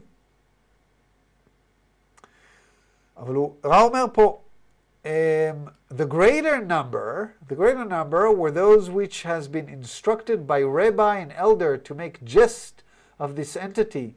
אבל 3.18 3.36
הוא, 3.36 3.55
רע 3.66 3.82
אומר 3.82 4.05
פה, 4.14 4.41
um, 5.03 5.07
the 5.89 6.05
greater 6.05 6.59
number, 6.59 7.34
the 7.47 7.55
greater 7.55 7.86
number 7.86 8.32
were 8.32 8.51
those 8.51 8.89
which 8.89 9.24
has 9.24 9.47
been 9.47 9.68
instructed 9.70 10.47
by 10.47 10.62
rabbi 10.62 11.18
and 11.18 11.32
elder 11.36 11.78
to 11.78 11.93
make 11.95 12.24
jest 12.24 12.84
of 13.20 13.36
this 13.36 13.55
entity 13.55 14.16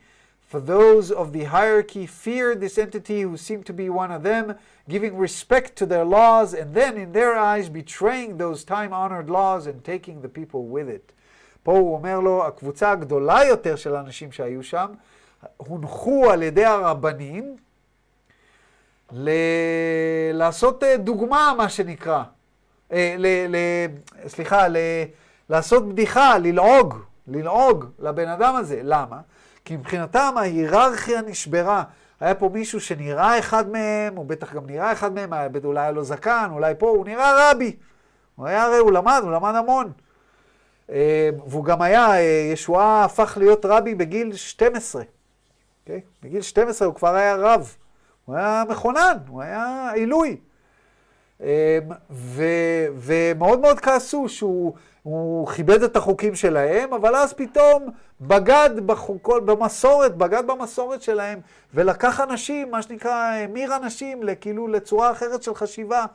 For 0.55 0.61
those 0.61 1.11
of 1.11 1.33
the 1.33 1.45
hierarchy 1.45 2.07
feared 2.07 2.61
this 2.61 2.79
entity 2.79 3.23
who 3.23 3.37
seemed 3.37 3.67
to 3.67 3.73
be 3.73 3.91
one 3.91 4.13
of 4.13 4.23
them, 4.23 4.55
giving 4.89 5.17
respect 5.17 5.75
to 5.79 5.85
their 5.85 6.05
laws, 6.05 6.55
and 6.55 6.75
then 6.75 6.97
in 6.97 7.11
their 7.11 7.35
eyes 7.35 7.69
betraying 7.69 8.37
those 8.37 8.63
time 8.63 8.93
honored 8.93 9.29
laws 9.29 9.67
and 9.67 9.83
taking 9.83 10.23
the 10.23 10.29
people 10.29 10.67
with 10.67 10.89
it. 10.89 11.13
פה 11.70 11.78
הוא 11.78 11.94
אומר 11.94 12.20
לו, 12.20 12.48
הקבוצה 12.48 12.92
הגדולה 12.92 13.46
יותר 13.46 13.76
של 13.76 13.96
האנשים 13.96 14.32
שהיו 14.32 14.64
שם, 14.64 14.88
הונחו 15.58 16.30
על 16.32 16.44
ידי 16.44 16.66
הרבנים 16.66 17.56
ל... 19.12 19.30
לעשות 20.34 20.84
דוגמה, 20.98 21.54
מה 21.58 21.70
שנקרא. 21.70 22.24
ל... 22.92 23.26
ל... 23.50 23.56
סליחה, 24.28 24.68
ל... 24.68 24.78
לעשות 25.50 25.90
בדיחה, 25.90 26.38
ללעוג, 26.38 26.96
ללעוג 27.28 27.86
לבן 28.00 28.28
אדם 28.28 28.56
הזה. 28.56 28.80
למה? 28.84 29.20
כי 29.66 29.76
מבחינתם 29.76 30.34
ההיררכיה 30.38 31.22
נשברה. 31.22 31.84
היה 32.20 32.36
פה 32.36 32.50
מישהו 32.54 32.82
שנראה 32.82 33.40
אחד 33.40 33.70
מהם, 33.70 34.16
הוא 34.16 34.26
בטח 34.26 34.54
גם 34.54 34.66
נראה 34.66 34.92
אחד 34.92 35.14
מהם, 35.14 35.34
אולי 35.64 35.80
היה 35.80 35.92
לו 35.92 36.04
זקן, 36.04 36.50
אולי 36.52 36.74
פה, 36.78 36.90
הוא 36.90 37.06
נראה 37.06 37.52
רבי. 37.52 37.76
הוא 38.36 38.48
היה 38.48 38.64
הרי, 38.64 38.78
הוא 38.78 38.92
למד, 38.92 39.20
הוא 39.24 39.32
למד 39.32 39.56
המון. 39.56 39.92
אה, 40.92 41.30
והוא 41.48 41.66
גם 41.66 41.82
היה, 41.82 42.12
אה, 42.12 42.50
ישועה 42.54 43.04
הפך 43.04 43.38
להיות 43.40 43.66
רבי 43.66 43.96
בגיל 43.96 44.36
12. 44.36 45.02
Okay? 45.02 45.06
אוקיי? 45.82 46.02
בגיל 46.24 46.42
12 46.42 46.88
הוא 46.88 46.96
כבר 46.96 47.16
היה 47.16 47.36
רב. 47.36 47.76
הוא 48.26 48.36
היה 48.36 48.64
מכונן, 48.70 49.18
הוא 49.28 49.42
היה 49.42 49.92
עילוי. 49.94 50.38
אה, 51.44 51.80
ומאוד 52.96 53.60
מאוד 53.60 53.80
כעסו 53.80 54.30
שהוא 54.30 54.74
הוא 55.04 55.48
כיבד 55.48 55.84
את 55.84 55.96
החוקים 55.96 56.36
שלהם, 56.36 56.94
אבל 56.94 57.16
אז 57.16 57.34
פתאום 57.34 57.86
בגד 58.22 58.70
בחוקות, 58.86 59.46
במסורת, 59.46 60.16
בגד 60.16 60.48
במסורת 60.48 61.02
שלהם, 61.02 61.40
ולקח 61.74 62.20
אנשים, 62.20 62.72
מה 62.72 62.82
שנקרא, 62.82 63.14
המיר 63.14 63.76
אנשים 63.76 64.22
כאילו 64.42 64.68
לצורה 64.68 65.12
אחרת 65.12 65.44
של 65.44 65.56
חשיבה. 65.56 66.06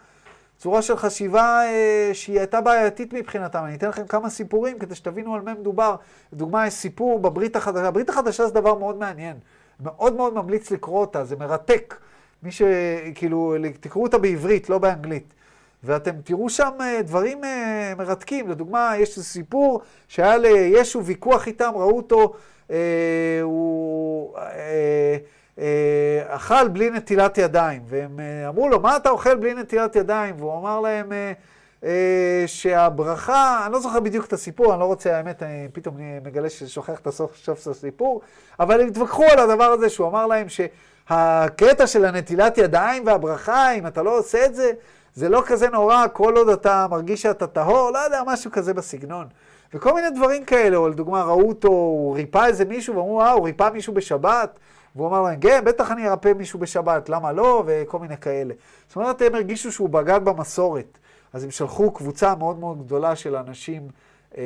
צורה 0.64 0.82
של 0.82 0.96
חשיבה 0.96 1.60
אה, 1.64 2.10
שהיא 2.12 2.38
הייתה 2.38 2.60
בעייתית 2.60 3.12
מבחינתם. 3.12 3.64
אני 3.64 3.74
אתן 3.74 3.88
לכם 3.88 4.06
כמה 4.06 4.30
סיפורים 4.30 4.78
כדי 4.78 4.94
שתבינו 4.94 5.34
על 5.34 5.40
מה 5.40 5.54
מדובר. 5.54 5.96
לדוגמה, 6.32 6.66
יש 6.66 6.74
סיפור 6.74 7.18
בברית 7.18 7.56
החדשה. 7.56 7.88
הברית 7.88 8.08
החדשה 8.08 8.46
זה 8.46 8.54
דבר 8.54 8.74
מאוד 8.74 8.98
מעניין. 8.98 9.36
מאוד 9.80 10.16
מאוד 10.16 10.34
ממליץ 10.34 10.70
לקרוא 10.70 11.00
אותה, 11.00 11.24
זה 11.24 11.36
מרתק. 11.36 11.94
מי 12.42 12.50
שכאילו, 12.50 13.54
תקראו 13.80 14.02
אותה 14.02 14.18
בעברית, 14.18 14.70
לא 14.70 14.78
באנגלית. 14.78 15.34
ואתם 15.82 16.10
תראו 16.24 16.50
שם 16.50 16.70
אה, 16.80 17.02
דברים 17.02 17.44
אה, 17.44 17.92
מרתקים. 17.98 18.48
לדוגמה, 18.48 18.92
יש 18.98 19.08
איזה 19.08 19.24
סיפור 19.24 19.80
שהיה 20.08 20.38
לישו 20.38 21.04
ויכוח 21.04 21.46
איתם, 21.46 21.72
ראו 21.74 21.96
אותו, 21.96 22.34
אה, 22.70 22.76
הוא 23.42 24.38
אה, 24.38 25.16
אכל 26.26 26.68
בלי 26.68 26.90
נטילת 26.90 27.38
ידיים, 27.38 27.82
והם 27.86 28.20
אה, 28.20 28.48
אמרו 28.48 28.68
לו, 28.68 28.80
מה 28.80 28.96
אתה 28.96 29.11
אוכל 29.11 29.36
בלי 29.36 29.55
נטילת 29.55 29.96
ידיים? 29.96 30.34
והוא 30.38 30.59
אמר 30.59 30.80
להם 30.80 31.12
אה, 31.12 31.32
אה, 31.84 32.44
שהברכה, 32.46 33.62
אני 33.64 33.72
לא 33.72 33.80
זוכר 33.80 34.00
בדיוק 34.00 34.26
את 34.26 34.32
הסיפור, 34.32 34.72
אני 34.72 34.80
לא 34.80 34.84
רוצה, 34.84 35.16
האמת, 35.16 35.42
אני 35.42 35.68
פתאום 35.72 35.96
מגלה 36.24 36.50
ששוכח 36.50 37.00
את 37.00 37.07
הסוף 37.07 37.36
של 37.36 37.70
הסיפור, 37.70 38.20
אבל 38.61 38.80
הם 38.80 38.86
התווכחו 38.86 39.24
על 39.24 39.38
הדבר 39.38 39.64
הזה, 39.64 39.88
שהוא 39.88 40.09
אמר 40.09 40.26
להם 40.26 40.46
שהקטע 40.48 41.86
של 41.86 42.05
הנטילת 42.05 42.59
ידיים 42.59 43.07
והברכה, 43.07 43.72
אם 43.72 43.86
אתה 43.86 44.02
לא 44.02 44.18
עושה 44.18 44.46
את 44.46 44.55
זה, 44.55 44.72
זה 45.14 45.28
לא 45.28 45.42
כזה 45.46 45.68
נורא 45.68 46.07
כל 46.12 46.36
עוד 46.36 46.48
אתה 46.48 46.86
מרגיש 46.90 47.22
שאתה 47.22 47.46
טהור, 47.46 47.90
לא 47.90 47.98
יודע, 47.98 48.22
משהו 48.26 48.50
כזה 48.50 48.74
בסגנון. 48.74 49.26
וכל 49.74 49.94
מיני 49.94 50.11
דברים 50.11 50.44
כאלה, 50.44 50.76
או 50.76 50.88
לדוגמה, 50.88 51.22
ראו 51.22 51.48
אותו, 51.48 51.68
הוא 51.68 52.16
ריפא 52.16 52.46
איזה 52.46 52.64
מישהו, 52.64 52.96
ואמרו, 52.96 53.22
אה, 53.22 53.30
הוא 53.30 53.44
ריפא 53.44 53.70
מישהו 53.72 53.94
בשבת? 53.94 54.59
והוא 54.97 55.09
אמר 55.09 55.22
להם, 55.22 55.40
כן, 55.40 55.64
בטח 55.64 55.90
אני 55.90 56.09
ארפא 56.09 56.32
מישהו 56.32 56.59
בשבת, 56.59 57.09
למה 57.09 57.32
לא? 57.32 57.62
וכל 57.66 57.99
מיני 57.99 58.16
כאלה. 58.16 58.55
זאת 58.88 58.97
אומרת, 58.97 59.22
הם 59.22 59.34
הרגישו 59.34 59.72
שהוא 59.72 59.88
בגד 59.88 60.24
במסורת. 60.24 60.99
אז 61.32 61.45
הם 61.45 61.51
שלחו 61.51 61.90
קבוצה 61.90 62.34
מאוד 62.34 62.59
מאוד 62.59 62.86
גדולה 62.86 63.16
של 63.16 63.36
אנשים 63.36 63.88
אה, 64.38 64.42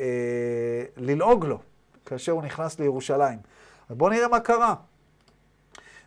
אה, 0.00 0.84
ללעוג 0.96 1.46
לו, 1.46 1.58
כאשר 2.06 2.32
הוא 2.32 2.42
נכנס 2.42 2.78
לירושלים. 2.78 3.38
אז 3.88 3.96
בואו 3.96 4.10
נראה 4.10 4.28
מה 4.28 4.40
קרה. 4.40 4.74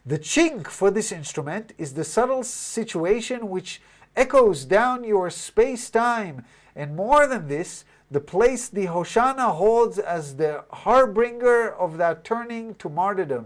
The 0.08 0.18
chink 0.18 0.68
for 0.68 0.90
this 0.90 1.12
instrument 1.12 1.74
is 1.78 1.94
the 1.94 2.06
subtle 2.06 2.44
situation 2.44 3.50
which 3.50 3.82
echoes 4.16 4.64
down 4.66 5.04
your 5.04 5.30
space-time, 5.30 6.46
and 6.76 6.96
more 6.96 7.28
than 7.28 7.48
this, 7.50 7.84
the 8.10 8.22
place 8.22 8.70
the 8.70 8.86
Hoshana 8.86 9.48
holds 9.62 10.00
as 10.00 10.38
the 10.38 10.64
harbinger 10.72 11.76
of 11.78 11.98
that 11.98 12.24
turning 12.24 12.76
to 12.76 12.88
martyrdom. 12.90 13.46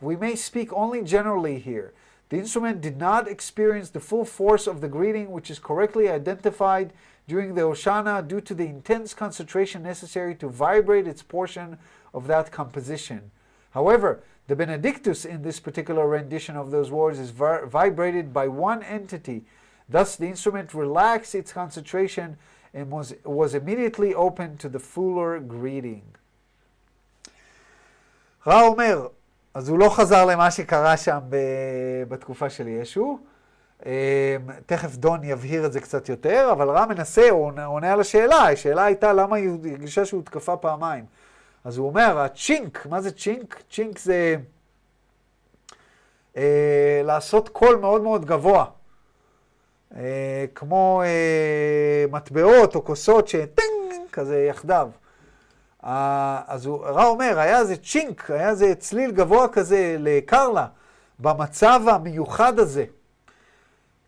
We 0.00 0.16
may 0.16 0.34
speak 0.34 0.72
only 0.72 1.02
generally 1.02 1.58
here. 1.58 1.92
The 2.30 2.38
instrument 2.38 2.80
did 2.80 2.96
not 2.96 3.28
experience 3.28 3.90
the 3.90 4.00
full 4.00 4.24
force 4.24 4.66
of 4.66 4.80
the 4.80 4.88
greeting, 4.88 5.30
which 5.30 5.50
is 5.50 5.58
correctly 5.58 6.08
identified 6.08 6.92
during 7.26 7.54
the 7.54 7.62
Hoshana 7.62 8.26
due 8.26 8.40
to 8.40 8.54
the 8.54 8.66
intense 8.66 9.14
concentration 9.14 9.82
necessary 9.82 10.34
to 10.36 10.48
vibrate 10.48 11.06
its 11.06 11.22
portion 11.22 11.78
of 12.14 12.26
that 12.28 12.50
composition. 12.50 13.30
However, 13.72 14.22
the 14.46 14.56
Benedictus 14.56 15.24
in 15.24 15.42
this 15.42 15.60
particular 15.60 16.08
rendition 16.08 16.56
of 16.56 16.70
those 16.70 16.90
words 16.90 17.18
is 17.18 17.30
vibrated 17.30 18.32
by 18.32 18.48
one 18.48 18.82
entity. 18.82 19.44
Thus, 19.88 20.16
the 20.16 20.26
instrument 20.26 20.74
relaxed 20.74 21.34
its 21.34 21.52
concentration 21.52 22.36
and 22.72 22.90
was, 22.90 23.14
was 23.24 23.54
immediately 23.54 24.14
open 24.14 24.56
to 24.58 24.68
the 24.68 24.80
fuller 24.80 25.38
greeting. 25.40 26.02
רע 28.46 28.62
אומר, 28.62 29.10
אז 29.55 29.69
הוא 29.69 29.79
לא 29.79 29.89
חזר 29.89 30.25
למה 30.25 30.51
שקרה 30.51 30.97
שם 30.97 31.19
בתקופה 32.07 32.49
של 32.49 32.67
ישו, 32.67 33.19
תכף 34.65 34.95
דון 34.95 35.23
יבהיר 35.23 35.65
את 35.65 35.73
זה 35.73 35.81
קצת 35.81 36.09
יותר, 36.09 36.49
אבל 36.51 36.69
רע 36.69 36.85
מנסה, 36.85 37.29
הוא 37.29 37.51
עונה 37.65 37.93
על 37.93 37.99
השאלה. 37.99 38.35
השאלה 38.35 38.85
הייתה 38.85 39.13
למה 39.13 39.35
היא 39.35 39.49
הרגישה 39.49 40.05
שהוא 40.05 40.19
הותקפה 40.19 40.57
פעמיים. 40.57 41.05
אז 41.63 41.77
הוא 41.77 41.87
אומר, 41.87 42.19
הצ'ינק, 42.19 42.85
מה 42.85 43.01
זה 43.01 43.11
צ'ינק? 43.11 43.63
צ'ינק 43.71 43.99
זה 43.99 44.35
אה, 46.37 47.01
לעשות 47.03 47.49
קול 47.49 47.75
מאוד 47.75 48.01
מאוד 48.01 48.25
גבוה. 48.25 48.65
אה, 49.95 50.45
כמו 50.55 51.01
אה, 51.05 52.05
מטבעות 52.11 52.75
או 52.75 52.85
כוסות 52.85 53.27
שטינג, 53.27 54.09
כזה 54.11 54.45
יחדיו. 54.49 54.89
אה, 55.85 56.41
אז 56.47 56.65
הוא, 56.65 56.85
רע 56.85 57.05
אומר, 57.05 57.39
היה 57.39 57.59
איזה 57.59 57.75
צ'ינק, 57.75 58.31
היה 58.31 58.49
איזה 58.49 58.75
צליל 58.75 59.11
גבוה 59.11 59.47
כזה 59.47 59.95
לקרלה, 59.99 60.67
במצב 61.19 61.81
המיוחד 61.87 62.59
הזה. 62.59 62.85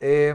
אה, 0.03 0.31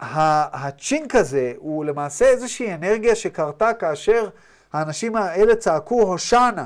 הצ'ינק 0.00 1.14
הזה 1.14 1.52
הוא 1.56 1.84
למעשה 1.84 2.24
איזושהי 2.24 2.74
אנרגיה 2.74 3.14
שקרתה 3.14 3.74
כאשר 3.74 4.28
האנשים 4.72 5.16
האלה 5.16 5.56
צעקו 5.56 6.02
הושענה. 6.02 6.64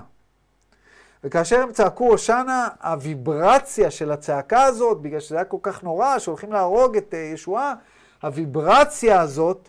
וכאשר 1.24 1.60
הם 1.62 1.72
צעקו 1.72 2.08
הושענה, 2.10 2.68
הוויברציה 2.82 3.90
של 3.90 4.12
הצעקה 4.12 4.62
הזאת, 4.62 5.00
בגלל 5.00 5.20
שזה 5.20 5.36
היה 5.36 5.44
כל 5.44 5.56
כך 5.62 5.82
נורא, 5.82 6.18
שהולכים 6.18 6.52
להרוג 6.52 6.96
את 6.96 7.14
אה, 7.14 7.16
ישועה, 7.16 7.74
הוויברציה 8.22 9.20
הזאת 9.20 9.68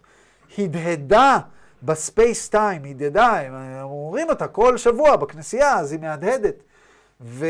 הדהדה 0.57 1.39
ב 1.84 1.95
space 1.95 2.49
time, 2.49 2.84
הדהדה, 2.86 3.39
הם 3.39 3.84
אומרים 3.84 4.30
אותה 4.30 4.47
כל 4.47 4.78
שבוע 4.78 5.15
בכנסייה, 5.15 5.80
אז 5.80 5.91
היא 5.91 5.99
מהדהדת. 5.99 6.55
ו... 7.21 7.45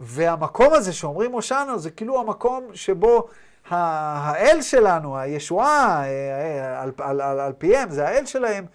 והמקום 0.00 0.74
הזה 0.74 0.92
שאומרים 0.92 1.32
הושענה, 1.32 1.78
זה 1.78 1.90
כאילו 1.90 2.20
המקום 2.20 2.70
שבו 2.74 3.28
האל 3.68 4.62
שלנו, 4.62 5.18
הישועה, 5.18 6.04
אה, 6.04 6.82
על, 6.82 6.92
על, 6.98 7.20
על, 7.20 7.40
על 7.40 7.52
פיהם, 7.58 7.90
זה 7.90 8.08
האל 8.08 8.26
שלהם, 8.26 8.66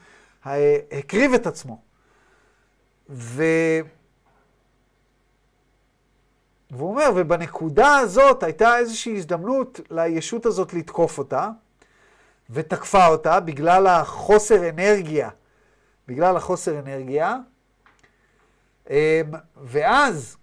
הקריב 0.92 1.34
את 1.34 1.48
עצמו. 1.48 1.82
ו... 3.10 3.44
והוא 6.72 6.90
אומר, 6.90 7.10
ובנקודה 7.16 7.98
הזאת 7.98 8.44
הייתה 8.44 8.78
איזושהי 8.78 9.18
הזדמנות 9.18 9.80
לישות 9.92 10.46
הזאת 10.46 10.74
לתקוף 10.74 11.18
אותה, 11.18 11.50
ותקפה 12.54 13.08
אותה 13.08 13.40
בגלל 13.40 13.88
החוסר 13.88 14.70
אנרגיה, 14.70 15.30
בגלל 16.08 16.38
החוסר 16.38 16.80
אנרגיה, 16.80 17.38
אמ, 18.90 18.96
ואז, 19.64 20.38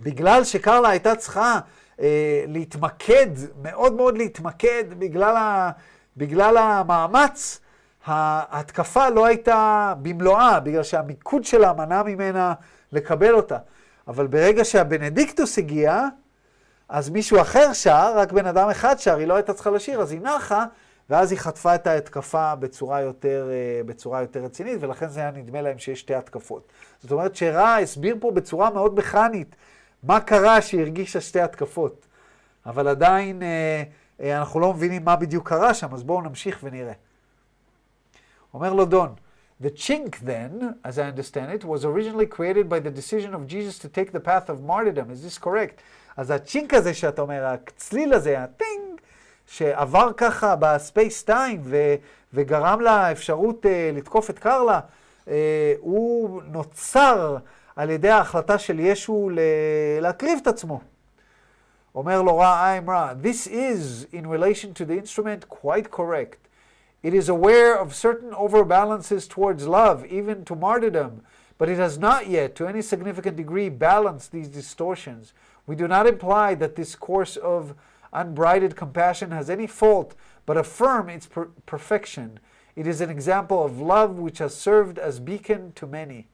בגלל 0.00 0.44
שקרלה 0.44 0.88
הייתה 0.88 1.16
צריכה 1.16 1.58
אה, 2.00 2.44
להתמקד, 2.48 3.26
מאוד 3.62 3.92
מאוד 3.92 4.18
להתמקד, 4.18 4.84
בגלל, 4.98 5.36
ה, 5.36 5.70
בגלל 6.16 6.56
המאמץ, 6.56 7.60
ההתקפה 8.04 9.08
לא 9.08 9.26
הייתה 9.26 9.94
במלואה, 10.02 10.60
בגלל 10.60 10.82
שהמיקוד 10.82 11.44
שלה 11.44 11.72
מנע 11.72 12.02
ממנה 12.02 12.54
לקבל 12.92 13.34
אותה. 13.34 13.58
אבל 14.08 14.26
ברגע 14.26 14.64
שהבנדיקטוס 14.64 15.58
הגיע, 15.58 16.02
אז 16.88 17.10
מישהו 17.10 17.40
אחר 17.40 17.72
שר, 17.72 18.12
רק 18.16 18.32
בן 18.32 18.46
אדם 18.46 18.68
אחד 18.68 18.98
שר, 18.98 19.16
היא 19.16 19.26
לא 19.26 19.34
הייתה 19.34 19.54
צריכה 19.54 19.70
לשיר, 19.70 20.00
אז 20.00 20.12
היא 20.12 20.20
נחה, 20.20 20.64
ואז 21.10 21.32
היא 21.32 21.38
חטפה 21.38 21.74
את 21.74 21.86
ההתקפה 21.86 22.54
בצורה 22.54 23.00
יותר, 23.00 23.48
אה, 23.50 23.84
בצורה 23.84 24.20
יותר 24.20 24.40
רצינית, 24.40 24.78
ולכן 24.80 25.08
זה 25.08 25.20
היה 25.20 25.30
נדמה 25.30 25.62
להם 25.62 25.78
שיש 25.78 26.00
שתי 26.00 26.14
התקפות. 26.14 26.72
זאת 27.02 27.12
אומרת 27.12 27.36
שרע 27.36 27.74
הסביר 27.76 28.16
פה 28.20 28.30
בצורה 28.30 28.70
מאוד 28.70 28.98
מכנית 28.98 29.56
מה 30.02 30.20
קרה 30.20 30.62
שהיא 30.62 30.80
הרגישה 30.80 31.20
שתי 31.20 31.40
התקפות. 31.40 32.06
אבל 32.66 32.88
עדיין 32.88 33.42
אה, 33.42 33.82
אה, 34.20 34.38
אנחנו 34.38 34.60
לא 34.60 34.74
מבינים 34.74 35.04
מה 35.04 35.16
בדיוק 35.16 35.48
קרה 35.48 35.74
שם, 35.74 35.94
אז 35.94 36.02
בואו 36.02 36.20
נמשיך 36.20 36.58
ונראה. 36.62 36.92
אומר 38.54 38.72
לו 38.72 38.84
דון, 38.84 39.14
The 39.58 39.70
chink 39.70 40.18
then, 40.18 40.78
as 40.84 40.98
I 40.98 41.04
understand 41.08 41.50
it, 41.50 41.64
was 41.64 41.86
originally 41.86 42.26
created 42.26 42.68
by 42.68 42.78
the 42.78 42.90
decision 42.90 43.32
of 43.32 43.46
Jesus 43.46 43.78
to 43.78 43.88
take 43.88 44.12
the 44.12 44.20
path 44.20 44.50
of 44.50 44.62
martyrdom. 44.62 45.10
Is 45.10 45.22
this 45.22 45.38
correct? 45.38 45.82
אז 46.16 46.30
ה 46.30 46.37
chink 46.37 46.74
הזה 46.74 46.94
שאתה 46.94 47.22
אומר, 47.22 47.44
הצליל 47.44 48.14
הזה, 48.14 48.42
הטינג, 48.42 49.00
שעבר 49.46 50.12
ככה 50.16 50.56
ב 50.56 50.67
space 50.67 51.22
time 51.22 51.62
וגרם 52.34 52.80
לה 52.80 53.12
אפשרות 53.12 53.66
אה, 53.66 53.68
לתקוף 53.96 54.30
את 54.30 54.38
קרלה, 54.38 54.80
אה, 55.24 55.28
הוא 55.78 56.42
נוצר 56.52 57.36
על 57.76 57.90
ידי 57.90 58.10
ההחלטה 58.10 58.58
של 58.58 58.80
ישו 58.80 59.30
להקריב 60.00 60.38
את 60.42 60.46
עצמו. 60.46 60.80
אומר 61.94 62.22
לו 62.22 62.38
רע, 62.38 62.78
I'm 62.78 62.90
רע. 62.90 63.12
This 63.22 63.46
is, 63.46 64.06
in 64.12 64.26
relation 64.26 64.74
to 64.74 64.84
the 64.84 64.98
instrument, 64.98 65.48
quite 65.48 65.90
correct. 65.90 66.48
It 67.02 67.14
is 67.14 67.28
aware 67.28 67.78
of 67.78 67.94
certain 67.94 68.32
overbalances 68.32 69.28
towards 69.28 69.66
love, 69.66 70.04
even 70.06 70.44
to 70.44 70.54
martyrdom, 70.54 71.22
but 71.58 71.68
it 71.68 71.78
has 71.78 71.98
not 71.98 72.26
yet, 72.28 72.54
to 72.56 72.66
any 72.66 72.82
significant 72.82 73.36
degree, 73.36 73.68
balanced 73.70 74.32
these 74.32 74.48
distortions. 74.48 75.32
We 75.65 75.75
do 75.75 75.87
not 75.87 76.07
imply 76.07 76.55
that 76.55 76.75
this 76.75 76.95
course 76.95 77.37
of 77.37 77.75
unbridled 78.13 78.75
compassion 78.75 79.31
has 79.31 79.49
any 79.49 79.67
fault, 79.67 80.15
but 80.45 80.57
affirm 80.57 81.09
its 81.09 81.27
per- 81.27 81.49
perfection. 81.65 82.39
It 82.75 82.87
is 82.87 83.01
an 83.01 83.09
example 83.09 83.63
of 83.63 83.79
love 83.79 84.17
which 84.17 84.39
has 84.39 84.55
served 84.55 84.97
as 84.97 85.19
beacon 85.19 85.73
to 85.73 85.87
many. 85.87 86.27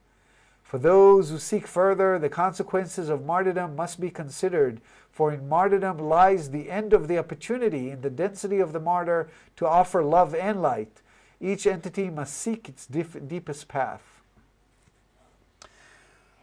For 0.62 0.78
those 0.78 1.30
who 1.30 1.38
seek 1.38 1.66
further, 1.66 2.18
the 2.18 2.28
consequences 2.28 3.08
of 3.08 3.24
martyrdom 3.24 3.74
must 3.74 4.00
be 4.00 4.10
considered, 4.10 4.80
for 5.10 5.32
in 5.32 5.48
martyrdom 5.48 5.98
lies 5.98 6.50
the 6.50 6.70
end 6.70 6.92
of 6.92 7.08
the 7.08 7.18
opportunity 7.18 7.90
in 7.90 8.02
the 8.02 8.10
density 8.10 8.60
of 8.60 8.72
the 8.72 8.80
martyr 8.80 9.30
to 9.56 9.66
offer 9.66 10.02
love 10.02 10.34
and 10.34 10.60
light. 10.60 11.00
Each 11.40 11.66
entity 11.66 12.10
must 12.10 12.34
seek 12.34 12.68
its 12.68 12.86
deepest 12.86 13.68
path. 13.68 14.02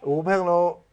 הוא 0.01 0.17
אומר 0.17 0.43
לו, 0.43 0.83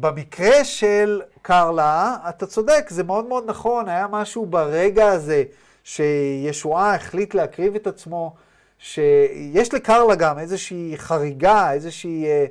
במקרה 0.00 0.64
של 0.64 1.22
קרלה, 1.42 2.16
אתה 2.28 2.46
צודק, 2.46 2.86
זה 2.88 3.04
מאוד 3.04 3.26
מאוד 3.26 3.44
נכון, 3.46 3.88
היה 3.88 4.06
משהו 4.10 4.46
ברגע 4.46 5.08
הזה 5.08 5.44
שישועה 5.84 6.94
החליט 6.94 7.34
להקריב 7.34 7.74
את 7.74 7.86
עצמו 7.86 8.34
שיש 8.78 9.74
לקרלה 9.74 10.14
גם 10.14 10.38
איזושהי 10.38 10.92
חריגה, 10.96 11.72
איזושהי 11.72 12.24
אה, 12.24 12.46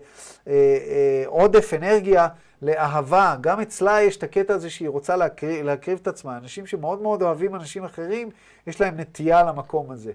אה, 0.47 0.53
אה, 0.53 1.23
עודף 1.25 1.73
אנרגיה 1.73 2.27
לאהבה. 2.61 3.35
גם 3.41 3.61
אצלה 3.61 4.01
יש 4.01 4.17
את 4.17 4.23
הקטע 4.23 4.53
הזה 4.53 4.69
שהיא 4.69 4.89
רוצה 4.89 5.15
להקריב, 5.15 5.65
להקריב 5.65 5.99
את 6.01 6.07
עצמה. 6.07 6.37
אנשים 6.37 6.65
שמאוד 6.65 7.01
מאוד 7.01 7.21
אוהבים 7.21 7.55
אנשים 7.55 7.83
אחרים, 7.83 8.29
יש 8.67 8.81
להם 8.81 8.99
נטייה 8.99 9.43
למקום 9.43 9.91
הזה. 9.91 10.11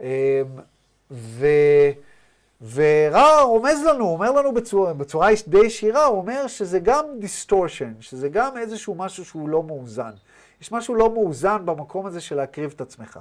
אה, 0.00 0.42
ו... 1.10 1.46
ורע 2.72 3.42
רומז 3.42 3.84
לנו, 3.84 4.04
הוא 4.04 4.12
אומר 4.12 4.32
לנו 4.32 4.54
בצורה, 4.54 4.94
בצורה 4.94 5.28
די 5.48 5.58
ישירה, 5.58 6.04
הוא 6.04 6.18
אומר 6.18 6.46
שזה 6.46 6.78
גם 6.78 7.04
distortion, 7.18 7.92
שזה 8.00 8.28
גם 8.28 8.56
איזשהו 8.56 8.94
משהו 8.94 9.24
שהוא 9.24 9.48
לא 9.48 9.62
מאוזן. 9.62 10.10
יש 10.60 10.72
משהו 10.72 10.94
לא 10.94 11.10
מאוזן 11.10 11.66
במקום 11.66 12.06
הזה 12.06 12.20
של 12.20 12.36
להקריב 12.36 12.72
את 12.76 12.80
עצמך. 12.80 13.18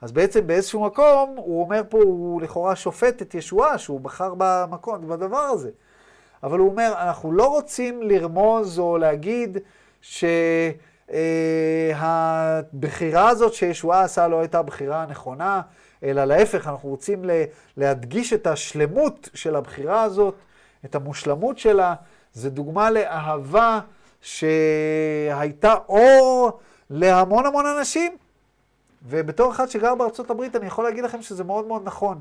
אז 0.00 0.12
בעצם 0.12 0.46
באיזשהו 0.46 0.84
מקום, 0.84 1.34
הוא 1.36 1.62
אומר 1.62 1.82
פה, 1.88 1.98
הוא 1.98 2.42
לכאורה 2.42 2.76
שופט 2.76 3.22
את 3.22 3.34
ישועה, 3.34 3.78
שהוא 3.78 4.00
בחר 4.00 4.34
במקום, 4.38 5.08
בדבר 5.08 5.38
הזה. 5.38 5.70
אבל 6.42 6.58
הוא 6.58 6.70
אומר, 6.70 6.94
אנחנו 6.98 7.32
לא 7.32 7.46
רוצים 7.46 8.02
לרמוז 8.02 8.78
או 8.78 8.98
להגיד 8.98 9.58
שהבחירה 12.70 13.28
הזאת 13.28 13.54
שישועה 13.54 14.02
עשה 14.02 14.28
לא 14.28 14.40
הייתה 14.40 14.58
הבחירה 14.58 15.02
הנכונה, 15.02 15.60
אלא 16.02 16.24
להפך, 16.24 16.68
אנחנו 16.68 16.88
רוצים 16.88 17.24
להדגיש 17.76 18.32
את 18.32 18.46
השלמות 18.46 19.28
של 19.34 19.56
הבחירה 19.56 20.02
הזאת, 20.02 20.34
את 20.84 20.94
המושלמות 20.94 21.58
שלה. 21.58 21.94
זה 22.32 22.50
דוגמה 22.50 22.90
לאהבה 22.90 23.80
שהייתה 24.20 25.74
אור 25.88 26.60
להמון 26.90 27.46
המון 27.46 27.66
אנשים. 27.66 28.16
ובתור 29.08 29.52
אחד 29.52 29.70
שגר 29.70 29.94
בארצות 29.94 30.30
הברית, 30.30 30.56
אני 30.56 30.66
יכול 30.66 30.84
להגיד 30.84 31.04
לכם 31.04 31.22
שזה 31.22 31.44
מאוד 31.44 31.66
מאוד 31.66 31.82
נכון. 31.84 32.20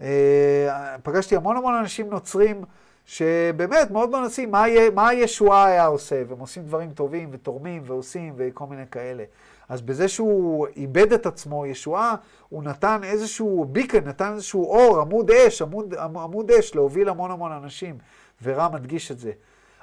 אה, 0.00 0.96
פגשתי 1.02 1.36
המון 1.36 1.56
המון 1.56 1.74
אנשים 1.74 2.10
נוצרים, 2.10 2.64
שבאמת 3.06 3.90
מאוד 3.90 4.10
מאוד 4.10 4.22
מנסים, 4.22 4.50
מה, 4.50 4.64
מה 4.94 5.08
הישועה 5.08 5.64
היה 5.66 5.86
עושה? 5.86 6.22
והם 6.28 6.38
עושים 6.38 6.62
דברים 6.62 6.90
טובים 6.92 7.28
ותורמים 7.32 7.82
ועושים 7.86 8.32
וכל 8.36 8.64
מיני 8.66 8.86
כאלה. 8.90 9.24
אז 9.72 9.82
בזה 9.82 10.08
שהוא 10.08 10.66
איבד 10.76 11.12
את 11.12 11.26
עצמו, 11.26 11.66
ישועה, 11.66 12.14
הוא 12.48 12.64
נתן 12.64 13.00
איזשהו 13.04 13.64
ביקן, 13.64 14.04
נתן 14.04 14.32
איזשהו 14.32 14.64
אור, 14.64 15.00
עמוד 15.00 15.30
אש, 15.30 15.62
עמוד, 15.62 15.94
עמוד 15.94 16.50
אש, 16.50 16.74
להוביל 16.74 17.08
המון 17.08 17.30
המון 17.30 17.52
אנשים, 17.52 17.98
ורע 18.42 18.68
מדגיש 18.68 19.10
את 19.10 19.18
זה. 19.18 19.32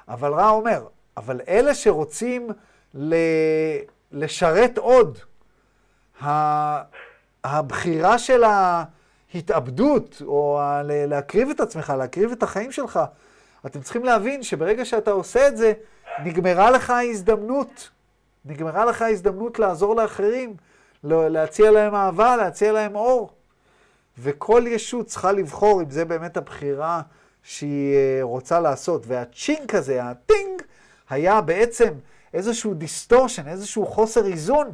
אבל 0.08 0.32
רע 0.32 0.50
אומר, 0.50 0.86
אבל 1.16 1.40
אלה 1.48 1.74
שרוצים 1.74 2.48
ל... 2.94 3.14
לשרת 4.12 4.78
עוד, 4.78 5.18
הבחירה 7.44 8.18
של 8.18 8.42
ההתאבדות, 8.44 10.22
או 10.26 10.60
להקריב 10.84 11.50
את 11.50 11.60
עצמך, 11.60 11.92
להקריב 11.98 12.32
את 12.32 12.42
החיים 12.42 12.72
שלך, 12.72 13.00
אתם 13.66 13.80
צריכים 13.80 14.04
להבין 14.04 14.42
שברגע 14.42 14.84
שאתה 14.84 15.10
עושה 15.10 15.48
את 15.48 15.56
זה, 15.56 15.72
נגמרה 16.24 16.70
לך 16.70 16.90
ההזדמנות. 16.90 17.90
נגמרה 18.44 18.84
לך 18.84 19.02
ההזדמנות 19.02 19.58
לעזור 19.58 19.96
לאחרים, 19.96 20.56
להציע 21.04 21.70
להם 21.70 21.94
אהבה, 21.94 22.36
להציע 22.36 22.72
להם 22.72 22.96
אור. 22.96 23.30
וכל 24.18 24.64
ישות 24.66 25.06
צריכה 25.06 25.32
לבחור 25.32 25.82
אם 25.82 25.90
זה 25.90 26.04
באמת 26.04 26.36
הבחירה 26.36 27.02
שהיא 27.42 27.96
אה, 27.96 28.18
רוצה 28.22 28.60
לעשות. 28.60 29.02
וה 29.06 29.25
chink 29.25 29.74
הזה, 29.74 30.04
הטינג, 30.04 30.62
היה 31.10 31.40
בעצם 31.40 31.90
איזשהו 32.34 32.74
distortion, 32.74 33.48
איזשהו 33.48 33.86
חוסר 33.86 34.26
איזון. 34.26 34.72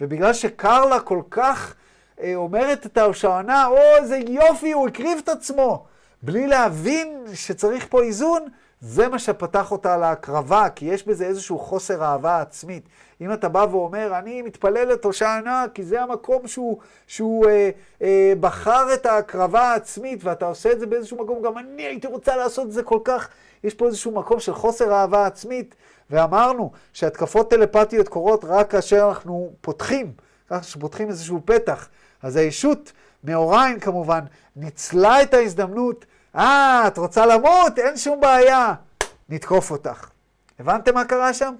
ובגלל 0.00 0.32
שקרלה 0.32 1.00
כל 1.00 1.22
כך 1.30 1.74
אה, 2.20 2.34
אומרת 2.34 2.86
את 2.86 2.96
ההושענה, 2.98 3.66
או 3.66 3.76
איזה 3.98 4.16
יופי, 4.16 4.72
הוא 4.72 4.88
הקריב 4.88 5.18
את 5.24 5.28
עצמו, 5.28 5.86
בלי 6.22 6.46
להבין 6.46 7.24
שצריך 7.34 7.86
פה 7.90 8.02
איזון, 8.02 8.48
זה 8.82 9.08
מה 9.08 9.18
שפתח 9.18 9.72
אותה 9.72 9.96
להקרבה, 9.96 10.68
כי 10.74 10.84
יש 10.84 11.06
בזה 11.06 11.26
איזשהו 11.26 11.58
חוסר 11.58 12.04
אהבה 12.04 12.40
עצמית. 12.40 12.88
אם 13.20 13.32
אתה 13.32 13.48
בא 13.48 13.66
ואומר, 13.70 14.18
אני 14.18 14.42
מתפלל 14.42 14.92
את 14.92 15.04
הושענה, 15.04 15.64
כי 15.74 15.82
זה 15.82 16.02
המקום 16.02 16.46
שהוא, 16.46 16.78
שהוא 17.06 17.46
אה, 17.46 17.70
אה, 18.02 18.32
בחר 18.40 18.94
את 18.94 19.06
ההקרבה 19.06 19.60
העצמית, 19.60 20.24
ואתה 20.24 20.46
עושה 20.46 20.72
את 20.72 20.80
זה 20.80 20.86
באיזשהו 20.86 21.24
מקום, 21.24 21.42
גם 21.42 21.58
אני 21.58 21.82
הייתי 21.82 22.06
רוצה 22.06 22.36
לעשות 22.36 22.66
את 22.66 22.72
זה 22.72 22.82
כל 22.82 22.98
כך, 23.04 23.28
יש 23.64 23.74
פה 23.74 23.86
איזשהו 23.86 24.12
מקום 24.12 24.40
של 24.40 24.54
חוסר 24.54 24.92
אהבה 24.92 25.26
עצמית, 25.26 25.74
ואמרנו 26.10 26.70
שהתקפות 26.92 27.50
טלפתיות 27.50 28.08
קורות 28.08 28.44
רק 28.44 28.70
כאשר 28.70 29.08
אנחנו 29.08 29.52
פותחים, 29.60 30.12
ככה 30.50 30.62
שפותחים 30.62 31.08
איזשהו 31.08 31.40
פתח. 31.44 31.88
אז 32.22 32.36
הישות, 32.36 32.92
מאוריין 33.24 33.80
כמובן, 33.80 34.20
ניצלה 34.56 35.22
את 35.22 35.34
ההזדמנות, 35.34 36.04
אה, 36.36 36.84
את 36.86 36.98
רוצה 36.98 37.26
למות? 37.26 37.78
אין 37.78 37.96
שום 37.96 38.20
בעיה, 38.20 38.74
נתקוף 39.28 39.70
אותך. 39.70 40.10
הבנתם 40.58 40.94
מה 40.94 41.04
קרה 41.04 41.34
שם? 41.34 41.54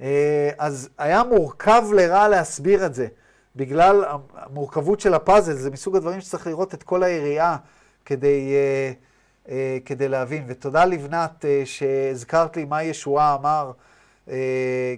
אה, 0.00 0.50
אז 0.58 0.88
היה 0.98 1.22
מורכב 1.22 1.82
לרע 1.92 2.28
להסביר 2.28 2.86
את 2.86 2.94
זה, 2.94 3.06
בגלל 3.56 4.04
המורכבות 4.34 5.00
של 5.00 5.14
הפאזל, 5.14 5.52
זה 5.52 5.70
מסוג 5.70 5.96
הדברים 5.96 6.20
שצריך 6.20 6.46
לראות 6.46 6.74
את 6.74 6.82
כל 6.82 7.02
היריעה 7.02 7.56
כדי, 8.04 8.54
uh, 8.54 9.46
uh, 9.46 9.50
כדי 9.84 10.08
להבין. 10.08 10.44
ותודה 10.46 10.84
לבנת 10.84 11.44
שהזכרת 11.64 12.56
לי 12.56 12.64
מה 12.64 12.82
ישועה 12.82 13.34
אמר 13.34 13.72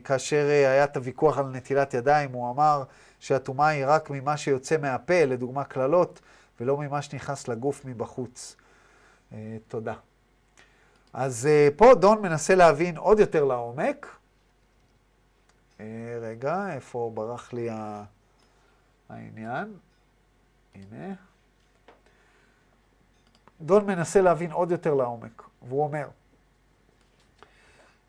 כאשר 0.04 0.46
היה 0.46 0.84
את 0.84 0.96
הוויכוח 0.96 1.38
על 1.38 1.44
נטילת 1.46 1.94
ידיים, 1.94 2.32
הוא 2.32 2.50
אמר 2.50 2.82
שהטומאה 3.20 3.68
היא 3.68 3.84
רק 3.86 4.10
ממה 4.10 4.36
שיוצא 4.36 4.76
מהפה, 4.76 5.24
לדוגמה 5.24 5.64
קללות, 5.64 6.20
ולא 6.60 6.76
ממה 6.76 7.02
שנכנס 7.02 7.48
לגוף 7.48 7.84
מבחוץ. 7.84 8.56
Uh, 9.30 9.34
תודה. 9.68 9.94
אז 11.12 11.48
uh, 11.48 11.78
פה 11.78 11.94
דון 11.94 12.22
מנסה 12.22 12.54
להבין 12.54 12.96
עוד 12.96 13.20
יותר 13.20 13.44
לעומק. 13.44 14.16
Uh, 15.78 15.80
רגע, 16.20 16.74
איפה 16.74 17.10
ברח 17.14 17.52
לי 17.52 17.68
העניין? 19.08 19.76
הנה. 20.74 21.14
דון 23.60 23.86
מנסה 23.86 24.20
להבין 24.20 24.52
עוד 24.52 24.70
יותר 24.70 24.94
לעומק, 24.94 25.42
והוא 25.62 25.82
אומר, 25.84 26.08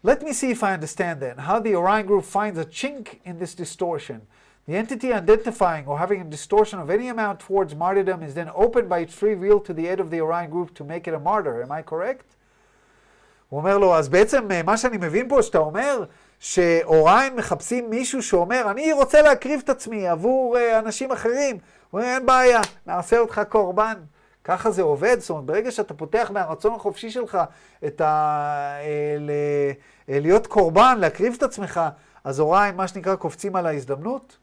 Let 0.01 0.23
me 0.23 0.31
see 0.31 0.51
if 0.51 0.63
I 0.63 0.73
understand 0.73 1.19
then 1.19 1.37
how 1.39 1.59
the 1.59 1.75
Orion 1.75 2.05
group 2.05 2.23
finds 2.23 2.57
a 2.57 2.63
chink 2.63 3.19
in 3.25 3.37
this 3.37 3.53
distortion. 3.53 4.21
The 4.69 4.75
entity 4.75 5.11
identifying 5.11 5.85
or 5.87 5.97
having 5.97 6.21
a 6.21 6.29
distortion 6.35 6.77
of 6.77 6.91
any 6.91 7.07
amount 7.07 7.39
towards 7.39 7.73
martyrdom 7.73 8.21
is 8.21 8.35
then 8.35 8.49
opened 8.53 8.87
by 8.87 8.99
its 8.99 9.15
free 9.15 9.33
will 9.33 9.59
to 9.61 9.73
the 9.73 9.85
head 9.89 9.99
of 9.99 10.11
the 10.11 10.21
Orion 10.21 10.51
group 10.51 10.75
to 10.75 10.83
make 10.83 11.07
it 11.07 11.13
a 11.15 11.19
martyr. 11.19 11.63
Am 11.63 11.71
I 11.71 11.81
correct? 11.81 12.35
הוא 13.49 13.59
אומר 13.59 13.77
לו, 13.77 13.95
אז 13.95 14.09
בעצם 14.09 14.47
מה 14.65 14.77
שאני 14.77 14.97
מבין 14.97 15.29
פה, 15.29 15.41
שאתה 15.41 15.57
אומר 15.57 16.03
שאוריין 16.39 17.35
מחפשים 17.35 17.89
מישהו 17.89 18.23
שאומר, 18.23 18.71
אני 18.71 18.93
רוצה 18.93 19.21
להקריב 19.21 19.61
את 19.63 19.69
עצמי 19.69 20.07
עבור 20.07 20.57
uh, 20.57 20.79
אנשים 20.79 21.11
אחרים. 21.11 21.57
הוא 21.89 22.01
אומר, 22.01 22.13
אין 22.13 22.25
בעיה, 22.25 22.61
נעשה 22.87 23.19
אותך 23.19 23.41
קורבן. 23.49 23.95
ככה 24.43 24.71
זה 24.71 24.81
עובד, 24.81 25.19
זאת 25.19 25.29
אומרת, 25.29 25.45
ברגע 25.45 25.71
שאתה 25.71 25.93
פותח 25.93 26.31
מהרצון 26.33 26.73
החופשי 26.73 27.09
שלך 27.09 27.37
את 27.85 28.01
ה... 28.01 28.05
אה, 28.81 29.15
ל... 29.19 29.31
אה, 30.09 30.19
להיות 30.19 30.47
קורבן, 30.47 30.97
להקריב 30.99 31.33
את 31.37 31.43
עצמך, 31.43 31.81
אז 32.23 32.39
אוריין, 32.39 32.75
מה 32.75 32.87
שנקרא, 32.87 33.15
קופצים 33.15 33.55
על 33.55 33.65
ההזדמנות. 33.65 34.37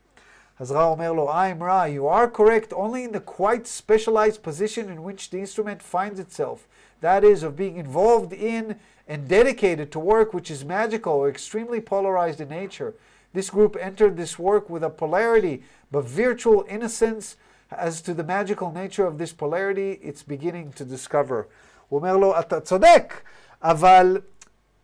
אז 0.59 0.71
רע 0.71 0.83
אומר 0.83 1.11
לו, 1.11 1.29
I'm 1.29 1.61
רע, 1.61 1.85
you 1.87 2.07
are 2.07 2.27
correct 2.27 2.71
only 2.73 3.03
in 3.03 3.11
the 3.11 3.19
quite 3.19 3.65
specialized 3.65 4.43
position 4.43 4.89
in 4.89 5.01
which 5.03 5.29
the 5.31 5.39
instrument 5.39 5.81
finds 5.81 6.19
itself. 6.19 6.67
That 7.01 7.23
is, 7.23 7.41
of 7.41 7.55
being 7.55 7.77
involved 7.77 8.31
in 8.31 8.75
and 9.07 9.27
dedicated 9.27 9.91
to 9.91 9.99
work 9.99 10.33
which 10.33 10.51
is 10.51 10.63
magical 10.63 11.13
or 11.13 11.27
extremely 11.29 11.81
polarized 11.81 12.39
in 12.39 12.49
nature. 12.49 12.93
This 13.33 13.49
group 13.49 13.75
entered 13.79 14.17
this 14.17 14.37
work 14.37 14.69
with 14.69 14.83
a 14.83 14.89
polarity, 14.89 15.63
but 15.91 16.05
virtual 16.05 16.63
innocence 16.69 17.37
as 17.71 18.01
to 18.01 18.13
the 18.13 18.23
magical 18.23 18.71
nature 18.71 19.05
of 19.05 19.17
this 19.17 19.33
polarity, 19.33 19.99
it's 20.03 20.23
beginning 20.23 20.73
to 20.73 20.85
discover. 20.85 21.47
הוא 21.89 21.99
אומר 21.99 22.17
לו, 22.17 22.39
אתה 22.39 22.59
צודק, 22.59 23.13
אבל 23.61 24.21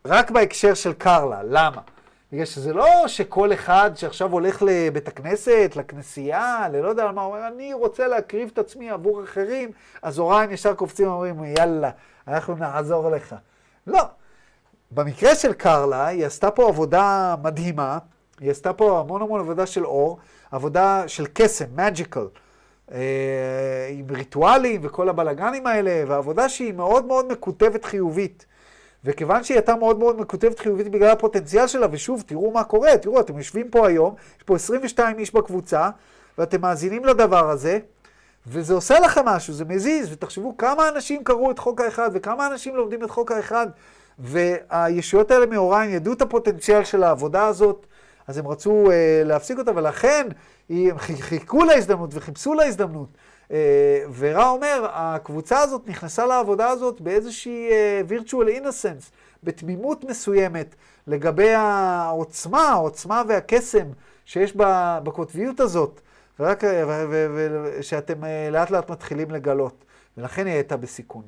רק 0.06 0.32
בהקשר 0.32 0.74
של 0.74 0.94
קרלה. 0.94 1.42
למה? 1.44 1.82
בגלל 2.33 2.45
שזה 2.45 2.73
לא 2.73 3.09
שכל 3.09 3.53
אחד 3.53 3.91
שעכשיו 3.95 4.33
הולך 4.33 4.63
לבית 4.67 5.09
הכנסת, 5.09 5.73
לכנסייה, 5.77 6.69
ללא 6.73 6.89
יודע 6.89 7.13
מה, 7.13 7.23
אומר, 7.23 7.47
אני 7.47 7.75
רוצה 7.75 8.09
להקריב 8.09 8.51
את 8.53 8.59
עצמי 8.59 8.91
עבור 8.91 9.25
אחרים, 9.25 9.71
אז 10.03 10.19
הוריין 10.19 10.51
ישר 10.51 10.75
קופצים 10.75 11.09
ואומרים, 11.09 11.45
יאללה, 11.45 11.91
אנחנו 12.29 12.55
נעזור 12.55 13.11
לך. 13.11 13.35
לא. 13.87 14.03
במקרה 14.91 15.35
של 15.35 15.53
קרלה, 15.53 16.07
היא 16.07 16.27
עשתה 16.27 16.51
פה 16.51 16.69
עבודה 16.69 17.35
מדהימה, 17.43 17.99
היא 18.41 18.51
עשתה 18.51 18.73
פה 18.73 19.01
המון 19.01 19.23
המון 19.23 19.41
עבודה 19.41 19.67
של 19.67 19.87
אור, 19.87 20.19
עבודה 20.51 21.09
של 21.09 21.27
קסם, 21.33 21.65
magical, 21.77 22.39
אה, 22.93 23.89
עם 23.91 24.07
ריטואלים 24.11 24.81
וכל 24.85 25.09
הבלגנים 25.09 25.67
האלה, 25.67 26.05
ועבודה 26.07 26.49
שהיא 26.49 26.75
מאוד 26.75 27.07
מאוד 27.07 27.33
מקוטבת 27.33 27.85
חיובית. 27.85 28.47
וכיוון 29.05 29.45
שהיא 29.45 29.57
הייתה 29.57 29.77
מאוד 29.77 29.99
מאוד 29.99 30.21
מקוטבת 30.21 30.59
חיובית 30.59 30.89
בגלל 30.89 31.11
הפוטנציאל 31.11 31.67
שלה, 31.67 31.87
ושוב, 31.91 32.23
תראו 32.27 32.51
מה 32.51 32.65
קורה, 32.65 32.97
תראו, 32.97 33.21
אתם 33.21 33.39
יושבים 33.39 33.69
פה 33.71 33.89
היום, 33.89 34.15
יש 34.37 34.43
פה 34.43 34.57
22 34.57 35.19
איש 35.19 35.35
בקבוצה, 35.35 35.91
ואתם 36.39 36.61
מאזינים 36.61 37.05
לדבר 37.05 37.51
הזה, 37.51 37.79
וזה 38.47 38.75
עושה 38.75 39.01
לכם 39.01 39.25
משהו, 39.25 39.55
זה 39.55 39.65
מזיז, 39.65 40.13
ותחשבו 40.13 40.57
כמה 40.57 40.89
אנשים 40.89 41.25
קראו 41.25 41.51
את 41.51 41.59
חוק 41.59 41.81
האחד, 41.81 42.11
וכמה 42.13 42.47
אנשים 42.47 42.77
לומדים 42.77 43.05
את 43.05 43.11
חוק 43.11 43.33
האחד, 43.33 43.67
והישויות 44.19 45.31
האלה 45.31 45.47
מאוריין 45.47 45.91
ידעו 45.91 46.13
את 46.13 46.23
הפוטנציאל 46.23 46.85
של 46.85 47.03
העבודה 47.03 47.47
הזאת, 47.47 47.87
אז 48.27 48.39
הם 48.39 48.49
רצו 48.49 48.87
uh, 48.87 48.91
להפסיק 49.25 49.59
אותה, 49.59 49.71
ולכן 49.75 50.29
הם 50.71 50.99
חיכו 50.99 51.65
להזדמנות 51.65 52.11
וחיפשו 52.13 52.55
להזדמנות. 52.55 53.09
Uh, 53.53 53.55
ורע 54.19 54.49
אומר, 54.49 54.87
הקבוצה 54.91 55.59
הזאת 55.59 55.89
נכנסה 55.89 56.27
לעבודה 56.27 56.69
הזאת 56.69 57.01
באיזושהי 57.01 57.69
uh, 57.71 58.11
virtual 58.11 58.61
innocence, 58.61 59.11
בתמימות 59.45 60.05
מסוימת, 60.05 60.75
לגבי 61.07 61.51
העוצמה, 61.55 62.69
העוצמה 62.69 63.23
והקסם 63.29 63.87
שיש 64.25 64.53
בקוטביות 65.03 65.61
הזאת. 65.61 66.01
ורק, 66.41 66.65
ושאתם 67.35 68.15
לאט 68.53 68.71
לאט 68.71 68.91
מתחילים 68.91 69.31
לגלות, 69.31 69.85
ולכן 70.17 70.47
היא 70.47 70.55
הייתה 70.55 70.77
בסיכון. 70.77 71.23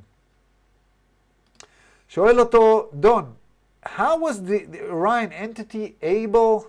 שואל 2.08 2.40
אותו 2.40 2.88
דון, 2.92 3.32
how 3.84 4.16
was 4.20 4.38
the, 4.48 4.66
the 4.72 4.80
Orion 4.90 5.32
entity 5.32 5.94
able, 6.02 6.66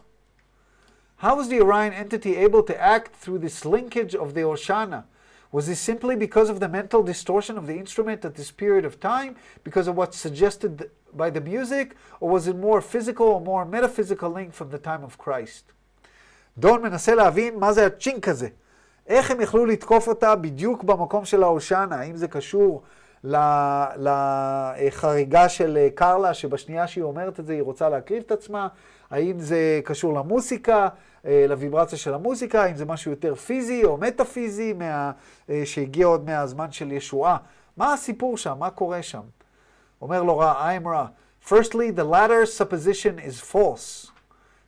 how 1.18 1.36
was 1.36 1.47
the 1.49 1.62
Orion 1.62 1.93
entity 1.93 2.36
able 2.36 2.64
to 2.64 2.76
act 2.82 3.16
through 3.22 3.39
this 3.39 3.66
linkage 3.66 4.16
of 4.16 4.34
the 4.34 4.41
Oshana? 4.41 5.03
Was 5.55 5.66
this 5.66 5.81
simply 5.81 6.14
because 6.14 6.49
of 6.49 6.61
the 6.61 6.68
mental 6.68 7.03
distortion 7.03 7.59
of 7.59 7.66
the 7.66 7.76
instrument 7.83 8.24
at 8.24 8.35
this 8.37 8.51
period 8.53 8.85
of 8.85 9.01
time, 9.01 9.35
because 9.64 9.89
of 9.89 9.97
what's 9.97 10.16
suggested 10.16 10.91
by 11.12 11.28
the 11.31 11.41
music, 11.41 11.97
or 12.20 12.31
was 12.31 12.47
it 12.47 12.57
more 12.57 12.81
physical 12.81 13.26
or 13.26 13.41
more 13.41 13.64
metaphysical 13.64 14.31
link 14.31 14.53
from 14.55 14.70
the 14.70 14.78
time 14.78 15.03
of 15.03 15.18
Christ? 15.18 15.72
דון 16.59 16.83
מנסה 16.83 17.14
להבין 17.14 17.59
מה 17.59 17.72
זה 17.72 17.87
הצ'ינק 17.87 18.28
הזה. 18.28 18.49
איך 19.07 19.31
הם 19.31 19.41
יכלו 19.41 19.66
לתקוף 19.66 20.09
אותה 20.09 20.37
בדיוק 20.37 20.85
במקום 20.85 21.24
של 21.24 21.43
ההושענא? 21.43 21.95
האם 21.95 22.16
זה 22.16 22.28
קשור 22.28 22.83
לחריגה 23.97 25.49
של 25.49 25.89
קרלה, 25.95 26.35
שבשנייה 26.35 26.87
שהיא 26.87 27.05
אומרת 27.05 27.41
את 27.41 27.47
זה 27.47 27.53
היא 27.53 27.62
רוצה 27.62 27.89
להקריב 27.89 28.22
את 28.26 28.33
עצמה? 28.33 28.68
האם 29.11 29.41
זה 29.41 29.81
קשור 29.85 30.14
למוסיקה, 30.14 30.83
אה, 30.83 31.14
לוויברציה 31.26 31.97
של 31.97 32.13
המוסיקה? 32.13 32.63
האם 32.63 32.76
זה 32.76 32.86
משהו 32.86 33.11
יותר 33.11 33.36
פיזי 33.36 33.84
או 33.84 33.97
מטאפיזי 33.97 34.73
מה... 34.73 35.11
אה, 35.49 35.61
שהגיע 35.65 36.05
עוד 36.05 36.26
מהזמן 36.26 36.71
של 36.71 36.91
ישועה? 36.91 37.38
מה 37.78 37.93
הסיפור 37.93 38.38
שם? 38.38 38.55
מה 38.59 38.69
קורה 38.69 39.03
שם? 39.03 39.21
אומר 40.01 40.23
לו 40.23 40.38
רע, 40.38 40.71
I'm 40.76 40.88
רע. 40.88 41.07
Firstly, 41.47 41.91
the 41.91 42.03
latter 42.03 42.45
supposition 42.45 43.19
is 43.19 43.39
false. 43.39 44.11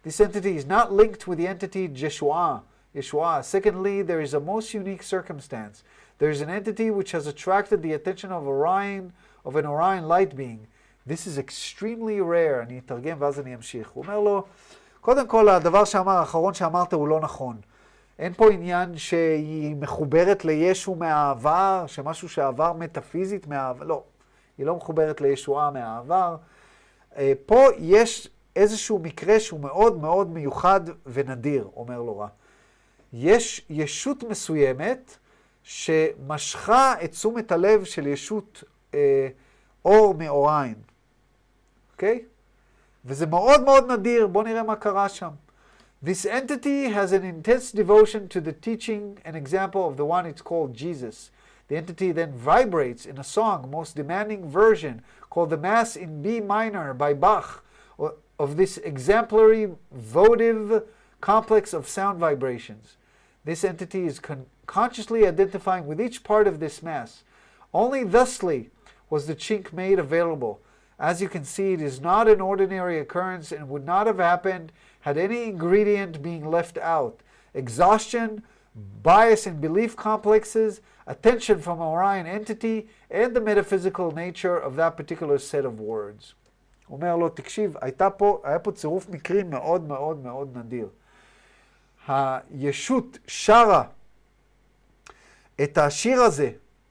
This 0.04 0.22
entity 0.22 0.56
is 0.56 0.66
not 0.66 0.94
linked 0.94 1.28
with 1.28 1.38
the 1.40 1.48
entity 1.48 1.88
Jeshua. 1.88 2.62
Yeshua. 2.96 3.44
Secondly, 3.44 4.02
there 4.02 4.22
is 4.22 4.34
a 4.34 4.40
most 4.40 4.74
unique 4.74 5.04
circumstance. 5.04 5.84
There 6.20 6.30
is 6.30 6.42
an 6.42 6.50
entity 6.50 6.90
which 6.92 7.12
has 7.12 7.26
attracted 7.28 7.82
the 7.82 7.94
attention 7.94 8.32
of 8.32 8.48
Orion, 8.48 9.14
of 9.44 9.56
an 9.56 9.66
Orion 9.66 10.08
light 10.08 10.36
being. 10.36 10.68
This 11.06 11.26
is 11.26 11.38
extremely 11.38 12.22
rare. 12.22 12.62
אני 12.62 12.80
אתרגם 12.80 13.18
ואז 13.20 13.40
אני 13.40 13.56
אמשיך. 13.56 13.90
הוא 13.90 14.04
אומר 14.04 14.20
לו, 14.20 14.46
קודם 15.08 15.28
כל, 15.28 15.50
הדבר 15.50 15.86
שאמר, 15.86 16.12
האחרון 16.12 16.54
שאמרת 16.54 16.94
הוא 16.94 17.08
לא 17.08 17.20
נכון. 17.20 17.58
אין 18.20 18.34
פה 18.34 18.52
עניין 18.52 18.98
שהיא 18.98 19.76
מחוברת 19.76 20.46
לישו 20.46 20.96
מהעבר, 20.96 21.84
שמשהו 21.88 22.30
שעבר 22.30 22.74
מטאפיזית 22.74 23.48
מהעבר, 23.48 23.86
לא. 23.86 24.04
היא 24.58 24.66
לא 24.66 24.76
מחוברת 24.76 25.22
לישועה 25.22 25.72
מהעבר. 25.72 26.36
אה, 27.18 27.34
פה 27.46 27.66
יש 27.78 28.30
איזשהו 28.56 29.00
מקרה 29.00 29.40
שהוא 29.40 29.60
מאוד 29.60 29.98
מאוד 29.98 30.30
מיוחד 30.30 30.82
ונדיר, 31.06 31.68
אומר 31.76 32.02
לו 32.02 32.20
רע. 32.20 32.28
יש 33.14 33.66
ישות 33.70 34.24
מסוימת 34.24 35.18
שמשכה 35.64 36.94
את 37.04 37.12
תשומת 37.12 37.52
הלב 37.52 37.84
של 37.84 38.08
ישות 38.08 38.64
אה, 38.94 39.28
אור 39.86 40.14
מאוריין, 40.14 40.76
אוקיי? 41.94 42.24
וזה 43.07 43.27
מאוד 43.27 43.65
מאוד 43.65 43.93
נדיר, 43.93 44.27
בואו 44.27 44.45
נראה 44.45 44.63
מה 44.63 44.77
קרה 44.77 45.09
שם. 45.09 45.31
This 46.05 46.27
entity 46.27 46.89
has 46.89 47.13
an 47.13 47.23
intense 47.23 47.71
devotion 47.71 48.29
to 48.29 48.41
the 48.41 48.53
teaching 48.53 49.19
and 49.25 49.37
example 49.37 49.87
of 49.87 49.97
the 49.97 50.05
one 50.05 50.27
it's 50.27 50.43
called 50.43 50.75
Jesus. 50.75 51.31
The 51.69 51.77
entity 51.77 52.11
then 52.11 52.33
vibrates 52.33 53.07
in 53.07 53.19
a 53.19 53.25
song, 53.25 53.71
most 53.71 53.95
demanding 53.95 54.51
version, 54.51 55.03
called 55.31 55.51
the 55.51 55.57
Mass 55.57 55.95
in 55.95 56.21
B 56.21 56.41
minor 56.41 56.93
by 56.93 57.15
Bach, 57.15 57.65
of 58.39 58.57
this 58.57 58.79
exemplary 58.79 59.71
votive 59.93 60.83
complex 61.21 61.73
of 61.73 61.89
sound 61.89 62.19
vibrations. 62.19 62.97
This 63.45 63.63
entity 63.63 64.05
is 64.05 64.19
con- 64.19 64.47
consciously 64.67 65.25
identifying 65.25 65.87
with 65.87 66.01
each 66.01 66.25
part 66.25 66.49
of 66.49 66.59
this 66.59 66.83
Mass. 66.83 67.23
Only 67.73 68.03
thusly 68.03 68.71
was 69.09 69.27
the 69.27 69.37
chink 69.37 69.73
made 69.73 69.99
available. 70.01 70.61
As 70.99 71.21
you 71.21 71.29
can 71.29 71.45
see, 71.45 71.73
it 71.73 71.81
is 71.81 72.01
not 72.01 72.29
an 72.29 72.41
ordinary 72.41 72.99
occurrence 72.99 73.51
and 73.51 73.69
would 73.69 73.85
not 73.85 74.07
have 74.07 74.19
happened 74.19 74.73
had 75.01 75.19
any 75.19 75.45
ingredient 75.45 76.23
being 76.23 76.49
left 76.49 76.79
out. 76.79 77.21
Exhaustion, 77.55 78.43
bias 79.03 79.47
in 79.47 79.61
belief 79.61 79.97
complexes, 79.97 80.81
attention 81.07 81.61
from 81.61 81.81
Orion 81.81 82.27
entity, 82.27 82.89
and 83.11 83.35
the 83.35 83.41
metaphysical 83.41 84.13
nature 84.13 84.57
of 84.57 84.77
that 84.77 84.97
particular 84.97 85.39
set 85.39 85.65
of 85.65 85.81
words. 85.81 86.35
הוא 86.87 86.97
אומר 86.97 87.17
לו, 87.17 87.29
תקשיב, 87.29 87.77
הייתה 87.81 88.11
פה, 88.11 88.41
היה 88.45 88.59
פה 88.59 88.73
צירוף 88.73 89.09
מקרים 89.09 89.51
מאוד 89.51 89.89
מאוד 89.89 90.23
מאוד 90.23 90.59
נדיר. 90.59 90.89
הישות 92.09 93.19
שרה 93.27 93.85
את 95.63 95.79
השיר 95.79 96.21
הזה, 96.21 96.51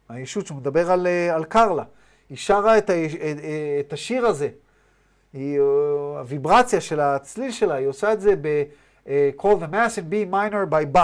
הישות 0.09 0.47
שמדבר 0.47 0.91
על, 0.91 1.07
על 1.34 1.45
קרלה, 1.45 1.84
היא 2.31 2.39
שרה 2.39 2.79
את, 2.79 2.91
ה, 2.91 2.95
את 3.81 3.93
השיר 3.93 4.27
הזה, 4.27 4.49
היא, 5.33 5.61
הוויברציה 6.18 6.81
של 6.81 7.01
הצליל 7.01 7.51
שלה, 7.53 7.74
היא 7.74 7.87
עושה 7.87 8.12
את 8.12 8.20
זה 8.20 8.35
ב- 8.41 8.64
call 9.39 9.57
the 9.61 9.70
mass 9.72 9.97
in 9.97 10.12
B 10.12 10.33
minor 10.33 10.72
by. 10.72 10.99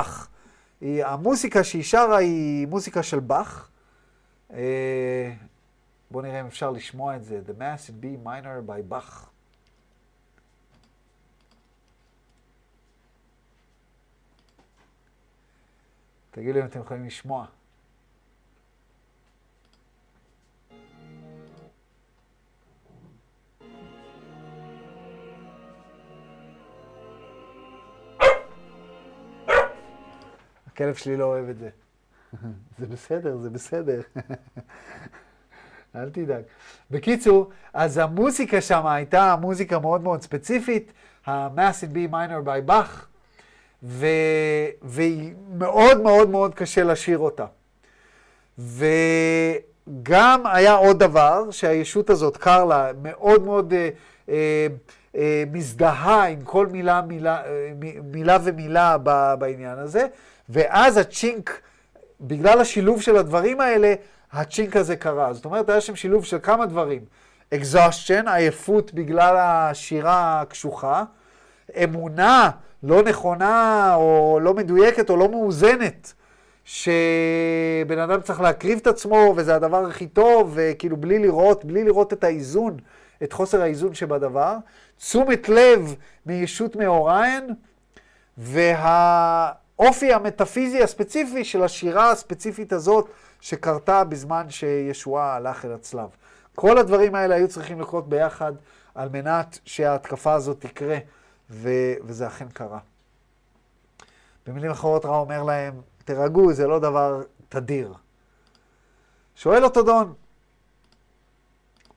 היא, 0.80 1.04
המוסיקה 1.04 1.64
שהיא 1.64 1.82
שרה 1.82 2.16
היא 2.16 2.66
מוסיקה 2.66 3.02
של 3.02 3.20
באך. 3.20 3.68
בואו 6.10 6.24
נראה 6.24 6.40
אם 6.40 6.46
אפשר 6.46 6.70
לשמוע 6.70 7.16
את 7.16 7.24
זה. 7.24 7.40
The 7.46 7.60
Mass 7.60 7.88
in 7.88 8.04
B 8.04 8.26
minor 8.26 8.70
by 8.70 8.92
Bach. 8.92 9.26
תגידו 16.30 16.58
אם 16.58 16.64
אתם 16.64 16.80
יכולים 16.80 17.04
לשמוע. 17.04 17.46
הכלב 30.72 30.94
שלי 30.94 31.16
לא 31.16 31.24
אוהב 31.24 31.48
את 31.48 31.58
זה. 31.58 31.68
זה 32.78 32.86
בסדר, 32.86 33.36
זה 33.36 33.50
בסדר. 33.50 34.00
אל 35.96 36.10
תדאג. 36.10 36.42
בקיצור, 36.90 37.50
אז 37.72 37.98
המוזיקה 37.98 38.60
שם 38.60 38.86
הייתה 38.86 39.36
מוזיקה 39.40 39.78
מאוד 39.78 40.02
מאוד 40.02 40.22
ספציפית, 40.22 40.92
ה-Mass 41.26 41.84
in 41.84 41.94
B 41.94 42.12
minor 42.12 42.46
by 42.46 42.70
Bach, 42.70 43.06
ו... 43.82 44.06
והיא 44.82 45.34
מאוד 45.54 46.00
מאוד 46.00 46.30
מאוד 46.30 46.54
קשה 46.54 46.84
לשיר 46.84 47.18
אותה. 47.18 47.46
וגם 48.58 50.46
היה 50.46 50.72
עוד 50.72 50.98
דבר, 50.98 51.50
שהישות 51.50 52.10
הזאת, 52.10 52.36
קרלה, 52.36 52.90
מאוד 53.02 53.44
מאוד 53.44 53.72
אה, 53.72 53.88
אה, 54.28 54.66
אה, 55.16 55.44
מזדהה 55.52 56.28
עם 56.28 56.40
כל 56.44 56.66
מילה, 56.66 57.02
מילה, 57.02 57.44
אה, 57.44 57.72
מילה 58.04 58.38
ומילה 58.44 58.98
בעניין 59.38 59.78
הזה, 59.78 60.06
ואז 60.48 60.96
הצ'ינק, 60.96 61.60
בגלל 62.20 62.60
השילוב 62.60 63.02
של 63.02 63.16
הדברים 63.16 63.60
האלה, 63.60 63.94
הצ'ינק 64.32 64.76
הזה 64.76 64.96
קרה. 64.96 65.32
זאת 65.32 65.44
אומרת, 65.44 65.68
היה 65.68 65.80
שם 65.80 65.96
שילוב 65.96 66.24
של 66.24 66.38
כמה 66.42 66.66
דברים. 66.66 67.00
exhaustion, 67.54 68.30
עייפות 68.30 68.94
בגלל 68.94 69.36
השירה 69.38 70.40
הקשוחה, 70.40 71.04
אמונה 71.84 72.50
לא 72.82 73.02
נכונה 73.02 73.94
או 73.94 74.38
לא 74.42 74.54
מדויקת 74.54 75.10
או 75.10 75.16
לא 75.16 75.28
מאוזנת, 75.28 76.12
שבן 76.64 77.98
אדם 78.04 78.20
צריך 78.20 78.40
להקריב 78.40 78.78
את 78.82 78.86
עצמו 78.86 79.34
וזה 79.36 79.54
הדבר 79.54 79.86
הכי 79.86 80.06
טוב, 80.06 80.52
וכאילו 80.54 80.96
בלי 80.96 81.18
לראות, 81.18 81.64
בלי 81.64 81.84
לראות 81.84 82.12
את 82.12 82.24
האיזון, 82.24 82.76
את 83.22 83.32
חוסר 83.32 83.62
האיזון 83.62 83.94
שבדבר. 83.94 84.56
תשומת 84.98 85.48
לב 85.48 85.94
מישות 86.26 86.76
מאוריין, 86.76 87.54
והאופי 89.82 90.12
המטאפיזי 90.12 90.82
הספציפי 90.82 91.44
של 91.44 91.62
השירה 91.62 92.10
הספציפית 92.10 92.72
הזאת, 92.72 93.10
שקרתה 93.40 94.04
בזמן 94.04 94.50
שישועה 94.50 95.36
הלך 95.36 95.64
אל 95.64 95.72
הצלב. 95.72 96.08
כל 96.54 96.78
הדברים 96.78 97.14
האלה 97.14 97.34
היו 97.34 97.48
צריכים 97.48 97.80
לקרות 97.80 98.08
ביחד 98.08 98.52
על 98.94 99.08
מנת 99.08 99.58
שההתקפה 99.64 100.32
הזאת 100.32 100.60
תקרה, 100.60 100.98
ו- 101.50 101.94
וזה 102.04 102.26
אכן 102.26 102.48
קרה. 102.48 102.78
במילים 104.46 104.70
אחרות 104.70 105.04
רע 105.04 105.18
אומר 105.18 105.42
להם, 105.42 105.80
תירגעו, 106.04 106.52
זה 106.52 106.66
לא 106.66 106.78
דבר 106.78 107.22
תדיר. 107.48 107.94
שואל 109.36 109.64
אותו 109.64 109.82
דון, 109.82 110.14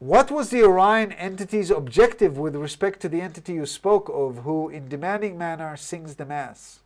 What 0.01 0.29
was 0.29 0.49
the 0.49 0.63
Orion 0.63 1.11
entity's 1.11 1.71
objective 1.71 2.37
with 2.37 2.55
respect 2.55 2.99
to 3.01 3.09
the 3.09 3.21
entity 3.21 3.53
you 3.53 3.65
spoke 3.65 4.09
of, 4.09 4.43
who 4.43 4.69
in 4.69 4.89
demanding 4.89 5.37
manner 5.37 5.77
sings 5.77 6.15
the 6.15 6.25
Mass? 6.25 6.84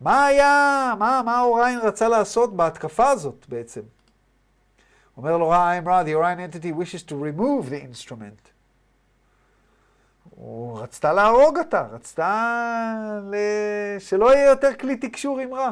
מה 0.00 0.26
היה, 0.26 0.94
מה, 0.98 1.22
מה 1.24 1.40
אוריין 1.40 1.78
רצה 1.78 2.08
לעשות 2.08 2.56
בהתקפה 2.56 3.10
הזאת 3.10 3.46
בעצם? 3.48 3.80
אומר 5.16 5.36
לו 5.36 5.48
רע, 5.48 5.72
the 5.80 6.08
Orion 6.08 6.54
entity 6.54 6.72
wishes 6.72 7.02
to 7.02 7.12
remove 7.12 7.70
the 7.70 7.92
instrument. 7.92 8.50
הוא 10.30 10.80
רצתה 10.80 11.12
להרוג 11.12 11.58
אותה, 11.58 11.86
רצתה 11.92 13.20
ל... 13.30 13.34
שלא 13.98 14.34
יהיה 14.34 14.50
יותר 14.50 14.74
כלי 14.74 14.96
תקשור 14.96 15.38
עם 15.38 15.54
רע. 15.54 15.70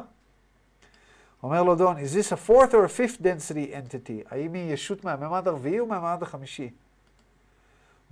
אומר 1.43 1.62
לו 1.62 1.74
דון, 1.74 1.97
is 1.97 2.01
this 2.01 2.33
a 2.33 2.49
fourth 2.49 2.72
or 2.72 2.85
a 2.85 2.89
fifth 2.89 3.22
density 3.22 3.72
entity? 3.72 4.29
האם 4.31 4.55
היא 4.55 4.72
ישות 4.72 5.05
מהממד 5.05 5.49
הרביעי 5.49 5.81
או 5.81 5.87
מהממד 5.87 6.22
החמישי? 6.22 6.70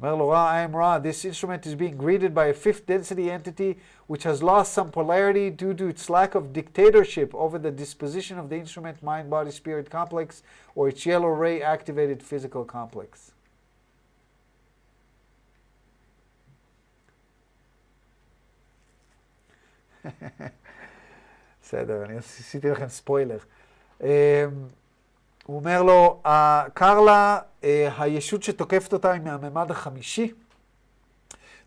this 0.02 1.26
instrument 1.26 1.66
is 1.68 1.76
being 1.76 1.96
greeted 1.96 2.34
by 2.34 2.48
a 2.48 2.54
fifth 2.54 2.88
density 2.88 3.30
entity 3.30 3.78
which 4.08 4.24
has 4.24 4.42
lost 4.42 4.74
some 4.74 4.90
polarity 4.90 5.50
due 5.52 5.74
to 5.76 5.88
its 5.88 6.10
lack 6.10 6.34
of 6.34 6.52
dictatorship 6.54 7.36
over 7.36 7.60
the 7.60 7.72
disposition 7.72 8.40
of 8.40 8.50
the 8.50 8.56
instrument 8.56 9.04
mind 9.04 9.30
body 9.30 9.52
spirit 9.52 9.90
complex 9.90 10.42
or 10.76 10.90
its 10.90 11.06
yellow 11.06 11.30
ray 11.30 11.62
activated 11.62 12.24
physical 12.24 12.66
complex. 12.66 13.32
בסדר, 21.64 22.06
אני 22.06 22.18
עשיתי 22.18 22.70
לכם 22.70 22.88
ספוילר. 22.88 23.38
הוא 25.47 25.57
אומר 25.57 25.83
לו, 25.83 26.23
קרלה, 26.75 27.39
הישות 27.99 28.43
שתוקפת 28.43 28.93
אותה 28.93 29.13
היא 29.13 29.21
מהממד 29.23 29.71
החמישי. 29.71 30.33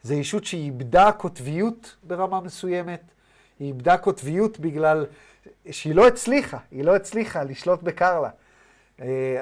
זו 0.03 0.13
ישות 0.13 0.45
שהיא 0.45 0.65
איבדה 0.65 1.11
קוטביות 1.11 1.95
ברמה 2.03 2.41
מסוימת. 2.41 3.01
היא 3.59 3.67
איבדה 3.67 3.97
קוטביות 3.97 4.59
בגלל 4.59 5.05
שהיא 5.71 5.95
לא 5.95 6.07
הצליחה, 6.07 6.57
היא 6.71 6.84
לא 6.84 6.95
הצליחה 6.95 7.43
לשלוט 7.43 7.84
בקרלה. 7.84 8.30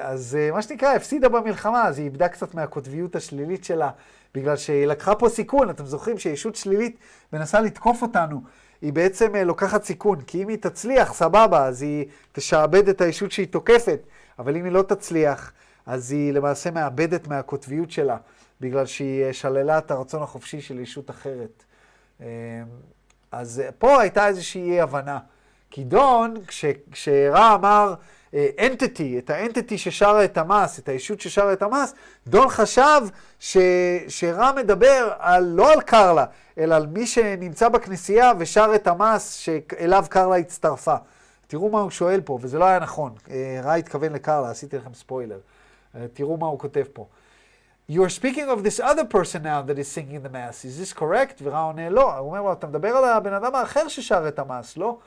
אז 0.00 0.38
מה 0.52 0.62
שנקרא, 0.62 0.94
הפסידה 0.94 1.28
במלחמה, 1.28 1.86
אז 1.86 1.98
היא 1.98 2.04
איבדה 2.04 2.28
קצת 2.28 2.54
מהקוטביות 2.54 3.16
השלילית 3.16 3.64
שלה, 3.64 3.90
בגלל 4.34 4.56
שהיא 4.56 4.86
לקחה 4.86 5.14
פה 5.14 5.28
סיכון. 5.28 5.70
אתם 5.70 5.86
זוכרים 5.86 6.18
שישות 6.18 6.56
שלילית 6.56 6.96
מנסה 7.32 7.60
לתקוף 7.60 8.02
אותנו. 8.02 8.42
היא 8.82 8.92
בעצם 8.92 9.36
לוקחת 9.36 9.84
סיכון, 9.84 10.20
כי 10.20 10.42
אם 10.42 10.48
היא 10.48 10.58
תצליח, 10.60 11.12
סבבה, 11.12 11.66
אז 11.66 11.82
היא 11.82 12.04
תשעבד 12.32 12.88
את 12.88 13.00
הישות 13.00 13.32
שהיא 13.32 13.46
תוקפת, 13.46 14.00
אבל 14.38 14.56
אם 14.56 14.64
היא 14.64 14.72
לא 14.72 14.82
תצליח, 14.82 15.52
אז 15.86 16.12
היא 16.12 16.32
למעשה 16.32 16.70
מאבדת 16.70 17.28
מהקוטביות 17.28 17.90
שלה, 17.90 18.16
בגלל 18.60 18.86
שהיא 18.86 19.32
שללה 19.32 19.78
את 19.78 19.90
הרצון 19.90 20.22
החופשי 20.22 20.60
של 20.60 20.80
ישות 20.80 21.10
אחרת. 21.10 21.64
אמ, 22.20 22.26
אז 23.32 23.62
פה 23.78 24.00
הייתה 24.00 24.26
איזושהי 24.26 24.70
אי 24.70 24.80
הבנה. 24.80 25.18
כי 25.70 25.84
דון, 25.84 26.34
כש, 26.46 26.64
כשרע 26.92 27.54
אמר 27.54 27.94
אנטיטי, 28.58 29.14
אה, 29.14 29.18
את 29.18 29.30
האנטיטי 29.30 29.78
ששרה 29.78 30.24
את 30.24 30.38
המס, 30.38 30.78
את 30.78 30.88
הישות 30.88 31.20
ששרה 31.20 31.52
את 31.52 31.62
המס, 31.62 31.94
דון 32.26 32.48
חשב 32.48 33.00
ש, 33.38 33.56
שרע 34.08 34.52
מדבר 34.52 35.12
על, 35.18 35.44
לא 35.44 35.72
על 35.72 35.80
קרלה, 35.80 36.24
אלא 36.58 36.74
על 36.74 36.86
מי 36.86 37.06
שנמצא 37.06 37.68
בכנסייה 37.68 38.32
ושר 38.38 38.72
את 38.74 38.86
המס 38.86 39.32
שאליו 39.32 40.04
קרלה 40.08 40.36
הצטרפה. 40.36 40.94
תראו 41.48 41.70
מה 41.70 41.80
הוא 41.80 41.90
שואל 41.90 42.20
פה, 42.20 42.38
וזה 42.42 42.58
לא 42.58 42.64
היה 42.64 42.78
נכון. 42.78 43.12
אה, 43.30 43.60
רע 43.62 43.74
התכוון 43.74 44.12
לקרלה, 44.12 44.50
עשיתי 44.50 44.78
לכם 44.78 44.94
ספוילר. 44.94 45.38
אה, 45.94 46.06
תראו 46.12 46.36
מה 46.36 46.46
הוא 46.46 46.58
כותב 46.58 46.84
פה. 46.92 47.06
You 47.90 47.94
are 47.94 48.20
speaking 48.20 48.48
of 48.48 48.62
this 48.62 48.80
other 48.80 49.04
person 49.14 49.42
now 49.42 49.62
that 49.62 49.78
is 49.78 49.88
singing 49.88 50.22
the 50.22 50.32
mass, 50.32 50.64
is 50.64 50.78
this 50.78 50.98
correct? 50.98 51.42
ורע 51.42 51.60
עונה 51.60 51.90
לא. 51.90 52.16
הוא 52.16 52.28
אומר 52.28 52.42
לו, 52.42 52.52
אתה 52.52 52.66
מדבר 52.66 52.88
על 52.88 53.04
הבן 53.04 53.32
אדם 53.32 53.54
האחר 53.54 53.88
ששר 53.88 54.28
את 54.28 54.38
המס, 54.38 54.76
לא? 54.76 54.98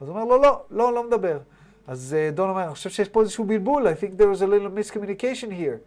אז 0.00 0.08
הוא 0.08 0.16
אומר 0.16 0.24
לו, 0.24 0.42
לא, 0.42 0.62
לא, 0.70 0.94
לא 0.94 1.06
מדבר. 1.06 1.38
אז 1.86 2.16
uh, 2.16 2.34
דון 2.34 2.50
אומר, 2.50 2.64
אני 2.64 2.74
חושב 2.74 2.90
שיש 2.90 3.08
פה 3.08 3.20
איזשהו 3.20 3.44
בלבול, 3.44 3.88
I 3.88 3.90
think 3.90 4.16
there 4.16 4.38
was 4.38 4.42
a 4.42 4.46
little 4.46 4.94
miscommunication 4.94 5.50
here. 5.50 5.78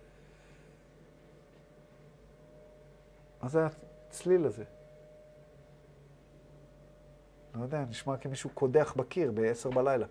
מה 3.43 3.49
זה 3.49 3.67
הצליל 4.09 4.45
הזה? 4.45 4.63
לא 7.54 7.62
יודע, 7.62 7.84
נשמע 7.90 8.16
כמישהו 8.16 8.50
קודח 8.54 8.94
בקיר 8.96 9.32
ב-10 9.34 9.74
בלילה. 9.74 10.06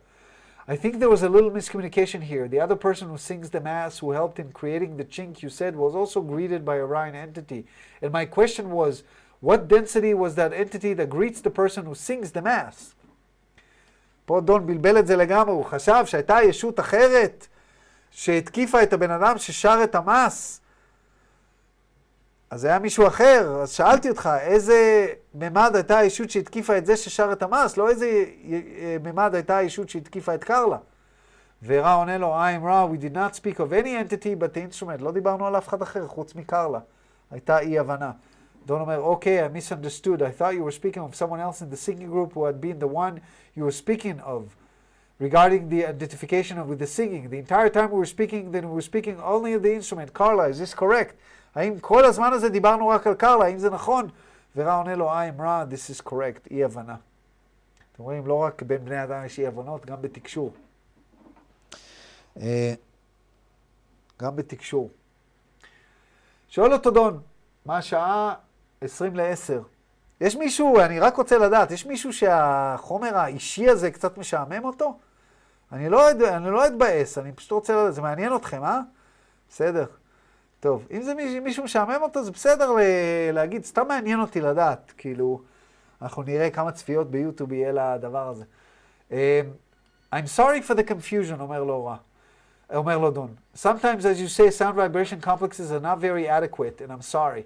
I 0.68 0.76
think 0.76 1.00
there 1.00 1.10
was 1.10 1.24
a 1.24 1.30
little 1.30 1.50
miscommunication 1.50 2.22
here. 2.24 2.50
The 2.50 2.60
other 2.60 2.76
person 2.76 3.08
who 3.08 3.18
sings 3.18 3.52
the 3.52 3.62
Mass, 3.62 4.00
who 4.00 4.12
helped 4.12 4.38
in 4.38 4.52
creating 4.52 4.98
the 4.98 5.06
chink 5.06 5.41
you 5.41 5.50
said, 5.50 5.78
was 5.78 5.95
also 5.95 6.20
greeted 6.22 6.66
by 6.66 6.76
a 6.76 6.86
Rhine 6.86 7.16
entity. 7.16 7.66
And 8.02 8.12
my 8.12 8.26
question 8.26 8.72
was, 8.72 9.04
what 9.39 9.70
density 9.70 10.14
was 10.14 10.36
that 10.36 10.52
entity 10.52 10.93
that 10.95 11.10
greets 11.10 11.39
the 11.39 11.50
person 11.50 11.86
who 11.86 11.95
sings 11.95 12.32
the 12.34 12.41
Mass? 12.41 12.93
פה 14.26 14.41
דון 14.41 14.66
בלבל 14.66 15.00
את 15.00 15.08
זה 15.08 15.16
לגמרי, 15.16 15.54
הוא 15.54 15.66
חשב 15.66 16.04
שהייתה 16.06 16.38
ישות 16.43 16.80
אחרת 16.80 17.48
שהתקיפה 18.12 18.84
את 18.84 18.93
הבן 18.93 19.12
אדם 19.12 19.38
ששר 19.38 19.80
את 19.84 19.95
המס. 19.95 20.61
אז 22.52 22.62
זה 22.62 22.68
היה 22.68 22.80
מישהו 22.80 23.08
אחר, 23.08 23.62
אז 23.62 23.72
שאלתי 23.72 24.10
אותך, 24.10 24.30
איזה 24.41 25.08
ממד 25.36 25.72
הייתה 25.74 25.98
הישות 25.98 26.30
שהתקיפה 26.30 26.78
את 26.78 26.86
זה 26.86 26.98
ששר 26.98 27.32
את 27.32 27.43
המס, 27.43 27.78
לא 27.78 27.89
איזה 27.89 28.26
ממד 29.04 29.36
הייתה 29.36 29.58
הישות 29.58 29.89
שהתקיפה 29.89 30.36
את 30.36 30.43
קרלה. 30.43 30.78
ורע 31.66 31.93
עונה 31.93 32.18
לו, 32.18 32.36
I'm 32.36 32.66
רע, 32.66 32.88
we 32.91 33.02
did 33.02 33.16
not 33.16 33.36
speak 33.36 33.60
of 33.60 33.72
any 33.72 33.93
entity 33.95 34.36
but 34.39 34.54
the 34.54 34.60
instrument, 34.60 35.02
לא 35.04 35.12
דיברנו 35.12 35.48
על 35.48 35.58
אף 35.58 35.68
אחד 35.68 35.82
אחר 35.82 36.08
חוץ 36.08 36.36
מקרלה. 36.36 36.80
הייתה 37.32 37.60
אי 37.60 37.80
הבנה. 37.80 38.12
דון 38.66 38.82
אומר, 38.82 39.00
אוקיי, 39.00 39.45
I 39.45 39.50
misunderstood, 39.50 40.20
I 40.20 40.41
thought 40.41 40.54
you 40.54 40.64
were 40.64 40.80
speaking 40.82 41.02
of 41.02 41.16
someone 41.16 41.39
else 41.39 41.62
in 41.62 41.70
the 41.74 41.78
singing 41.78 42.12
group 42.12 42.34
who 42.34 42.45
had 42.45 42.62
been 42.62 42.80
the 42.80 42.93
one 42.98 43.20
you 43.58 43.64
were 43.64 43.84
speaking 43.86 44.20
of. 44.22 44.41
regarding 45.20 45.70
the 45.70 45.86
identification 45.86 46.58
of 46.58 46.68
with 46.68 46.80
the 46.80 46.88
singing. 46.88 47.30
The 47.30 47.38
entire 47.38 47.70
time 47.70 47.91
we 47.91 47.98
were 47.98 48.06
speaking, 48.06 48.52
then 48.52 48.68
we 48.70 48.74
were 48.74 48.82
speaking 48.82 49.20
only 49.20 49.54
of 49.54 49.64
the 49.64 49.74
instrument. 49.74 50.14
Carla, 50.14 50.50
is 50.50 50.60
this 50.60 50.74
correct? 50.74 51.16
האם 51.55 51.81
כל 51.81 52.05
הזמן 52.05 52.33
הזה 52.33 52.49
דיברנו 52.49 52.89
רק 52.89 53.07
על 53.07 53.15
קרלה, 53.15 53.45
האם 53.45 53.59
זה 53.59 53.71
נכון? 53.71 54.09
ורע 54.57 54.75
עונה 54.75 54.95
לו, 54.95 55.13
I'm 55.13 55.43
רע, 55.43 55.65
this 55.71 55.95
is 55.95 56.09
correct, 56.09 56.49
אי 56.51 56.65
הבנה. 56.65 56.97
אתם 57.93 58.03
רואים, 58.03 58.27
לא 58.27 58.35
רק 58.35 58.63
בין 58.63 58.85
בני 58.85 59.05
אדם 59.05 59.25
יש 59.25 59.39
אי 59.39 59.47
הבנות, 59.47 59.87
גם 59.87 60.03
בתקשור. 60.03 60.53
גם 64.19 64.37
בתקשור. 64.37 64.91
שואל 66.49 66.73
אותו 66.73 66.91
דון, 66.91 67.21
מה 67.67 67.79
השעה? 67.79 68.35
20 68.81 69.17
ל-10. 69.17 69.53
יש 70.21 70.37
מישהו, 70.37 70.81
אני 70.81 71.01
רק 71.01 71.17
רוצה 71.17 71.39
לדעת, 71.39 71.71
יש 71.71 71.87
מישהו 71.87 72.13
שהחומר 72.13 73.17
האישי 73.17 73.69
הזה 73.69 73.91
קצת 73.91 74.19
משעמם 74.19 74.65
אותו? 74.65 74.99
אני 75.73 75.89
לא, 75.89 76.11
אני 76.11 76.51
לא 76.51 76.67
אתבאס, 76.67 77.19
אני 77.19 77.33
פשוט 77.33 77.51
רוצה 77.51 77.73
לדעת, 77.73 77.95
זה 77.95 78.03
מעניין 78.03 78.37
אתכם, 78.37 78.65
אה? 78.65 78.81
בסדר. 79.51 79.87
טוב, 80.63 80.87
אם 80.91 81.03
זה 81.03 81.15
מישהו, 81.15 81.43
מישהו 81.43 81.65
משעמם 81.65 81.99
אותו, 82.03 82.25
זה 82.25 82.31
בסדר 82.31 82.71
להגיד, 83.33 83.65
סתם 83.65 83.89
מעניין 83.89 84.21
אותי 84.21 84.41
לדעת, 84.41 84.93
כאילו, 84.97 85.41
אנחנו 86.03 86.23
נראה 86.23 86.51
כמה 86.51 86.73
צפיות 86.73 87.11
ביוטיוב 87.11 87.53
יהיה 87.53 87.73
לדבר 87.73 88.29
הזה. 88.29 88.45
Um, 89.11 89.15
I'm 90.13 90.27
sorry 90.37 90.61
for 90.69 90.75
the 90.75 90.85
confusion, 90.91 91.41
אומר 91.41 91.65
לו 91.65 91.85
רע. 91.85 91.97
אומר 92.75 92.99
לו 92.99 93.11
דון. 93.11 93.35
Sometimes, 93.57 94.05
as 94.05 94.21
you 94.21 94.29
say, 94.29 94.51
sound 94.51 94.77
vibration 94.77 95.21
complexes 95.21 95.73
are 95.73 95.81
not 95.81 95.99
very 95.99 96.29
adequate, 96.29 96.81
and 96.81 96.93
I'm 96.93 97.03
sorry. 97.03 97.45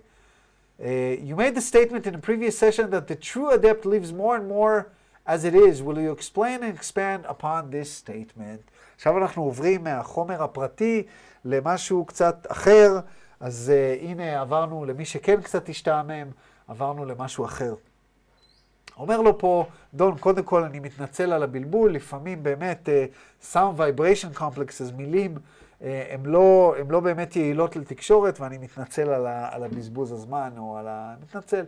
Uh, 0.78 0.86
you 1.28 1.36
made 1.36 1.54
the 1.54 1.66
statement 1.72 2.06
in 2.06 2.14
a 2.14 2.18
previous 2.18 2.58
session 2.58 2.90
that 2.90 3.06
the 3.08 3.16
true 3.16 3.50
adept 3.50 3.86
lives 3.86 4.12
more 4.12 4.36
and 4.36 4.46
more 4.46 4.76
as 5.26 5.44
it 5.44 5.54
is. 5.54 5.82
Will 5.82 5.98
you 5.98 6.12
explain 6.12 6.62
and 6.62 6.74
expand 6.76 7.24
upon 7.24 7.70
this 7.70 7.90
statement? 7.90 8.60
עכשיו 8.96 9.18
אנחנו 9.18 9.42
עוברים 9.42 9.84
מהחומר 9.84 10.42
הפרטי 10.42 11.02
למשהו 11.46 12.04
קצת 12.04 12.46
אחר, 12.48 13.00
אז 13.40 13.72
uh, 13.72 14.04
הנה 14.04 14.40
עברנו 14.40 14.84
למי 14.84 15.04
שכן 15.04 15.40
קצת 15.42 15.68
השתעמם, 15.68 16.30
עברנו 16.68 17.04
למשהו 17.04 17.44
אחר. 17.44 17.74
אומר 18.96 19.20
לו 19.20 19.38
פה, 19.38 19.66
דון, 19.94 20.18
קודם 20.18 20.42
כל 20.42 20.64
אני 20.64 20.80
מתנצל 20.80 21.32
על 21.32 21.42
הבלבול, 21.42 21.92
לפעמים 21.92 22.42
באמת 22.42 22.88
uh, 22.88 23.52
sound 23.52 23.78
vibration 23.78 24.38
complexes, 24.38 24.94
מילים, 24.96 25.34
uh, 25.36 25.84
הן 26.10 26.26
לא, 26.26 26.74
לא 26.88 27.00
באמת 27.00 27.36
יעילות 27.36 27.76
לתקשורת, 27.76 28.40
ואני 28.40 28.58
מתנצל 28.58 29.08
על, 29.10 29.26
ה, 29.26 29.48
על 29.54 29.64
הבזבוז 29.64 30.12
הזמן, 30.12 30.50
או 30.58 30.78
על 30.78 30.88
ה... 30.88 31.14
מתנצל. 31.22 31.64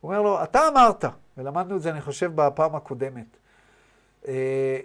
הוא 0.00 0.10
אומר 0.10 0.22
לו, 0.22 0.42
אתה 0.42 0.68
אמרת, 0.68 1.04
ולמדנו 1.38 1.76
את 1.76 1.82
זה, 1.82 1.90
אני 1.90 2.00
חושב, 2.00 2.32
בפעם 2.34 2.74
הקודמת. 2.76 3.36
Uh, 4.22 4.28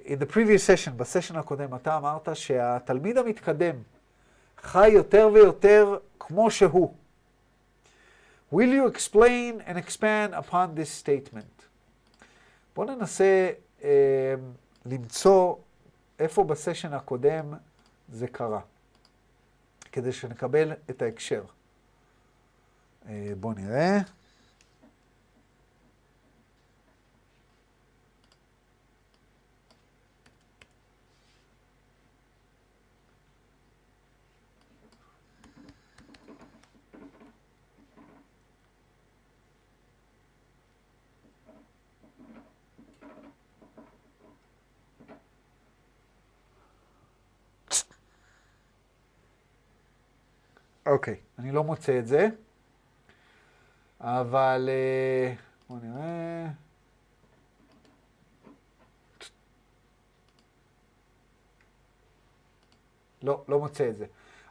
in 0.06 0.20
the 0.20 0.34
previous 0.34 0.68
session, 0.68 0.92
בסשן 0.98 1.36
הקודם, 1.36 1.76
אתה 1.76 1.98
אמרת 1.98 2.30
שהתלמיד 2.34 3.18
המתקדם 3.18 3.76
חי 4.62 4.90
יותר 4.90 5.30
ויותר 5.34 5.98
כמו 6.20 6.52
שהוא. 6.52 6.94
Will 8.54 8.72
you 8.74 8.86
explain 8.96 9.62
and 9.68 9.78
expand 9.78 10.34
upon 10.34 10.76
this 10.76 11.06
statement? 11.06 11.66
בואו 12.76 12.96
ננסה 12.96 13.50
אה, 13.84 14.36
למצוא 14.86 15.56
איפה 16.20 16.44
בסשן 16.44 16.94
הקודם 16.94 17.54
זה 18.12 18.28
קרה, 18.28 18.62
כדי 19.92 20.12
שנקבל 20.12 20.72
את 20.90 21.02
ההקשר. 21.02 21.44
אה, 23.10 23.32
בואו 23.40 23.54
נראה. 23.54 23.98
אוקיי, 51.02 51.16
אני 51.40 51.52
לא 51.52 51.64
מוצא 51.64 52.00
את 52.00 52.08
זה, 52.08 52.28
אבל 54.02 54.70
אה, 54.72 55.34
בואו 55.70 55.80
נראה. 55.84 56.48
לא, 63.24 63.42
לא 63.48 63.60
מוצא 63.60 63.90
את 63.90 63.98
זה. 63.98 64.06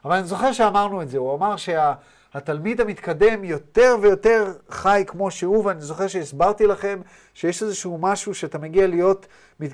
אבל 0.05 0.15
אני 0.15 0.27
זוכר 0.27 0.51
שאמרנו 0.51 1.01
את 1.01 1.09
זה, 1.09 1.17
הוא 1.17 1.35
אמר 1.35 1.55
שהתלמיד 1.57 2.77
שה, 2.77 2.83
המתקדם 2.83 3.43
יותר 3.43 3.95
ויותר 4.01 4.53
חי 4.69 5.03
כמו 5.07 5.31
שהוא, 5.31 5.65
ואני 5.65 5.81
זוכר 5.81 6.07
שהסברתי 6.07 6.67
לכם 6.67 7.01
שיש 7.33 7.63
איזשהו 7.63 7.97
משהו 7.97 8.35
שאתה 8.35 8.57
מגיע 8.57 8.87
להיות, 8.87 9.27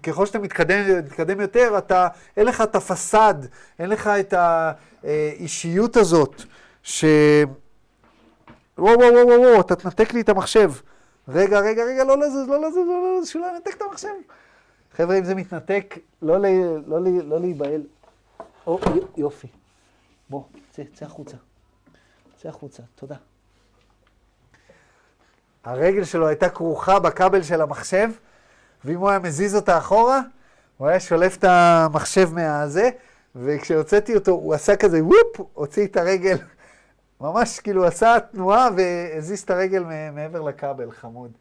ככל 0.03 0.25
שאתה 0.25 0.39
מתקדם, 0.39 0.97
מתקדם 1.05 1.41
יותר, 1.41 1.77
אתה, 1.77 2.07
אין 2.37 2.45
לך 2.45 2.61
את 2.61 2.75
הפסאד, 2.75 3.47
אין 3.79 3.89
לך 3.89 4.07
את 4.07 4.33
האישיות 4.33 5.97
הזאת, 5.97 6.43
ש... 6.87 7.05
וואו, 8.77 8.99
וואו, 8.99 9.13
וואו, 9.13 9.39
וואו, 9.39 9.61
אתה 9.61 9.75
תנתק 9.75 10.13
לי 10.13 10.21
את 10.21 10.29
המחשב. 10.29 10.71
רגע, 11.27 11.59
רגע, 11.59 11.83
רגע, 11.83 12.03
לא 12.03 12.17
לזוז, 12.17 12.47
לא 12.47 12.67
לזוז, 12.67 12.87
לא 12.87 13.17
לזוז, 13.17 13.27
שלא 13.27 13.45
ינתק 13.53 13.75
את 13.77 13.81
המחשב. 13.81 14.07
חבר'ה, 14.97 15.17
אם 15.17 15.23
זה 15.23 15.35
מתנתק, 15.35 15.97
לא, 16.21 16.37
לא, 16.37 16.49
לא, 16.87 16.99
לא 17.23 17.39
להיבהל. 17.39 17.81
או, 18.67 18.79
יופי. 19.17 19.47
בוא, 20.29 20.43
צא, 20.71 20.83
צא 20.93 21.05
החוצה. 21.05 21.37
צא 22.37 22.49
החוצה, 22.49 22.83
תודה. 22.95 23.15
הרגל 25.63 26.03
שלו 26.03 26.27
הייתה 26.27 26.49
כרוכה 26.49 26.99
בכבל 26.99 27.43
של 27.43 27.61
המחשב, 27.61 28.09
ואם 28.85 28.97
הוא 28.97 29.09
היה 29.09 29.19
מזיז 29.19 29.55
אותה 29.55 29.77
אחורה, 29.77 30.21
הוא 30.77 30.87
היה 30.87 30.99
שולף 30.99 31.37
את 31.37 31.43
המחשב 31.43 32.33
מהזה, 32.33 32.89
וכשהוצאתי 33.35 34.15
אותו, 34.15 34.31
הוא 34.31 34.53
עשה 34.53 34.75
כזה 34.75 35.03
וופ, 35.03 35.47
הוציא 35.53 35.85
את 35.85 35.97
הרגל, 35.97 36.37
ממש 37.21 37.59
כאילו 37.59 37.85
עשה 37.85 38.15
תנועה 38.31 38.69
והזיז 38.77 39.41
את 39.41 39.49
הרגל 39.49 39.83
מעבר 40.13 40.41
לכבל, 40.41 40.91
חמוד. 40.91 41.31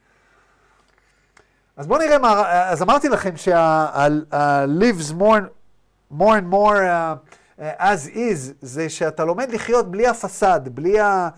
אז 1.76 1.86
בואו 1.86 1.98
נראה 1.98 2.18
מה, 2.18 2.62
אז 2.70 2.82
אמרתי 2.82 3.08
לכם 3.08 3.36
שה-lives 3.36 5.12
more, 5.12 5.40
more 6.18 6.34
and 6.40 6.52
more 6.52 6.76
uh, 7.58 7.62
as 7.78 8.14
is, 8.14 8.54
זה 8.60 8.88
שאתה 8.88 9.24
לומד 9.24 9.50
לחיות 9.50 9.90
בלי 9.90 10.06
הפסד, 10.06 10.60
בלי 10.64 11.00
ה... 11.00 11.28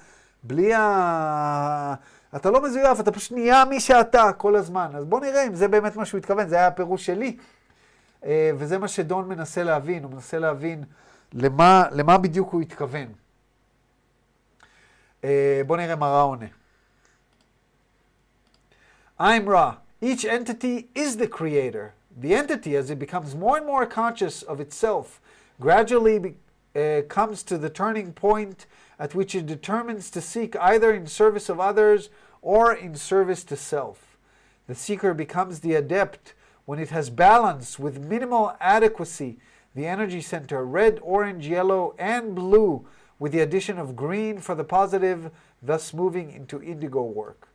בלי 0.42 0.74
ה... 0.74 1.94
אתה 2.36 2.50
לא 2.50 2.62
מזויף, 2.62 3.00
אתה 3.00 3.12
פשוט 3.12 3.32
נהיה 3.32 3.64
מי 3.64 3.80
שאתה 3.80 4.30
כל 4.36 4.56
הזמן. 4.56 4.90
אז 4.94 5.04
בואו 5.04 5.20
נראה 5.20 5.46
אם 5.46 5.54
זה 5.54 5.68
באמת 5.68 5.96
מה 5.96 6.04
שהוא 6.04 6.18
התכוון, 6.18 6.48
זה 6.48 6.56
היה 6.56 6.66
הפירוש 6.66 7.06
שלי. 7.06 7.36
אה, 8.24 8.50
וזה 8.58 8.78
מה 8.78 8.88
שדון 8.88 9.28
מנסה 9.28 9.62
להבין, 9.62 10.02
הוא 10.04 10.12
מנסה 10.12 10.38
להבין 10.38 10.84
למה, 11.32 11.84
למה 11.90 12.18
בדיוק 12.18 12.52
הוא 12.52 12.60
התכוון. 12.60 13.06
אה, 15.23 15.61
בואו 15.67 15.77
נראה 15.77 15.95
מה 15.95 16.07
רע 16.07 16.21
עונה. 16.21 16.45
I'm 19.19 19.47
Ra. 19.47 19.75
Each 20.01 20.25
entity 20.25 20.89
is 20.95 21.17
the 21.17 21.27
creator. 21.27 21.93
The 22.15 22.35
entity, 22.35 22.75
as 22.75 22.89
it 22.89 22.99
becomes 22.99 23.35
more 23.35 23.57
and 23.57 23.65
more 23.65 23.85
conscious 23.85 24.41
of 24.41 24.59
itself, 24.59 25.21
gradually 25.61 26.19
be, 26.19 26.35
uh, 26.75 27.03
comes 27.07 27.43
to 27.43 27.57
the 27.57 27.69
turning 27.69 28.11
point 28.11 28.65
at 28.99 29.15
which 29.15 29.35
it 29.35 29.45
determines 29.45 30.09
to 30.11 30.21
seek 30.21 30.55
either 30.57 30.93
in 30.93 31.07
service 31.07 31.47
of 31.47 31.59
others 31.59 32.09
or 32.41 32.73
in 32.73 32.95
service 32.95 33.43
to 33.45 33.55
self. 33.55 34.17
The 34.67 34.75
seeker 34.75 35.13
becomes 35.13 35.59
the 35.59 35.75
adept 35.75 36.33
when 36.65 36.79
it 36.79 36.89
has 36.89 37.09
balanced 37.09 37.79
with 37.79 37.99
minimal 37.99 38.55
adequacy 38.59 39.37
the 39.75 39.87
energy 39.87 40.21
center 40.21 40.65
red, 40.65 40.99
orange, 41.01 41.47
yellow, 41.47 41.95
and 41.97 42.35
blue, 42.35 42.85
with 43.19 43.31
the 43.31 43.39
addition 43.39 43.77
of 43.77 43.95
green 43.95 44.39
for 44.39 44.55
the 44.55 44.63
positive, 44.63 45.31
thus 45.61 45.93
moving 45.93 46.31
into 46.31 46.61
indigo 46.61 47.03
work. 47.03 47.47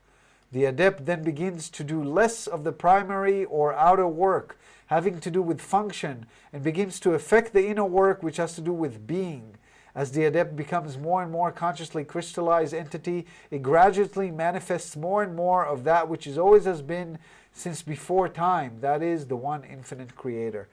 The 0.50 0.64
adept 0.64 1.04
then 1.04 1.22
begins 1.22 1.68
to 1.70 1.84
do 1.84 2.02
less 2.02 2.46
of 2.46 2.64
the 2.64 2.72
primary 2.72 3.44
or 3.44 3.74
outer 3.74 4.08
work, 4.08 4.58
having 4.86 5.20
to 5.20 5.30
do 5.30 5.42
with 5.42 5.60
function, 5.60 6.24
and 6.52 6.62
begins 6.62 6.98
to 7.00 7.12
affect 7.12 7.52
the 7.52 7.68
inner 7.68 7.84
work 7.84 8.22
which 8.22 8.38
has 8.38 8.54
to 8.54 8.62
do 8.62 8.72
with 8.72 9.06
being. 9.06 9.56
As 9.94 10.12
the 10.12 10.24
adept 10.24 10.56
becomes 10.56 10.96
more 10.96 11.22
and 11.22 11.30
more 11.30 11.50
consciously 11.50 12.04
crystallized 12.04 12.72
entity, 12.72 13.26
it 13.50 13.62
gradually 13.62 14.30
manifests 14.30 14.96
more 14.96 15.22
and 15.22 15.34
more 15.34 15.66
of 15.66 15.84
that 15.84 16.08
which 16.08 16.26
is 16.26 16.38
always 16.38 16.64
has 16.64 16.82
been 16.82 17.18
since 17.52 17.82
before 17.82 18.28
time, 18.28 18.78
that 18.80 19.02
is, 19.02 19.26
the 19.26 19.36
one 19.36 19.64
infinite 19.64 20.14
creator. 20.14 20.68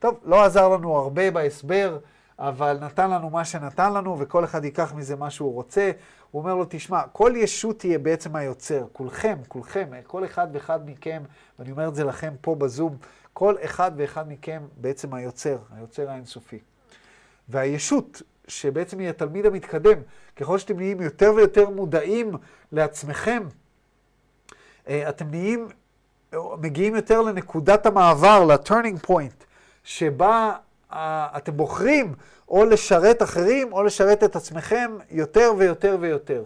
טוב, 0.00 0.20
לא 0.24 0.44
עזר 0.44 0.68
לנו 0.68 0.96
הרבה 0.96 1.30
בהסבר, 1.30 1.98
אבל 2.39 2.77
נתן 2.81 3.11
לנו 3.11 3.29
מה 3.29 3.45
שנתן 3.45 3.93
לנו, 3.93 4.19
וכל 4.19 4.43
אחד 4.43 4.65
ייקח 4.65 4.93
מזה 4.93 5.15
מה 5.15 5.29
שהוא 5.29 5.53
רוצה. 5.53 5.91
הוא 6.31 6.41
אומר 6.41 6.55
לו, 6.55 6.65
תשמע, 6.69 7.01
כל 7.11 7.33
ישות 7.35 7.79
תהיה 7.79 7.99
בעצם 7.99 8.35
היוצר. 8.35 8.85
כולכם, 8.93 9.37
כולכם, 9.47 9.89
כל 10.07 10.25
אחד 10.25 10.47
ואחד 10.51 10.89
מכם, 10.89 11.23
ואני 11.59 11.71
אומר 11.71 11.87
את 11.87 11.95
זה 11.95 12.03
לכם 12.03 12.33
פה 12.41 12.55
בזום, 12.55 12.97
כל 13.33 13.55
אחד 13.65 13.91
ואחד 13.97 14.31
מכם 14.31 14.63
בעצם 14.77 15.13
היוצר, 15.13 15.57
היוצר 15.77 16.09
האינסופי. 16.09 16.59
והישות 17.49 18.21
שבעצם 18.47 18.99
היא 18.99 19.09
התלמיד 19.09 19.45
המתקדם. 19.45 19.97
ככל 20.35 20.57
שאתם 20.57 20.77
נהיים 20.77 21.01
יותר 21.01 21.33
ויותר 21.35 21.69
מודעים 21.69 22.31
לעצמכם, 22.71 23.43
אה, 24.87 25.09
אתם 25.09 25.29
נהיים, 25.29 25.67
מגיעים 26.61 26.95
יותר 26.95 27.21
לנקודת 27.21 27.85
המעבר, 27.85 28.45
ל-turning 28.45 29.11
שבה 29.83 30.55
אתם 31.37 31.57
בוחרים 31.57 32.13
או 32.49 32.65
לשרת 32.65 33.23
אחרים 33.23 33.73
או 33.73 33.83
לשרת 33.83 34.23
את 34.23 34.35
עצמכם 34.35 34.91
יותר 35.11 35.53
ויותר 35.57 35.97
ויותר. 35.99 36.43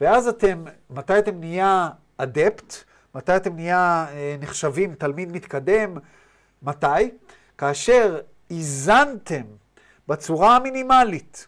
ואז 0.00 0.28
אתם, 0.28 0.64
מתי 0.90 1.18
אתם 1.18 1.40
נהיה 1.40 1.88
אדפט? 2.16 2.74
מתי 3.14 3.36
אתם 3.36 3.56
נהיה 3.56 4.06
uh, 4.08 4.42
נחשבים 4.42 4.94
תלמיד 4.94 5.32
מתקדם? 5.32 5.96
מתי? 6.62 7.10
כאשר 7.58 8.20
איזנתם 8.50 9.42
בצורה 10.08 10.56
המינימלית 10.56 11.46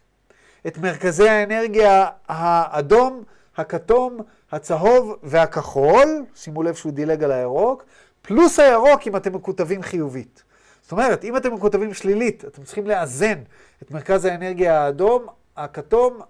את 0.67 0.79
מרכזי 0.79 1.29
האנרגיה 1.29 2.07
האדום, 2.29 3.23
הכתום, 3.57 4.19
הצהוב 4.53 5.17
והכחול, 5.23 6.25
שימו 6.35 6.63
לב 6.63 6.75
שהוא 6.75 6.93
דילג 6.93 7.25
על 7.25 7.33
הירוק, 7.33 7.85
פלוס 8.23 8.59
הירוק 8.59 9.07
אם 9.07 9.17
אתם 9.17 9.35
מקוטבים 9.35 9.83
חיובית. 9.83 10.43
זאת 10.85 10.93
אומרת, 10.93 11.25
אם 11.25 11.37
אתם 11.37 11.55
מקוטבים 11.55 11.95
שלילית, 11.95 12.45
אתם 12.45 12.65
צריכים 12.65 12.87
לאזן 12.87 13.43
את 13.83 13.91
מרכז 13.91 14.25
האנרגיה 14.25 14.81
האדום, 14.81 15.27
הכתום, 15.57 16.21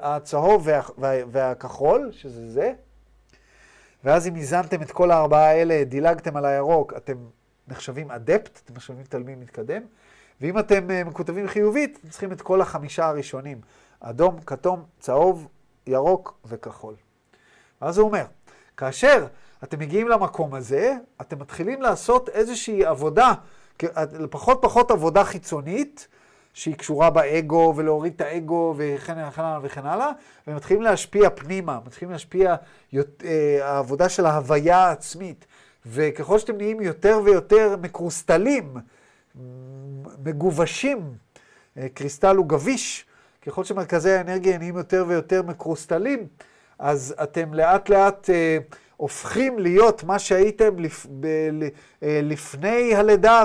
הצהוב 0.00 0.66
וה, 0.66 0.80
וה, 0.98 1.14
והכחול, 1.30 2.10
שזה 2.12 2.48
זה, 2.48 2.72
ואז 4.04 4.28
אם 4.28 4.36
איזנתם 4.36 4.82
את 4.82 4.90
כל 4.90 5.10
הארבעה 5.10 5.50
האלה, 5.50 5.84
דילגתם 5.84 6.36
על 6.36 6.44
הירוק, 6.44 6.92
אתם 6.96 7.16
נחשבים 7.68 8.10
אדפט, 8.10 8.60
אתם 8.64 8.74
נחשבים 8.74 9.02
תלמיד 9.08 9.38
מתקדם. 9.38 9.82
ואם 10.40 10.58
אתם 10.58 10.90
אה, 10.90 11.04
מקוטבים 11.04 11.48
חיובית, 11.48 11.98
אתם 12.00 12.08
צריכים 12.08 12.32
את 12.32 12.42
כל 12.42 12.60
החמישה 12.60 13.06
הראשונים. 13.06 13.60
אדום, 14.00 14.40
כתום, 14.46 14.84
צהוב, 15.00 15.48
ירוק 15.86 16.38
וכחול. 16.44 16.94
אז 17.80 17.98
הוא 17.98 18.06
אומר, 18.06 18.24
כאשר 18.76 19.26
אתם 19.62 19.78
מגיעים 19.78 20.08
למקום 20.08 20.54
הזה, 20.54 20.94
אתם 21.20 21.38
מתחילים 21.38 21.82
לעשות 21.82 22.28
איזושהי 22.28 22.84
עבודה, 22.84 23.32
פחות 24.30 24.58
פחות 24.62 24.90
עבודה 24.90 25.24
חיצונית, 25.24 26.08
שהיא 26.54 26.74
קשורה 26.74 27.10
באגו, 27.10 27.74
ולהוריד 27.76 28.12
את 28.16 28.20
האגו, 28.20 28.74
וכן 28.76 29.18
הלאה 29.18 29.58
וכן 29.62 29.86
הלאה, 29.86 30.10
ומתחילים 30.46 30.82
להשפיע 30.82 31.30
פנימה, 31.30 31.78
מתחילים 31.86 32.12
להשפיע 32.12 32.54
אה, 32.94 33.58
העבודה 33.62 34.08
של 34.08 34.26
ההוויה 34.26 34.78
העצמית. 34.78 35.46
וככל 35.86 36.38
שאתם 36.38 36.56
נהיים 36.56 36.80
יותר 36.80 37.20
ויותר 37.24 37.76
מקרוסטלים, 37.82 38.76
מגובשים, 40.24 41.12
אה, 41.76 41.86
קריסטל 41.94 42.36
הוא 42.36 42.46
גביש, 42.46 43.06
ככל 43.42 43.64
שמרכזי 43.64 44.10
האנרגיה 44.10 44.58
נהיים 44.58 44.76
יותר 44.76 45.04
ויותר 45.08 45.42
מקרוסטלים, 45.42 46.26
אז 46.78 47.14
אתם 47.22 47.54
לאט 47.54 47.88
לאט 47.88 48.30
אה, 48.30 48.58
הופכים 49.00 49.58
להיות 49.58 50.04
מה 50.04 50.18
שהייתם 50.18 50.78
לפ, 50.78 51.06
ב, 51.20 51.26
אה, 52.02 52.20
לפני 52.22 52.94
הלידה, 52.94 53.44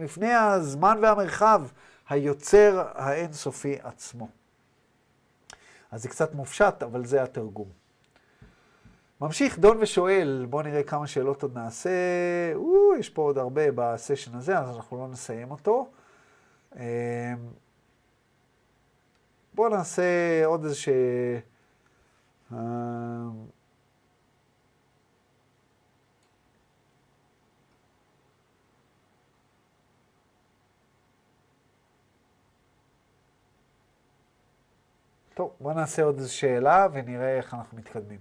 לפני 0.00 0.34
הזמן 0.34 0.98
והמרחב, 1.02 1.62
היוצר 2.08 2.86
האינסופי 2.94 3.76
עצמו. 3.82 4.28
אז 5.90 6.02
זה 6.02 6.08
קצת 6.08 6.34
מופשט, 6.34 6.82
אבל 6.82 7.04
זה 7.04 7.22
התרגום. 7.22 7.68
ממשיך 9.20 9.58
דון 9.58 9.76
ושואל, 9.80 10.46
בואו 10.50 10.62
נראה 10.62 10.82
כמה 10.82 11.06
שאלות 11.06 11.42
עוד 11.42 11.58
נעשה. 11.58 11.90
או, 12.54 12.96
יש 12.98 13.08
פה 13.08 13.22
עוד 13.22 13.38
הרבה 13.38 13.62
בסשן 13.74 14.36
הזה, 14.36 14.58
אז 14.58 14.76
אנחנו 14.76 14.98
לא 14.98 15.08
נסיים 15.08 15.50
אותו. 15.50 15.90
אמ, 16.76 16.80
בואו 19.54 19.68
נעשה 19.68 20.02
עוד 20.44 20.64
איזה 20.64 20.74
ש... 20.74 20.88
טוב, 35.37 35.51
בואו 35.59 35.73
נעשה 35.73 36.03
עוד 36.03 36.17
איזו 36.17 36.33
שאלה 36.33 36.87
ונראה 36.93 37.37
איך 37.37 37.53
אנחנו 37.53 37.77
מתקדמים. 37.77 38.19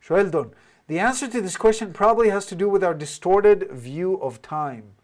שואל 0.00 0.28
דון, 0.28 0.48
The 0.90 0.98
answer 0.98 1.28
to 1.28 1.40
this 1.40 1.56
question 1.56 1.92
probably 1.92 2.30
has 2.30 2.46
to 2.46 2.56
do 2.56 2.68
with 2.68 2.82
our 2.82 2.94
distorted 2.94 3.70
view 3.70 4.14
of 4.20 4.42
time. 4.42 4.94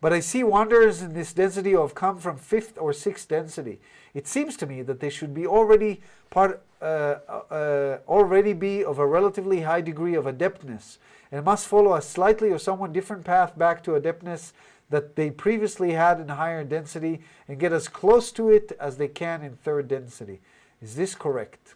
But 0.00 0.14
I 0.14 0.20
see 0.20 0.42
wonders 0.42 1.02
in 1.02 1.12
this 1.12 1.34
density 1.34 1.74
of 1.74 1.94
come 1.94 2.18
from 2.18 2.38
fifth 2.38 2.78
or 2.78 2.94
sixth 2.94 3.28
density. 3.28 3.78
It 4.14 4.26
seems 4.26 4.56
to 4.56 4.66
me 4.66 4.80
that 4.80 5.00
they 5.00 5.10
should 5.10 5.34
be 5.34 5.46
already 5.46 6.00
part, 6.30 6.62
uh, 6.80 7.16
uh, 7.50 7.98
already 8.08 8.54
be 8.54 8.82
of 8.82 8.98
a 8.98 9.06
relatively 9.06 9.60
high 9.60 9.82
degree 9.82 10.14
of 10.14 10.26
adeptness, 10.26 10.96
and 11.30 11.44
must 11.44 11.66
follow 11.66 11.94
a 11.94 12.00
slightly 12.00 12.50
or 12.50 12.58
somewhat 12.58 12.94
different 12.94 13.24
path 13.24 13.58
back 13.58 13.82
to 13.84 13.94
adeptness 13.94 14.52
that 14.88 15.16
they 15.16 15.30
previously 15.30 15.92
had 15.92 16.18
in 16.18 16.28
higher 16.28 16.64
density, 16.64 17.20
and 17.46 17.58
get 17.58 17.72
as 17.72 17.88
close 17.88 18.32
to 18.32 18.48
it 18.48 18.72
as 18.80 18.96
they 18.96 19.08
can 19.08 19.42
in 19.42 19.56
third 19.56 19.88
density. 19.88 20.40
Is 20.83 20.85
this 20.85 21.23
correct? 21.23 21.75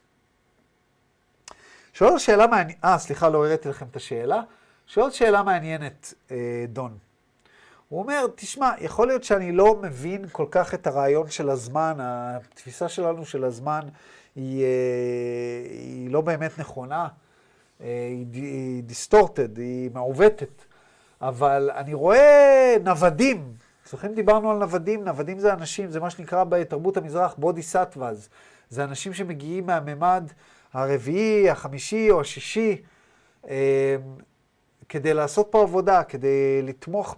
שואל 1.93 2.17
שאלה 2.17 2.47
מעניינת, 2.47 2.85
אה, 2.85 2.97
סליחה, 2.97 3.29
לא 3.29 3.45
הראיתי 3.45 3.69
לכם 3.69 3.85
את 3.91 3.95
השאלה. 3.95 4.41
שואל 4.87 5.11
שאלה 5.11 5.43
מעניינת, 5.43 6.13
אה, 6.31 6.65
דון. 6.69 6.97
הוא 7.89 7.99
אומר, 7.99 8.25
תשמע, 8.35 8.71
יכול 8.79 9.07
להיות 9.07 9.23
שאני 9.23 9.51
לא 9.51 9.75
מבין 9.81 10.25
כל 10.31 10.45
כך 10.51 10.73
את 10.73 10.87
הרעיון 10.87 11.29
של 11.29 11.49
הזמן, 11.49 11.97
התפיסה 11.99 12.89
שלנו 12.89 13.25
של 13.25 13.43
הזמן 13.43 13.81
היא, 14.35 14.63
אה, 14.63 14.67
היא 15.69 16.09
לא 16.09 16.21
באמת 16.21 16.59
נכונה, 16.59 17.07
אה, 17.81 17.87
היא, 18.09 18.25
היא 18.33 18.83
דיסטורטד, 18.83 19.57
היא 19.57 19.91
מעוותת, 19.93 20.61
אבל 21.21 21.71
אני 21.75 21.93
רואה 21.93 22.75
נוודים 22.83 23.55
זוכרים 23.89 24.13
דיברנו 24.13 24.51
על 24.51 24.57
נוודים? 24.57 25.03
נוודים 25.03 25.39
זה 25.39 25.53
אנשים, 25.53 25.91
זה 25.91 25.99
מה 25.99 26.09
שנקרא 26.09 26.43
בתרבות 26.43 26.97
המזרח 26.97 27.35
בודי 27.37 27.61
סטוואז. 27.61 28.29
זה 28.69 28.83
אנשים 28.83 29.13
שמגיעים 29.13 29.65
מהממד 29.65 30.31
הרביעי, 30.73 31.49
החמישי 31.49 32.11
או 32.11 32.21
השישי, 32.21 32.81
אה, 33.49 33.95
כדי 34.89 35.13
לעשות 35.13 35.47
פה 35.49 35.61
עבודה, 35.61 36.03
כדי 36.03 36.61
לתמוך 36.63 37.15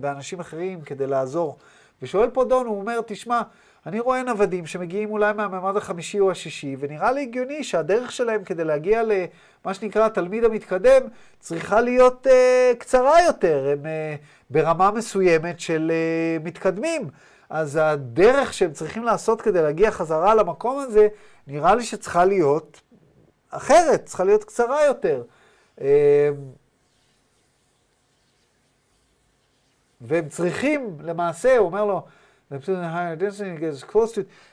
באנשים 0.00 0.40
אחרים, 0.40 0.80
כדי 0.80 1.06
לעזור. 1.06 1.58
ושואל 2.02 2.30
פה 2.30 2.44
דון, 2.44 2.66
הוא 2.66 2.80
אומר, 2.80 3.00
תשמע, 3.06 3.42
אני 3.86 4.00
רואה 4.00 4.22
נוודים 4.22 4.66
שמגיעים 4.66 5.10
אולי 5.10 5.32
מהממד 5.32 5.76
החמישי 5.76 6.20
או 6.20 6.30
השישי, 6.30 6.76
ונראה 6.78 7.12
לי 7.12 7.22
הגיוני 7.22 7.64
שהדרך 7.64 8.12
שלהם 8.12 8.44
כדי 8.44 8.64
להגיע 8.64 9.02
למה 9.02 9.74
שנקרא 9.74 10.06
התלמיד 10.06 10.44
המתקדם, 10.44 11.02
צריכה 11.40 11.80
להיות 11.80 12.26
uh, 12.26 12.76
קצרה 12.78 13.22
יותר. 13.22 13.68
הם 13.72 13.82
uh, 13.82 14.24
ברמה 14.50 14.90
מסוימת 14.90 15.60
של 15.60 15.92
uh, 16.40 16.44
מתקדמים. 16.44 17.02
אז 17.50 17.78
הדרך 17.82 18.54
שהם 18.54 18.72
צריכים 18.72 19.04
לעשות 19.04 19.42
כדי 19.42 19.62
להגיע 19.62 19.90
חזרה 19.90 20.34
למקום 20.34 20.78
הזה, 20.78 21.08
נראה 21.46 21.74
לי 21.74 21.82
שצריכה 21.82 22.24
להיות 22.24 22.80
אחרת, 23.50 24.04
צריכה 24.04 24.24
להיות 24.24 24.44
קצרה 24.44 24.84
יותר. 24.84 25.22
והם 30.00 30.28
צריכים, 30.28 30.96
למעשה, 31.00 31.56
הוא 31.58 31.66
אומר 31.66 31.84
לו, 31.84 32.02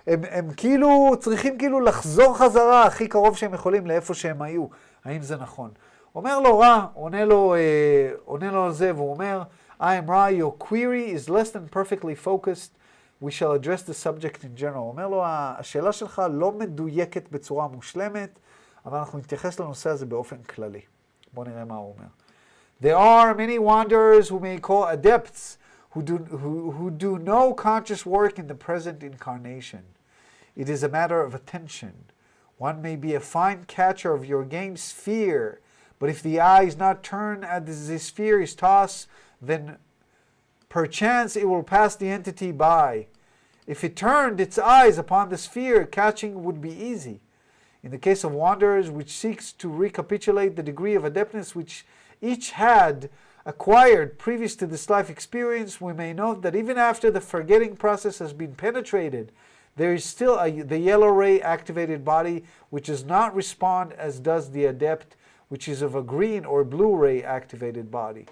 הם, 0.07 0.19
הם 0.29 0.51
כאילו 0.57 1.11
צריכים 1.19 1.57
כאילו 1.57 1.79
לחזור 1.79 2.37
חזרה 2.37 2.83
הכי 2.83 3.07
קרוב 3.07 3.37
שהם 3.37 3.53
יכולים 3.53 3.87
לאיפה 3.87 4.13
שהם 4.13 4.41
היו. 4.41 4.65
האם 5.05 5.21
זה 5.21 5.35
נכון? 5.37 5.71
אומר 6.15 6.39
לו 6.39 6.59
רע, 6.59 6.85
עונה 6.93 7.25
לו, 7.25 7.55
אה, 7.55 8.11
עונה 8.25 8.51
לו 8.51 8.65
על 8.65 8.71
זה, 8.71 8.95
והוא 8.95 9.11
אומר, 9.11 9.41
I 9.81 9.83
am 9.83 10.09
Ra, 10.09 10.29
your 10.29 10.63
query 10.63 11.15
is 11.15 11.29
less 11.29 11.51
than 11.51 11.75
perfectly 11.75 12.15
focused, 12.25 12.77
we 13.20 13.30
shall 13.30 13.52
address 13.52 13.82
the 13.82 13.94
subject 13.94 14.44
in 14.44 14.56
general. 14.56 14.82
הוא 14.82 14.90
אומר 14.90 15.08
לו, 15.08 15.22
השאלה 15.26 15.92
שלך 15.92 16.22
לא 16.32 16.52
מדויקת 16.52 17.28
בצורה 17.30 17.68
מושלמת, 17.68 18.38
אבל 18.86 18.98
אנחנו 18.98 19.18
נתייחס 19.18 19.60
לנושא 19.60 19.90
הזה 19.90 20.06
באופן 20.06 20.42
כללי. 20.42 20.80
בואו 21.32 21.46
נראה 21.46 21.64
מה 21.64 21.74
הוא 21.74 21.94
אומר. 21.96 22.08
There 22.80 22.96
are 22.96 23.34
many 23.34 23.58
wanderers 23.58 24.28
who 24.28 24.38
may 24.38 24.58
call 24.58 24.84
adepts 24.84 25.56
who 25.96 26.02
do, 26.02 26.18
who, 26.18 26.72
who 26.72 26.90
do 26.90 27.18
no 27.18 27.54
conscious 27.54 28.04
work 28.04 28.38
in 28.38 28.48
the 28.48 28.54
present 28.54 29.02
incarnation. 29.02 29.84
It 30.54 30.68
is 30.68 30.82
a 30.82 30.90
matter 30.90 31.22
of 31.22 31.34
attention. 31.34 31.94
One 32.58 32.82
may 32.82 32.96
be 32.96 33.14
a 33.14 33.20
fine 33.20 33.64
catcher 33.66 34.12
of 34.12 34.26
your 34.26 34.44
game 34.44 34.76
sphere, 34.76 35.60
but 35.98 36.10
if 36.10 36.22
the 36.22 36.38
eye 36.38 36.64
is 36.64 36.76
not 36.76 37.02
turned 37.02 37.46
as 37.46 37.88
the 37.88 37.98
sphere 37.98 38.42
is 38.42 38.54
tossed, 38.54 39.08
then 39.40 39.78
perchance 40.71 41.35
it 41.35 41.49
will 41.49 41.63
pass 41.63 41.97
the 41.97 42.07
entity 42.07 42.53
by. 42.53 43.05
If 43.67 43.83
it 43.83 43.97
turned 43.97 44.39
its 44.39 44.57
eyes 44.57 44.97
upon 44.97 45.27
the 45.27 45.37
sphere, 45.37 45.85
catching 45.85 46.45
would 46.45 46.61
be 46.61 46.71
easy. 46.71 47.19
In 47.83 47.91
the 47.91 47.97
case 47.97 48.23
of 48.23 48.31
wanderers, 48.31 48.89
which 48.89 49.11
seeks 49.11 49.51
to 49.53 49.67
recapitulate 49.67 50.55
the 50.55 50.63
degree 50.63 50.95
of 50.95 51.03
adeptness 51.03 51.53
which 51.53 51.85
each 52.21 52.51
had 52.51 53.09
acquired 53.45 54.17
previous 54.17 54.55
to 54.55 54.65
this 54.65 54.89
life 54.89 55.09
experience, 55.09 55.81
we 55.81 55.91
may 55.91 56.13
note 56.13 56.41
that 56.41 56.55
even 56.55 56.77
after 56.77 57.11
the 57.11 57.19
forgetting 57.19 57.75
process 57.75 58.19
has 58.19 58.31
been 58.31 58.55
penetrated, 58.55 59.33
there 59.75 59.93
is 59.93 60.05
still 60.05 60.39
a, 60.39 60.61
the 60.61 60.79
yellow 60.79 61.09
ray 61.09 61.41
activated 61.41 62.05
body 62.05 62.45
which 62.69 62.87
does 62.87 63.03
not 63.03 63.35
respond 63.35 63.91
as 63.93 64.21
does 64.21 64.51
the 64.51 64.63
adept, 64.65 65.17
which 65.49 65.67
is 65.67 65.81
of 65.81 65.95
a 65.95 66.01
green 66.01 66.45
or 66.45 66.63
blue 66.63 66.95
ray 66.95 67.21
activated 67.21 67.91
body. 67.91 68.25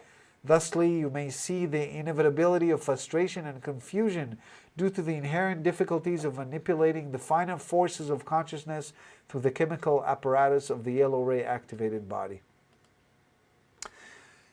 Thusly, 0.47 0.91
you 1.03 1.09
may 1.09 1.31
see 1.31 1.65
the 1.65 1.85
inevitability 2.01 2.71
of 2.71 2.83
frustration 2.83 3.47
and 3.47 3.63
confusion 3.63 4.39
due 4.77 4.91
to 4.91 5.01
the 5.01 5.15
inherent 5.15 5.63
difficulties 5.63 6.25
of 6.25 6.37
manipulating 6.37 7.13
the 7.13 7.19
finer 7.19 7.57
forces 7.57 8.11
of 8.11 8.27
consciousness 8.27 8.93
through 9.29 9.41
the 9.41 9.51
chemical 9.51 10.05
apparatus 10.05 10.69
of 10.69 10.85
the 10.85 10.93
yellow 10.93 11.23
ray 11.23 11.43
activated 11.45 12.09
body. 12.09 12.41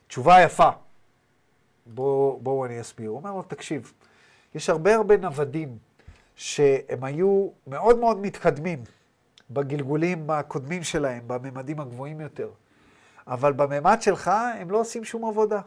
תשובה 0.07 0.41
יפה. 0.41 0.69
בואו 1.85 2.39
בוא 2.43 2.65
אני 2.65 2.81
אסביר. 2.81 3.09
הוא 3.09 3.17
אומר 3.17 3.33
לו, 3.33 3.43
תקשיב, 3.43 3.93
יש 4.55 4.69
הרבה 4.69 4.95
הרבה 4.95 5.17
נוודים 5.17 5.77
שהם 6.35 7.03
היו 7.03 7.47
מאוד 7.67 7.99
מאוד 7.99 8.17
מתקדמים 8.17 8.83
בגלגולים 9.51 10.29
הקודמים 10.29 10.83
שלהם, 10.83 11.23
בממדים 11.27 11.79
הגבוהים 11.79 12.21
יותר. 12.21 12.49
אבל 13.27 13.53
בממד 13.53 13.97
שלך 14.01 14.31
הם 14.59 14.71
לא 14.71 14.79
עושים 14.79 15.03
שום 15.03 15.25
עבודה. 15.25 15.61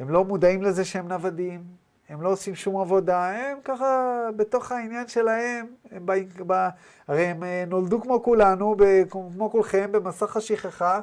הם 0.00 0.10
לא 0.10 0.24
מודעים 0.24 0.62
לזה 0.62 0.84
שהם 0.84 1.08
נוודים, 1.08 1.62
הם 2.08 2.22
לא 2.22 2.28
עושים 2.28 2.54
שום 2.54 2.80
עבודה, 2.80 3.30
הם 3.30 3.58
ככה 3.64 4.20
בתוך 4.36 4.72
העניין 4.72 5.08
שלהם, 5.08 5.66
הם 5.90 6.06
באים, 6.06 6.28
ב, 6.46 6.68
הרי 7.08 7.26
הם 7.26 7.44
אה, 7.44 7.64
נולדו 7.66 8.00
כמו 8.00 8.22
כולנו, 8.22 8.76
כמו 9.10 9.50
כולכם, 9.50 9.92
במסך 9.92 10.36
השכחה, 10.36 11.00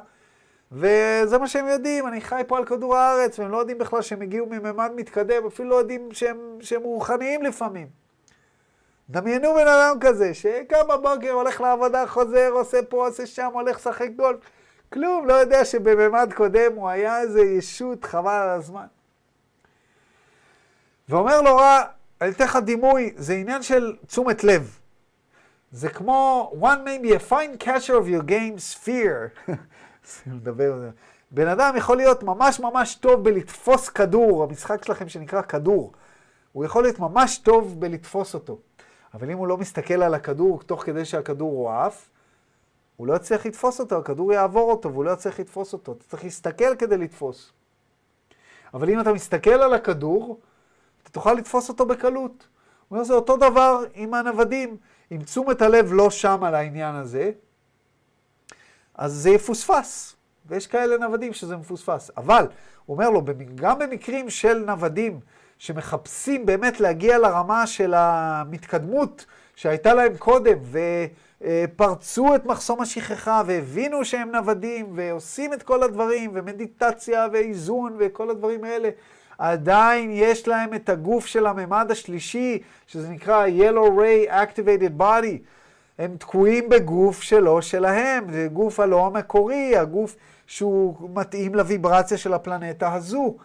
וזה 0.72 1.38
מה 1.38 1.48
שהם 1.48 1.66
יודעים, 1.68 2.06
אני 2.06 2.20
חי 2.20 2.42
פה 2.46 2.58
על 2.58 2.64
כדור 2.64 2.96
הארץ, 2.96 3.38
והם 3.38 3.50
לא 3.50 3.58
יודעים 3.58 3.78
בכלל 3.78 4.02
שהם 4.02 4.22
הגיעו 4.22 4.46
מממד 4.46 4.90
מתקדם, 4.96 5.46
אפילו 5.46 5.68
לא 5.68 5.74
יודעים 5.74 6.08
שהם, 6.12 6.58
שהם 6.60 6.82
רוחניים 6.82 7.42
לפעמים. 7.42 7.86
דמיינו 9.10 9.54
בן 9.54 9.66
אדם 9.66 9.96
כזה, 10.00 10.34
שקם 10.34 10.88
בבוקר, 10.88 11.30
הולך 11.30 11.60
לעבודה, 11.60 12.06
חוזר, 12.06 12.50
עושה 12.52 12.78
פה, 12.88 13.06
עושה 13.06 13.26
שם, 13.26 13.50
הולך 13.52 13.76
לשחק 13.76 14.08
גול, 14.16 14.38
כלום, 14.92 15.26
לא 15.26 15.34
יודע 15.34 15.64
שבממד 15.64 16.32
קודם 16.36 16.72
הוא 16.74 16.88
היה 16.88 17.20
איזה 17.20 17.40
ישות, 17.40 18.04
חבל 18.04 18.30
על 18.30 18.48
הזמן. 18.48 18.86
ואומר 21.08 21.42
לו 21.42 21.56
רע, 21.56 21.82
אני 22.20 22.30
אתן 22.30 22.44
לך 22.44 22.58
דימוי, 22.64 23.12
זה 23.16 23.34
עניין 23.34 23.62
של 23.62 23.96
תשומת 24.06 24.44
לב. 24.44 24.78
זה 25.72 25.88
כמו, 25.88 26.52
one 26.60 26.86
may 26.86 27.06
be 27.06 27.10
a 27.10 27.30
fine 27.30 27.64
catcher 27.64 27.92
of 27.92 28.06
your 28.06 28.28
game 28.28 28.58
sphere. 28.58 29.52
בן 31.30 31.48
אדם 31.48 31.74
יכול 31.76 31.96
להיות 31.96 32.22
ממש 32.22 32.60
ממש 32.60 32.94
טוב 32.94 33.24
בלתפוס 33.24 33.88
כדור, 33.88 34.44
המשחק 34.44 34.84
שלכם 34.84 35.08
שנקרא 35.08 35.42
כדור. 35.42 35.92
הוא 36.52 36.64
יכול 36.64 36.82
להיות 36.82 36.98
ממש 36.98 37.38
טוב 37.38 37.80
בלתפוס 37.80 38.34
אותו. 38.34 38.58
אבל 39.14 39.30
אם 39.30 39.38
הוא 39.38 39.46
לא 39.46 39.56
מסתכל 39.56 40.02
על 40.02 40.14
הכדור 40.14 40.62
תוך 40.66 40.84
כדי 40.84 41.04
שהכדור 41.04 41.50
הוא 41.50 41.70
עף, 41.70 42.08
הוא 42.98 43.06
לא 43.06 43.14
יצליח 43.14 43.46
לתפוס 43.46 43.80
אותו, 43.80 43.98
הכדור 43.98 44.32
יעבור 44.32 44.70
אותו 44.70 44.92
והוא 44.92 45.04
לא 45.04 45.10
יצליח 45.10 45.40
לתפוס 45.40 45.72
אותו. 45.72 45.92
אתה 45.92 46.04
צריך 46.04 46.24
להסתכל 46.24 46.76
כדי 46.76 46.96
לתפוס. 46.96 47.52
אבל 48.74 48.90
אם 48.90 49.00
אתה 49.00 49.12
מסתכל 49.12 49.50
על 49.50 49.74
הכדור, 49.74 50.40
אתה 51.02 51.10
תוכל 51.10 51.32
לתפוס 51.32 51.68
אותו 51.68 51.86
בקלות. 51.86 52.48
הוא 52.88 52.96
אומר, 52.96 53.04
זה 53.04 53.14
אותו 53.14 53.36
דבר 53.36 53.84
עם 53.94 54.14
הנוודים. 54.14 54.76
אם 55.12 55.22
תשומת 55.22 55.62
הלב 55.62 55.92
לא 55.92 56.10
שם 56.10 56.44
על 56.44 56.54
העניין 56.54 56.94
הזה, 56.94 57.30
אז 58.94 59.12
זה 59.12 59.30
יפוספס. 59.30 60.16
ויש 60.46 60.66
כאלה 60.66 60.98
נוודים 60.98 61.32
שזה 61.32 61.56
מפוספס. 61.56 62.10
אבל, 62.16 62.46
הוא 62.86 62.94
אומר 62.94 63.10
לו, 63.10 63.22
גם 63.54 63.78
במקרים 63.78 64.30
של 64.30 64.64
נוודים 64.66 65.20
שמחפשים 65.58 66.46
באמת 66.46 66.80
להגיע 66.80 67.18
לרמה 67.18 67.66
של 67.66 67.94
המתקדמות 67.96 69.26
שהייתה 69.54 69.94
להם 69.94 70.16
קודם, 70.16 70.58
ופרצו 71.42 72.34
את 72.34 72.46
מחסום 72.46 72.80
השכחה, 72.80 73.42
והבינו 73.46 74.04
שהם 74.04 74.30
נוודים, 74.30 74.92
ועושים 74.94 75.52
את 75.52 75.62
כל 75.62 75.82
הדברים, 75.82 76.30
ומדיטציה, 76.34 77.26
ואיזון, 77.32 77.96
וכל 77.98 78.30
הדברים 78.30 78.64
האלה, 78.64 78.88
עדיין 79.38 80.10
יש 80.12 80.48
להם 80.48 80.74
את 80.74 80.88
הגוף 80.88 81.26
של 81.26 81.46
הממד 81.46 81.90
השלישי, 81.90 82.58
שזה 82.86 83.08
נקרא 83.08 83.46
Yellow 83.46 83.98
Ray 83.98 84.30
Activated 84.30 85.00
Body. 85.00 85.38
הם 85.98 86.16
תקועים 86.18 86.68
בגוף 86.68 87.22
שלא 87.22 87.60
שלהם, 87.60 88.32
זה 88.32 88.48
גוף 88.52 88.80
הלא 88.80 89.06
המקורי, 89.06 89.76
הגוף 89.76 90.16
שהוא 90.46 91.10
מתאים 91.14 91.54
לוויברציה 91.54 92.18
של 92.18 92.34
הפלנטה 92.34 92.94
הזו. 92.94 93.36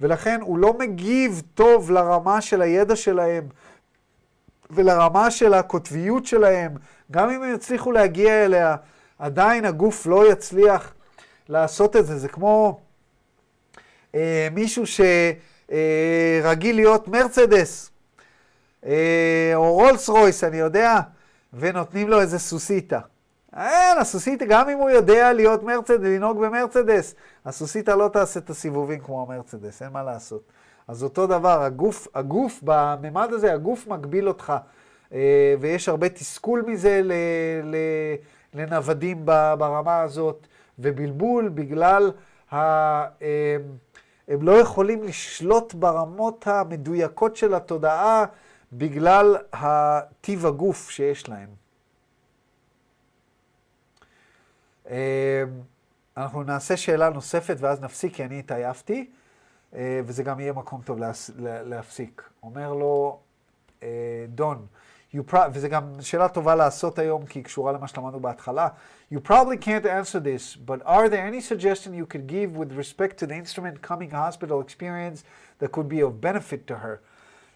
ולכן 0.00 0.40
הוא 0.40 0.58
לא 0.58 0.78
מגיב 0.78 1.42
טוב 1.54 1.90
לרמה 1.90 2.40
של 2.40 2.62
הידע 2.62 2.96
שלהם 2.96 3.44
ולרמה 4.70 5.30
של 5.30 5.54
הקוטביות 5.54 6.26
שלהם. 6.26 6.74
גם 7.12 7.30
אם 7.30 7.42
הם 7.42 7.54
יצליחו 7.54 7.92
להגיע 7.92 8.44
אליה, 8.44 8.76
עדיין 9.18 9.64
הגוף 9.64 10.06
לא 10.06 10.32
יצליח 10.32 10.94
לעשות 11.48 11.96
את 11.96 12.06
זה. 12.06 12.18
זה 12.18 12.28
כמו 12.28 12.80
אה, 14.14 14.48
מישהו 14.52 14.84
שרגיל 14.86 16.76
אה, 16.76 16.82
להיות 16.82 17.08
מרצדס, 17.08 17.90
אה, 18.86 19.52
או 19.54 19.74
רולס 19.74 20.08
רויס, 20.08 20.44
אני 20.44 20.56
יודע, 20.56 21.00
ונותנים 21.52 22.08
לו 22.08 22.20
איזה 22.20 22.38
סוסיתא. 22.38 22.98
אין, 23.56 23.98
הסוסיתא, 23.98 24.44
גם 24.48 24.68
אם 24.68 24.78
הוא 24.78 24.90
יודע 24.90 25.32
להיות 25.32 25.62
מרצדס, 25.62 26.04
לנהוג 26.04 26.40
במרצדס, 26.40 27.14
הסוסיתא 27.44 27.90
לא 27.90 28.08
תעשה 28.12 28.40
את 28.40 28.50
הסיבובים 28.50 29.00
כמו 29.00 29.22
המרצדס, 29.22 29.82
אין 29.82 29.90
מה 29.92 30.02
לעשות. 30.02 30.42
אז 30.88 31.02
אותו 31.02 31.26
דבר, 31.26 31.62
הגוף, 31.62 32.08
הגוף 32.14 32.60
בממד 32.62 33.32
הזה, 33.32 33.52
הגוף 33.52 33.86
מגביל 33.86 34.28
אותך, 34.28 34.52
ויש 35.60 35.88
הרבה 35.88 36.08
תסכול 36.08 36.64
מזה 36.66 37.00
ל, 37.04 37.12
ל, 37.64 37.76
לנוודים 38.54 39.26
ברמה 39.58 40.00
הזאת, 40.00 40.46
ובלבול 40.78 41.48
בגלל 41.48 42.10
ה... 42.52 42.56
אה, 42.56 43.56
הם 44.28 44.42
לא 44.42 44.52
יכולים 44.52 45.02
לשלוט 45.02 45.74
ברמות 45.74 46.46
המדויקות 46.46 47.36
של 47.36 47.54
התודעה 47.54 48.24
בגלל 48.72 49.36
הטיב 49.52 50.46
הגוף 50.46 50.90
שיש 50.90 51.28
להם. 51.28 51.48
אה, 54.90 55.44
אנחנו 56.16 56.42
נעשה 56.42 56.76
שאלה 56.76 57.10
נוספת 57.10 57.56
ואז 57.58 57.80
נפסיק, 57.80 58.14
כי 58.14 58.24
אני 58.24 58.38
התעייפתי, 58.38 59.10
אה, 59.74 60.00
וזה 60.04 60.22
גם 60.22 60.40
יהיה 60.40 60.52
מקום 60.52 60.82
טוב 60.84 60.98
להפסיק. 61.38 62.30
אומר 62.42 62.74
לו, 62.74 63.20
אה, 63.82 64.24
דון, 64.28 64.66
you 65.14 65.36
וזו 65.52 65.68
גם 65.68 65.82
שאלה 66.00 66.28
טובה 66.28 66.54
לעשות 66.54 66.98
היום, 66.98 67.26
כי 67.26 67.38
היא 67.38 67.44
קשורה 67.44 67.72
למה 67.72 67.88
שלמדנו 67.88 68.20
בהתחלה. 68.20 68.68
You 69.12 69.18
probably 69.28 69.58
can't 69.64 69.84
answer 69.84 70.20
this, 70.20 70.56
but 70.66 70.86
are 70.86 71.08
there 71.08 71.26
any 71.26 71.40
suggestion 71.40 71.92
you 71.92 72.06
could 72.06 72.26
give 72.26 72.56
with 72.56 72.72
respect 72.72 73.18
to 73.18 73.26
the 73.26 73.34
instrument 73.34 73.82
coming 73.82 74.10
hospital 74.10 74.60
experience 74.60 75.24
that 75.60 75.72
could 75.72 75.88
be 75.88 76.00
of 76.00 76.20
benefit 76.20 76.66
to 76.66 76.74
her? 76.74 76.96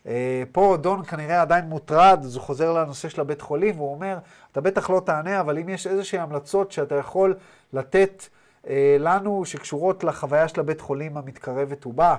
Uh, 0.05 0.09
פה 0.53 0.77
דון 0.81 1.05
כנראה 1.05 1.43
עדיין 1.43 1.65
מוטרד, 1.65 2.21
אז 2.25 2.37
הוא 2.37 2.43
חוזר 2.43 2.73
לנושא 2.73 3.09
של 3.09 3.21
הבית 3.21 3.41
חולים, 3.41 3.77
והוא 3.77 3.95
אומר, 3.95 4.19
אתה 4.53 4.61
בטח 4.61 4.91
לא 4.91 5.03
תענה, 5.05 5.41
אבל 5.41 5.59
אם 5.59 5.69
יש 5.69 5.87
איזושהי 5.87 6.19
המלצות 6.19 6.73
שאתה 6.73 6.95
יכול 6.95 7.35
לתת 7.73 8.23
uh, 8.65 8.69
לנו 8.99 9.45
שקשורות 9.45 10.05
לחוויה 10.05 10.49
של 10.49 10.61
הבית 10.61 10.81
חולים 10.81 11.17
המתקרבת 11.17 11.87
ובא, 11.87 12.17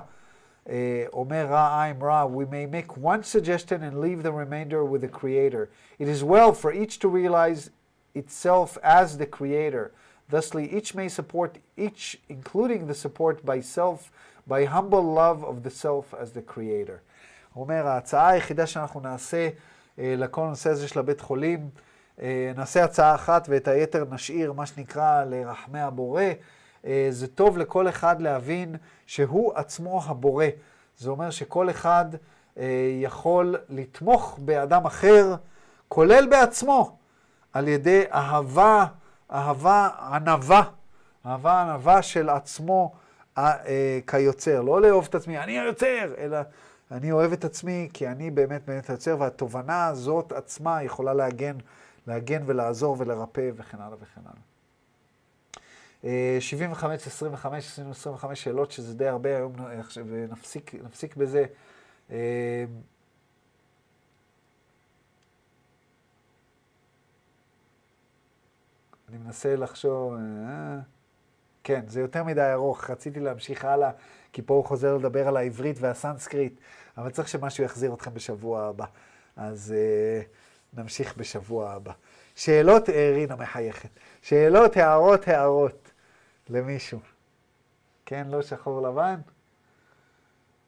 uh, 0.67 0.71
אומר 1.13 1.45
רע 1.49 1.91
I'm 1.91 2.03
רע, 2.03 2.25
we 2.25 2.45
may 2.45 2.65
make 2.65 2.97
one 2.97 3.23
suggestion 3.23 3.83
and 3.83 3.99
leave 3.99 4.23
the 4.23 4.31
remainder 4.31 4.83
with 4.83 5.01
the 5.01 5.07
creator. 5.07 5.69
It 5.99 6.07
is 6.07 6.23
well 6.23 6.53
for 6.53 6.71
each 6.73 6.99
to 6.99 7.07
realize 7.07 7.69
itself 8.15 8.77
as 8.83 9.17
the 9.17 9.25
creator. 9.25 9.91
Thusly, 10.29 10.71
each 10.71 10.95
may 10.95 11.09
support 11.09 11.57
each, 11.77 12.19
including 12.29 12.87
the 12.87 12.95
support 12.95 13.45
by 13.45 13.59
self, 13.59 14.11
by 14.47 14.65
humble 14.65 15.03
love 15.03 15.43
of 15.43 15.63
the 15.63 15.69
self 15.69 16.13
as 16.13 16.31
the 16.31 16.41
creator. 16.41 17.01
הוא 17.53 17.63
אומר, 17.63 17.87
ההצעה 17.87 18.29
היחידה 18.29 18.67
שאנחנו 18.67 18.99
נעשה 18.99 19.49
אה, 19.99 20.15
לכל 20.17 20.41
הנושא 20.41 20.69
הזה 20.69 20.87
של 20.87 20.99
הבית 20.99 21.21
חולים, 21.21 21.69
אה, 22.21 22.51
נעשה 22.55 22.83
הצעה 22.83 23.15
אחת 23.15 23.45
ואת 23.49 23.67
היתר 23.67 24.05
נשאיר, 24.11 24.53
מה 24.53 24.65
שנקרא, 24.65 25.23
לרחמי 25.23 25.79
הבורא. 25.79 26.23
אה, 26.84 27.06
זה 27.10 27.26
טוב 27.26 27.58
לכל 27.58 27.88
אחד 27.88 28.20
להבין 28.20 28.76
שהוא 29.06 29.52
עצמו 29.54 30.02
הבורא. 30.04 30.46
זה 30.98 31.10
אומר 31.10 31.30
שכל 31.30 31.70
אחד 31.70 32.04
אה, 32.58 32.98
יכול 33.02 33.56
לתמוך 33.68 34.38
באדם 34.42 34.86
אחר, 34.86 35.34
כולל 35.88 36.26
בעצמו, 36.30 36.96
על 37.52 37.68
ידי 37.68 38.04
אהבה, 38.12 38.86
אהבה 39.32 39.88
ענווה, 40.12 40.62
אהבה 41.26 41.62
ענווה 41.62 42.02
של 42.02 42.28
עצמו 42.28 42.92
אה, 43.38 43.98
כיוצר. 44.06 44.62
לא 44.62 44.80
לאהוב 44.80 45.06
את 45.10 45.14
עצמי, 45.14 45.38
אני 45.38 45.58
היוצר, 45.58 46.14
אלא 46.18 46.38
אני 46.90 47.12
אוהב 47.12 47.32
את 47.32 47.44
עצמי 47.44 47.88
כי 47.92 48.08
אני 48.08 48.30
באמת 48.30 48.62
באמת 48.66 48.90
היוצר, 48.90 49.16
והתובנה 49.18 49.86
הזאת 49.86 50.32
עצמה 50.32 50.82
יכולה 50.82 51.14
להגן, 51.14 51.56
להגן 52.06 52.42
ולעזור 52.46 52.96
ולרפא 52.98 53.50
וכן 53.56 53.78
הלאה 53.80 53.96
וכן 54.00 54.20
הלאה. 54.20 54.47
75, 56.04 57.06
25, 57.06 57.78
25 57.90 58.44
שאלות, 58.44 58.70
שזה 58.70 58.94
די 58.94 59.08
הרבה 59.08 59.36
היום, 59.36 59.52
ונפסיק 60.06 60.74
נפסיק 60.74 61.16
בזה. 61.16 61.44
אה, 62.10 62.64
אני 69.08 69.18
מנסה 69.18 69.56
לחשוב, 69.56 70.14
אה, 70.14 70.78
כן, 71.64 71.80
זה 71.86 72.00
יותר 72.00 72.24
מדי 72.24 72.52
ארוך, 72.52 72.90
רציתי 72.90 73.20
להמשיך 73.20 73.64
הלאה, 73.64 73.90
כי 74.32 74.42
פה 74.42 74.54
הוא 74.54 74.64
חוזר 74.64 74.96
לדבר 74.96 75.28
על 75.28 75.36
העברית 75.36 75.76
והסנסקריט, 75.80 76.60
אבל 76.98 77.10
צריך 77.10 77.28
שמשהו 77.28 77.64
יחזיר 77.64 77.94
אתכם 77.94 78.14
בשבוע 78.14 78.62
הבא. 78.62 78.86
אז 79.36 79.74
אה, 79.76 80.22
נמשיך 80.82 81.16
בשבוע 81.16 81.72
הבא. 81.72 81.92
שאלות, 82.34 82.90
אה, 82.90 83.10
רינה 83.14 83.36
מחייכת. 83.36 83.88
שאלות, 84.22 84.76
הערות, 84.76 85.28
הערות 85.28 85.87
למישהו. 86.50 86.98
כן, 88.06 88.26
לא 88.30 88.42
שחור 88.42 88.82
לבן? 88.82 89.20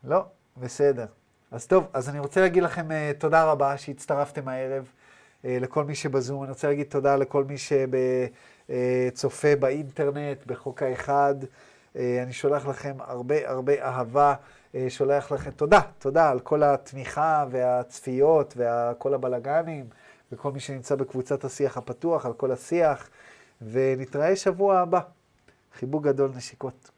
לא, 0.04 0.24
בסדר. 0.56 1.06
אז 1.50 1.66
טוב, 1.66 1.86
אז 1.92 2.08
אני 2.08 2.18
רוצה 2.18 2.40
להגיד 2.40 2.62
לכם 2.62 2.88
uh, 2.90 3.20
תודה 3.20 3.44
רבה 3.44 3.78
שהצטרפתם 3.78 4.48
הערב, 4.48 4.84
uh, 4.84 5.46
לכל 5.46 5.84
מי 5.84 5.94
שבזום. 5.94 6.42
אני 6.42 6.50
רוצה 6.50 6.68
להגיד 6.68 6.86
תודה 6.90 7.16
לכל 7.16 7.44
מי 7.44 7.54
שצופה 7.58 9.52
uh, 9.52 9.56
באינטרנט, 9.56 10.46
בחוק 10.46 10.82
האחד. 10.82 11.34
Uh, 11.42 11.98
אני 12.22 12.32
שולח 12.32 12.66
לכם 12.66 12.96
הרבה 12.98 13.50
הרבה 13.50 13.72
אהבה, 13.82 14.34
uh, 14.72 14.76
שולח 14.88 15.32
לכם 15.32 15.50
תודה, 15.50 15.80
תודה 15.98 16.30
על 16.30 16.40
כל 16.40 16.62
התמיכה 16.62 17.44
והצפיות 17.50 18.54
וכל 18.56 19.14
הבלגנים, 19.14 19.86
וכל 20.32 20.52
מי 20.52 20.60
שנמצא 20.60 20.94
בקבוצת 20.94 21.44
השיח 21.44 21.76
הפתוח, 21.76 22.26
על 22.26 22.32
כל 22.32 22.52
השיח, 22.52 23.08
ונתראה 23.62 24.36
שבוע 24.36 24.78
הבא. 24.78 25.00
חיבוק 25.74 26.04
גדול, 26.04 26.30
נשיקות. 26.36 26.90